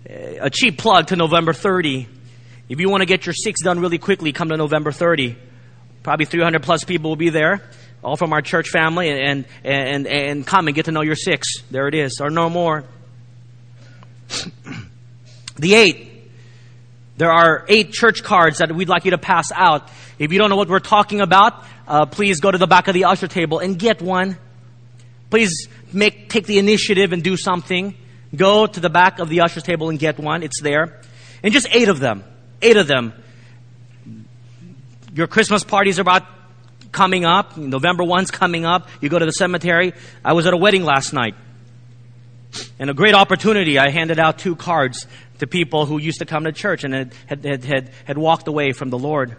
A 0.07 0.49
cheap 0.49 0.77
plug 0.77 1.07
to 1.07 1.15
November 1.15 1.53
30. 1.53 2.07
If 2.67 2.79
you 2.79 2.89
want 2.89 3.01
to 3.01 3.05
get 3.05 3.25
your 3.25 3.33
six 3.33 3.61
done 3.61 3.79
really 3.79 3.97
quickly, 3.97 4.31
come 4.31 4.49
to 4.49 4.57
November 4.57 4.91
30. 4.91 5.35
Probably 6.03 6.25
300 6.25 6.63
plus 6.63 6.83
people 6.83 7.11
will 7.11 7.17
be 7.17 7.29
there, 7.29 7.61
all 8.03 8.15
from 8.15 8.31
our 8.31 8.41
church 8.41 8.69
family, 8.69 9.09
and, 9.09 9.45
and, 9.63 10.07
and 10.07 10.47
come 10.47 10.67
and 10.67 10.75
get 10.75 10.85
to 10.85 10.91
know 10.91 11.01
your 11.01 11.15
six. 11.15 11.47
There 11.69 11.87
it 11.87 11.95
is, 11.95 12.19
or 12.21 12.29
no 12.29 12.49
more. 12.49 12.85
the 15.57 15.73
eight. 15.75 16.07
There 17.17 17.31
are 17.31 17.65
eight 17.67 17.91
church 17.91 18.23
cards 18.23 18.59
that 18.59 18.73
we'd 18.73 18.87
like 18.87 19.03
you 19.03 19.11
to 19.11 19.17
pass 19.17 19.51
out. 19.51 19.89
If 20.17 20.31
you 20.31 20.39
don't 20.39 20.49
know 20.49 20.55
what 20.55 20.69
we're 20.69 20.79
talking 20.79 21.19
about, 21.21 21.65
uh, 21.87 22.05
please 22.05 22.39
go 22.39 22.49
to 22.49 22.57
the 22.57 22.67
back 22.67 22.87
of 22.87 22.93
the 22.93 23.05
usher 23.05 23.27
table 23.27 23.59
and 23.59 23.77
get 23.77 24.01
one. 24.01 24.37
Please 25.29 25.67
make, 25.93 26.29
take 26.29 26.45
the 26.45 26.59
initiative 26.59 27.13
and 27.13 27.23
do 27.23 27.37
something. 27.37 27.95
Go 28.35 28.67
to 28.67 28.79
the 28.79 28.89
back 28.89 29.19
of 29.19 29.29
the 29.29 29.41
usher's 29.41 29.63
table 29.63 29.89
and 29.89 29.99
get 29.99 30.19
one. 30.19 30.43
It's 30.43 30.61
there. 30.61 31.01
And 31.43 31.53
just 31.53 31.67
eight 31.71 31.89
of 31.89 31.99
them. 31.99 32.23
Eight 32.61 32.77
of 32.77 32.87
them. 32.87 33.13
Your 35.13 35.27
Christmas 35.27 35.63
parties 35.63 35.99
are 35.99 36.03
about 36.03 36.23
coming 36.91 37.25
up. 37.25 37.57
November 37.57 38.03
1's 38.03 38.31
coming 38.31 38.65
up. 38.65 38.87
You 39.01 39.09
go 39.09 39.19
to 39.19 39.25
the 39.25 39.31
cemetery. 39.31 39.93
I 40.23 40.33
was 40.33 40.45
at 40.45 40.53
a 40.53 40.57
wedding 40.57 40.83
last 40.83 41.13
night. 41.13 41.35
And 42.79 42.89
a 42.89 42.93
great 42.93 43.13
opportunity, 43.13 43.77
I 43.77 43.89
handed 43.89 44.19
out 44.19 44.39
two 44.39 44.55
cards 44.55 45.05
to 45.39 45.47
people 45.47 45.85
who 45.85 45.99
used 45.99 46.19
to 46.19 46.25
come 46.25 46.45
to 46.45 46.51
church 46.51 46.83
and 46.83 46.93
had, 46.93 47.13
had, 47.27 47.63
had, 47.63 47.91
had, 48.05 48.17
walked 48.17 48.47
away 48.47 48.71
from 48.71 48.89
the 48.89 48.97
Lord. 48.97 49.37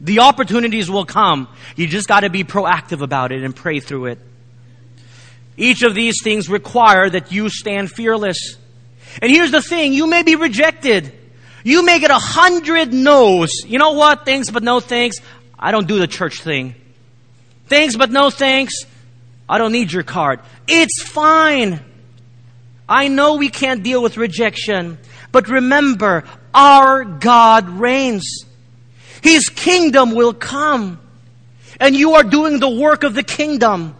The 0.00 0.20
opportunities 0.20 0.90
will 0.90 1.06
come. 1.06 1.48
You 1.74 1.86
just 1.86 2.08
got 2.08 2.20
to 2.20 2.30
be 2.30 2.44
proactive 2.44 3.02
about 3.02 3.32
it 3.32 3.42
and 3.42 3.54
pray 3.54 3.80
through 3.80 4.06
it. 4.06 4.18
Each 5.56 5.82
of 5.82 5.94
these 5.94 6.22
things 6.22 6.48
require 6.48 7.08
that 7.10 7.30
you 7.32 7.48
stand 7.48 7.90
fearless. 7.90 8.56
And 9.20 9.30
here's 9.30 9.50
the 9.50 9.62
thing, 9.62 9.92
you 9.92 10.06
may 10.06 10.22
be 10.22 10.36
rejected. 10.36 11.12
You 11.64 11.84
may 11.84 12.00
get 12.00 12.10
a 12.10 12.18
hundred 12.18 12.92
no's. 12.92 13.64
You 13.64 13.78
know 13.78 13.92
what? 13.92 14.24
Thanks, 14.24 14.50
but 14.50 14.62
no 14.62 14.80
thanks. 14.80 15.18
I 15.58 15.70
don't 15.70 15.86
do 15.86 15.98
the 15.98 16.08
church 16.08 16.42
thing. 16.42 16.74
Thanks, 17.66 17.96
but 17.96 18.10
no 18.10 18.30
thanks. 18.30 18.74
I 19.48 19.58
don't 19.58 19.72
need 19.72 19.92
your 19.92 20.02
card. 20.02 20.40
It's 20.66 21.02
fine. 21.02 21.80
I 22.88 23.08
know 23.08 23.36
we 23.36 23.48
can't 23.48 23.82
deal 23.82 24.02
with 24.02 24.16
rejection, 24.16 24.98
but 25.30 25.48
remember, 25.48 26.24
our 26.52 27.04
God 27.04 27.68
reigns. 27.68 28.44
His 29.22 29.48
kingdom 29.48 30.14
will 30.14 30.34
come. 30.34 31.00
And 31.78 31.94
you 31.96 32.14
are 32.14 32.22
doing 32.22 32.58
the 32.60 32.68
work 32.68 33.04
of 33.04 33.14
the 33.14 33.22
kingdom. 33.22 33.96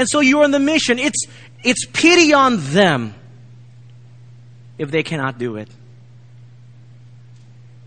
And 0.00 0.08
so 0.08 0.20
you're 0.20 0.44
on 0.44 0.50
the 0.50 0.58
mission. 0.58 0.98
It's, 0.98 1.26
it's 1.62 1.84
pity 1.84 2.32
on 2.32 2.56
them 2.72 3.14
if 4.78 4.90
they 4.90 5.02
cannot 5.02 5.36
do 5.36 5.56
it. 5.56 5.68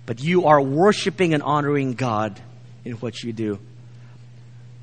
But 0.05 0.21
you 0.21 0.45
are 0.45 0.61
worshiping 0.61 1.33
and 1.33 1.41
honoring 1.41 1.95
God 1.95 2.39
in 2.85 2.93
what 2.97 3.23
you 3.23 3.33
do. 3.33 3.57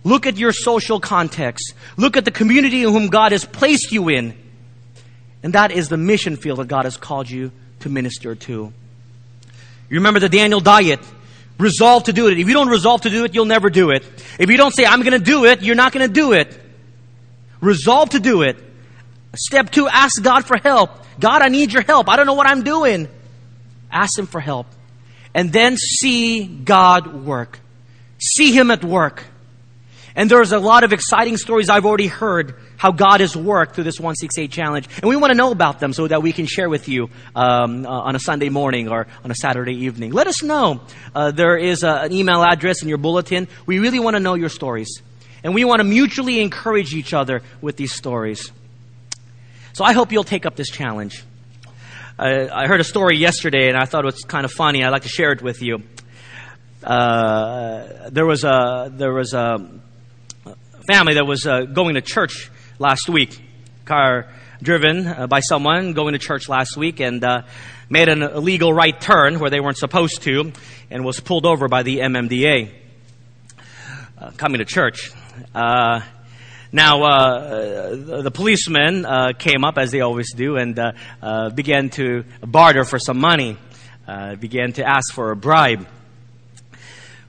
Look 0.03 0.27
at 0.27 0.39
your 0.39 0.51
social 0.51 0.99
context. 0.99 1.73
Look 1.97 2.17
at 2.17 2.25
the 2.25 2.33
community 2.33 2.83
in 2.83 2.89
whom 2.89 3.07
God 3.07 3.31
has 3.31 3.45
placed 3.45 3.93
you 3.93 4.09
in. 4.09 4.37
And 5.45 5.53
that 5.53 5.71
is 5.71 5.89
the 5.89 5.97
mission 5.97 6.35
field 6.35 6.59
that 6.59 6.67
God 6.67 6.85
has 6.85 6.97
called 6.97 7.31
you 7.31 7.53
to 7.79 7.89
minister 7.89 8.35
to. 8.35 8.73
You 9.89 9.97
remember 9.99 10.19
the 10.19 10.29
Daniel 10.29 10.59
diet. 10.59 10.99
Resolve 11.59 12.03
to 12.05 12.13
do 12.13 12.27
it. 12.27 12.41
If 12.41 12.49
you 12.49 12.55
don't 12.55 12.71
resolve 12.71 13.03
to 13.03 13.11
do 13.11 13.25
it, 13.25 13.37
you'll 13.37 13.45
never 13.45 13.71
do 13.71 13.91
it. 13.91 14.05
If 14.37 14.51
you 14.51 14.57
don't 14.57 14.75
say, 14.75 14.85
I'm 14.85 15.03
going 15.03 15.17
to 15.17 15.25
do 15.25 15.45
it, 15.45 15.63
you're 15.63 15.77
not 15.77 15.93
going 15.93 16.09
to 16.09 16.13
do 16.13 16.33
it. 16.33 16.61
Resolve 17.61 18.11
to 18.11 18.21
do 18.21 18.43
it. 18.43 18.57
Step 19.37 19.71
two, 19.71 19.89
ask 19.89 20.23
God 20.23 20.45
for 20.45 20.57
help. 20.57 20.91
God, 21.19 21.43
I 21.43 21.49
need 21.49 21.73
your 21.73 21.83
help. 21.83 22.09
I 22.09 22.17
don't 22.17 22.27
know 22.27 22.35
what 22.35 22.47
I'm 22.47 22.63
doing. 22.63 23.09
Ask 23.91 24.19
Him 24.19 24.27
for 24.27 24.41
help. 24.41 24.67
And 25.35 25.53
then 25.53 25.77
see 25.77 26.47
God 26.47 27.25
work. 27.25 27.61
See 28.19 28.53
Him 28.53 28.71
at 28.71 28.85
work. 28.85 29.25
And 30.17 30.31
there's 30.31 30.53
a 30.53 30.59
lot 30.59 30.83
of 30.83 30.93
exciting 30.93 31.37
stories 31.37 31.69
I've 31.69 31.87
already 31.87 32.09
heard 32.09 32.57
how 32.77 32.91
God 32.91 33.21
has 33.21 33.37
worked 33.37 33.75
through 33.75 33.85
this 33.85 34.01
168 34.01 34.51
challenge. 34.51 34.89
And 34.97 35.05
we 35.05 35.15
want 35.15 35.31
to 35.31 35.37
know 35.37 35.53
about 35.53 35.81
them 35.81 35.93
so 35.93 36.09
that 36.09 36.23
we 36.23 36.33
can 36.33 36.47
share 36.47 36.69
with 36.69 36.89
you 36.89 37.11
um, 37.37 37.87
uh, 37.87 37.89
on 37.89 38.17
a 38.17 38.19
Sunday 38.19 38.49
morning 38.49 38.89
or 38.89 39.07
on 39.23 39.31
a 39.31 39.35
Saturday 39.35 39.85
evening. 39.85 40.13
Let 40.13 40.27
us 40.27 40.43
know. 40.43 40.81
Uh, 41.15 41.31
there 41.31 41.57
is 41.57 41.85
a, 41.85 41.91
an 41.91 42.13
email 42.13 42.43
address 42.43 42.83
in 42.83 42.89
your 42.89 42.99
bulletin. 42.99 43.49
We 43.67 43.79
really 43.79 44.01
want 44.01 44.17
to 44.17 44.21
know 44.21 44.35
your 44.35 44.49
stories. 44.49 45.03
And 45.43 45.55
we 45.55 45.65
want 45.65 45.81
to 45.81 45.85
mutually 45.85 46.41
encourage 46.41 46.95
each 46.95 47.15
other 47.15 47.43
with 47.61 47.77
these 47.77 47.93
stories. 47.93 48.53
So 49.73 49.85
I 49.85 49.93
hope 49.93 50.13
you'll 50.13 50.25
take 50.25 50.47
up 50.47 50.57
this 50.57 50.69
challenge. 50.69 51.25
Uh, 52.19 52.49
I 52.53 52.67
heard 52.67 52.81
a 52.81 52.85
story 52.85 53.17
yesterday 53.17 53.69
and 53.69 53.79
I 53.79 53.87
thought 53.87 54.05
it 54.05 54.13
was 54.13 54.25
kind 54.25 54.45
of 54.45 54.53
funny. 54.53 54.85
I'd 54.85 54.91
like 54.91 55.03
to 55.03 55.09
share 55.09 55.33
it 55.33 55.43
with 55.43 55.63
you. 55.63 55.83
Uh, 56.85 58.11
there 58.11 58.27
was 58.27 58.45
a 58.45 58.91
there 58.95 59.13
was 59.13 59.35
a 59.35 59.67
family 60.87 61.15
that 61.15 61.27
was 61.27 61.47
uh, 61.47 61.63
going 61.63 61.95
to 61.95 62.01
church 62.01 62.51
last 62.79 63.09
week. 63.09 63.41
Car 63.85 64.27
driven 64.63 65.07
uh, 65.07 65.27
by 65.27 65.41
someone 65.41 65.95
going 65.95 66.13
to 66.13 66.19
church 66.19 66.49
last 66.49 66.77
week 66.77 67.01
and 67.01 67.25
uh, 67.25 67.43
made 67.89 68.09
an 68.09 68.23
illegal 68.23 68.73
right 68.73 69.01
turn 69.01 69.39
where 69.39 69.51
they 69.51 69.61
weren't 69.61 69.79
supposed 69.79 70.23
to 70.23 70.53
and 70.91 71.05
was 71.05 71.21
pulled 71.21 71.47
over 71.47 71.69
by 71.69 71.83
the 71.83 71.99
MMDA 71.99 72.71
uh, 74.19 74.31
coming 74.37 74.59
to 74.59 74.65
church. 74.65 75.13
Uh, 75.55 76.03
now, 76.73 77.03
uh, 77.03 78.23
the 78.23 78.31
policemen 78.31 79.05
uh, 79.05 79.33
came 79.37 79.65
up, 79.65 79.79
as 79.79 79.91
they 79.91 80.01
always 80.01 80.33
do, 80.33 80.57
and 80.57 80.79
uh, 80.79 80.93
uh 81.21 81.51
began 81.51 81.91
to 81.91 82.25
barter 82.41 82.85
for 82.85 82.99
some 82.99 83.19
money, 83.19 83.57
uh, 84.07 84.37
began 84.37 84.73
to 84.75 84.89
ask 84.89 85.13
for 85.13 85.33
a 85.33 85.37
bribe. 85.37 85.89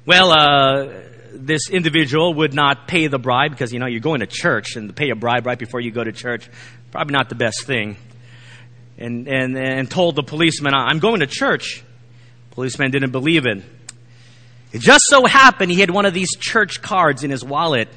Well, 0.05 0.91
this 1.33 1.69
individual 1.69 2.35
would 2.35 2.53
not 2.53 2.87
pay 2.87 3.07
the 3.07 3.17
bribe 3.17 3.51
because, 3.51 3.73
you 3.73 3.79
know, 3.79 3.87
you're 3.87 3.99
going 3.99 4.19
to 4.19 4.27
church, 4.27 4.75
and 4.75 4.89
to 4.89 4.93
pay 4.93 5.09
a 5.09 5.15
bribe 5.15 5.47
right 5.47 5.57
before 5.57 5.79
you 5.79 5.89
go 5.89 6.03
to 6.03 6.11
church, 6.11 6.47
probably 6.91 7.13
not 7.13 7.29
the 7.29 7.35
best 7.35 7.63
thing. 7.63 7.97
And, 8.99 9.27
and, 9.27 9.57
and 9.57 9.89
told 9.89 10.15
the 10.15 10.23
policeman, 10.23 10.75
I'm 10.75 10.99
going 10.99 11.21
to 11.21 11.27
church. 11.27 11.83
Policeman 12.51 12.91
didn't 12.91 13.11
believe 13.11 13.47
it. 13.47 13.63
It 14.71 14.81
just 14.81 15.05
so 15.07 15.25
happened 15.25 15.71
he 15.71 15.79
had 15.79 15.89
one 15.89 16.05
of 16.05 16.13
these 16.13 16.35
church 16.35 16.81
cards 16.81 17.23
in 17.23 17.31
his 17.31 17.43
wallet 17.43 17.89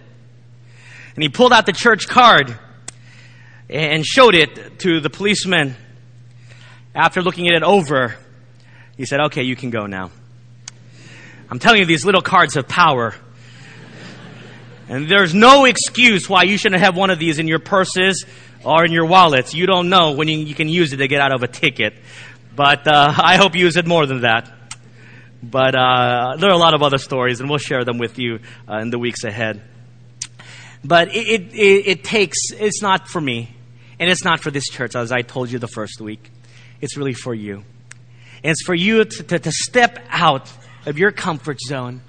and 1.15 1.23
he 1.23 1.29
pulled 1.29 1.53
out 1.53 1.67
the 1.67 1.73
church 1.73 2.09
card 2.09 2.57
and 3.69 4.05
showed 4.05 4.35
it 4.35 4.79
to 4.81 5.01
the 5.01 5.11
policeman. 5.11 5.77
After 6.95 7.23
looking 7.23 7.49
at 7.49 7.55
it 7.55 7.63
over, 7.63 8.17
he 8.97 9.05
said, 9.05 9.21
Okay, 9.27 9.43
you 9.43 9.57
can 9.57 9.71
go 9.71 9.87
now. 9.87 10.11
I'm 11.51 11.59
telling 11.59 11.81
you, 11.81 11.87
these 11.87 12.05
little 12.05 12.23
cards 12.23 12.55
have 12.55 12.69
power. 12.69 13.15
And 14.89 15.09
there's 15.09 15.35
no 15.35 15.65
excuse 15.65 16.29
why 16.29 16.43
you 16.43 16.59
shouldn't 16.59 16.83
have 16.83 16.97
one 16.97 17.11
of 17.11 17.19
these 17.19 17.39
in 17.39 17.49
your 17.49 17.59
purses 17.59 18.25
or 18.65 18.85
in 18.85 18.93
your 18.93 19.07
wallets. 19.07 19.55
You 19.55 19.67
don't 19.67 19.89
know 19.89 20.13
when 20.13 20.29
you, 20.29 20.39
you 20.39 20.55
can 20.55 20.69
use 20.69 20.93
it 20.93 20.99
to 20.99 21.09
get 21.09 21.21
out 21.21 21.35
of 21.35 21.43
a 21.43 21.49
ticket. 21.49 21.95
But 22.55 22.87
uh, 22.87 23.13
I 23.17 23.37
hope 23.37 23.55
you 23.55 23.65
use 23.65 23.77
it 23.77 23.87
more 23.87 24.07
than 24.07 24.23
that. 24.23 24.51
But 25.43 25.75
uh, 25.75 26.37
there 26.39 26.51
are 26.51 26.55
a 26.55 26.59
lot 26.59 26.75
of 26.75 26.83
other 26.83 26.99
stories, 26.99 27.41
and 27.41 27.49
we'll 27.49 27.59
share 27.59 27.85
them 27.85 27.99
with 27.99 28.19
you 28.19 28.41
uh, 28.69 28.79
in 28.79 28.91
the 28.91 28.99
weeks 28.99 29.25
ahead. 29.25 29.63
But 30.85 31.15
it, 31.15 31.55
it, 31.55 31.89
it, 31.89 32.05
takes, 32.05 32.51
it's 32.53 32.83
not 32.83 33.09
for 33.09 33.21
me. 33.21 33.55
And 33.99 34.11
it's 34.11 34.25
not 34.25 34.41
for 34.41 34.51
this 34.51 34.69
church, 34.69 34.95
as 34.95 35.13
I 35.13 35.23
told 35.23 35.51
you 35.51 35.59
the 35.59 35.69
first 35.69 36.01
week. 36.01 36.31
It's 36.81 36.97
really 36.97 37.15
for 37.15 37.35
you. 37.35 37.65
And 38.43 38.51
it's 38.51 38.63
for 38.63 38.75
you 38.75 39.05
to, 39.05 39.23
to, 39.23 39.39
to 39.39 39.51
step 39.51 39.99
out 40.11 40.53
of 40.85 40.99
your 40.99 41.11
comfort 41.11 41.59
zone 41.61 42.03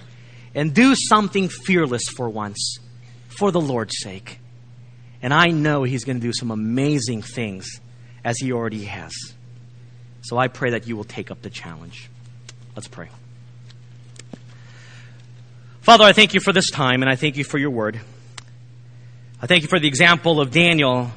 and 0.53 0.73
do 0.73 0.95
something 0.95 1.47
fearless 1.47 2.03
for 2.09 2.28
once, 2.30 2.80
for 3.28 3.51
the 3.51 3.61
Lord's 3.61 3.95
sake. 3.99 4.39
And 5.21 5.34
I 5.34 5.47
know 5.47 5.84
He's 5.84 6.03
going 6.03 6.17
to 6.17 6.21
do 6.21 6.34
some 6.34 6.51
amazing 6.51 7.21
things 7.21 7.80
as 8.23 8.38
He 8.39 8.51
already 8.51 8.86
has. 8.86 9.13
So 10.21 10.38
I 10.38 10.47
pray 10.47 10.71
that 10.71 10.88
you 10.88 10.97
will 10.97 11.03
take 11.03 11.32
up 11.32 11.41
the 11.41 11.49
challenge. 11.49 12.09
Let's 12.76 12.88
pray. 12.88 13.09
Father, 15.82 16.03
I 16.03 16.13
thank 16.13 16.34
you 16.34 16.39
for 16.39 16.51
this 16.51 16.71
time 16.71 17.03
and 17.03 17.09
I 17.09 17.15
thank 17.15 17.38
you 17.38 17.43
for 17.43 17.57
your 17.57 17.69
word. 17.69 18.01
I 19.45 19.47
thank 19.47 19.61
you 19.61 19.69
for 19.69 19.79
the 19.79 19.87
example 19.87 20.41
of 20.41 20.49
Daniel 20.49 21.11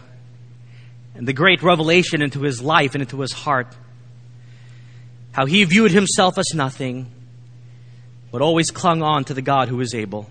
and 1.15 1.27
the 1.27 1.33
great 1.33 1.63
revelation 1.63 2.21
into 2.21 2.43
his 2.43 2.61
life 2.61 2.95
and 2.95 3.01
into 3.01 3.19
his 3.23 3.33
heart. 3.33 3.75
How 5.33 5.47
he 5.47 5.65
viewed 5.65 5.93
himself 5.93 6.37
as 6.37 6.53
nothing, 6.53 7.11
but 8.31 8.43
always 8.43 8.71
clung 8.71 9.03
on 9.03 9.25
to 9.25 9.33
the 9.33 9.41
God 9.41 9.69
who 9.69 9.81
is 9.81 9.95
able. 9.95 10.29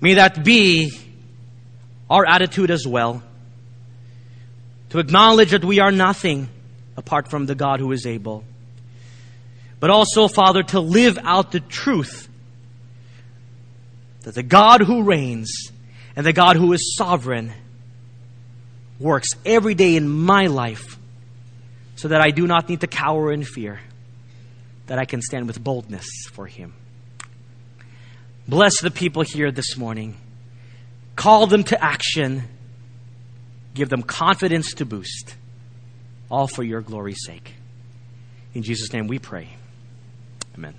May 0.00 0.14
that 0.14 0.44
be 0.44 0.92
our 2.08 2.24
attitude 2.24 2.70
as 2.70 2.86
well. 2.86 3.24
To 4.90 5.00
acknowledge 5.00 5.50
that 5.50 5.64
we 5.64 5.80
are 5.80 5.90
nothing 5.90 6.48
apart 6.96 7.26
from 7.26 7.46
the 7.46 7.56
God 7.56 7.80
who 7.80 7.90
is 7.90 8.06
able. 8.06 8.44
But 9.80 9.90
also, 9.90 10.28
Father, 10.28 10.62
to 10.62 10.78
live 10.78 11.18
out 11.24 11.50
the 11.50 11.58
truth 11.58 12.28
that 14.20 14.36
the 14.36 14.44
God 14.44 14.82
who 14.82 15.02
reigns 15.02 15.71
and 16.16 16.26
the 16.26 16.32
God 16.32 16.56
who 16.56 16.72
is 16.72 16.96
sovereign 16.96 17.52
works 18.98 19.30
every 19.44 19.74
day 19.74 19.96
in 19.96 20.08
my 20.08 20.46
life 20.46 20.98
so 21.96 22.08
that 22.08 22.20
I 22.20 22.30
do 22.30 22.46
not 22.46 22.68
need 22.68 22.80
to 22.80 22.86
cower 22.86 23.32
in 23.32 23.44
fear, 23.44 23.80
that 24.86 24.98
I 24.98 25.04
can 25.04 25.22
stand 25.22 25.46
with 25.46 25.62
boldness 25.62 26.06
for 26.32 26.46
Him. 26.46 26.74
Bless 28.48 28.80
the 28.80 28.90
people 28.90 29.22
here 29.22 29.50
this 29.50 29.76
morning. 29.76 30.16
Call 31.16 31.46
them 31.46 31.64
to 31.64 31.82
action. 31.82 32.42
Give 33.74 33.88
them 33.88 34.02
confidence 34.02 34.74
to 34.74 34.84
boost. 34.84 35.36
All 36.30 36.46
for 36.46 36.62
your 36.62 36.80
glory's 36.80 37.24
sake. 37.24 37.54
In 38.54 38.62
Jesus' 38.62 38.92
name 38.92 39.06
we 39.06 39.18
pray. 39.18 39.48
Amen. 40.56 40.74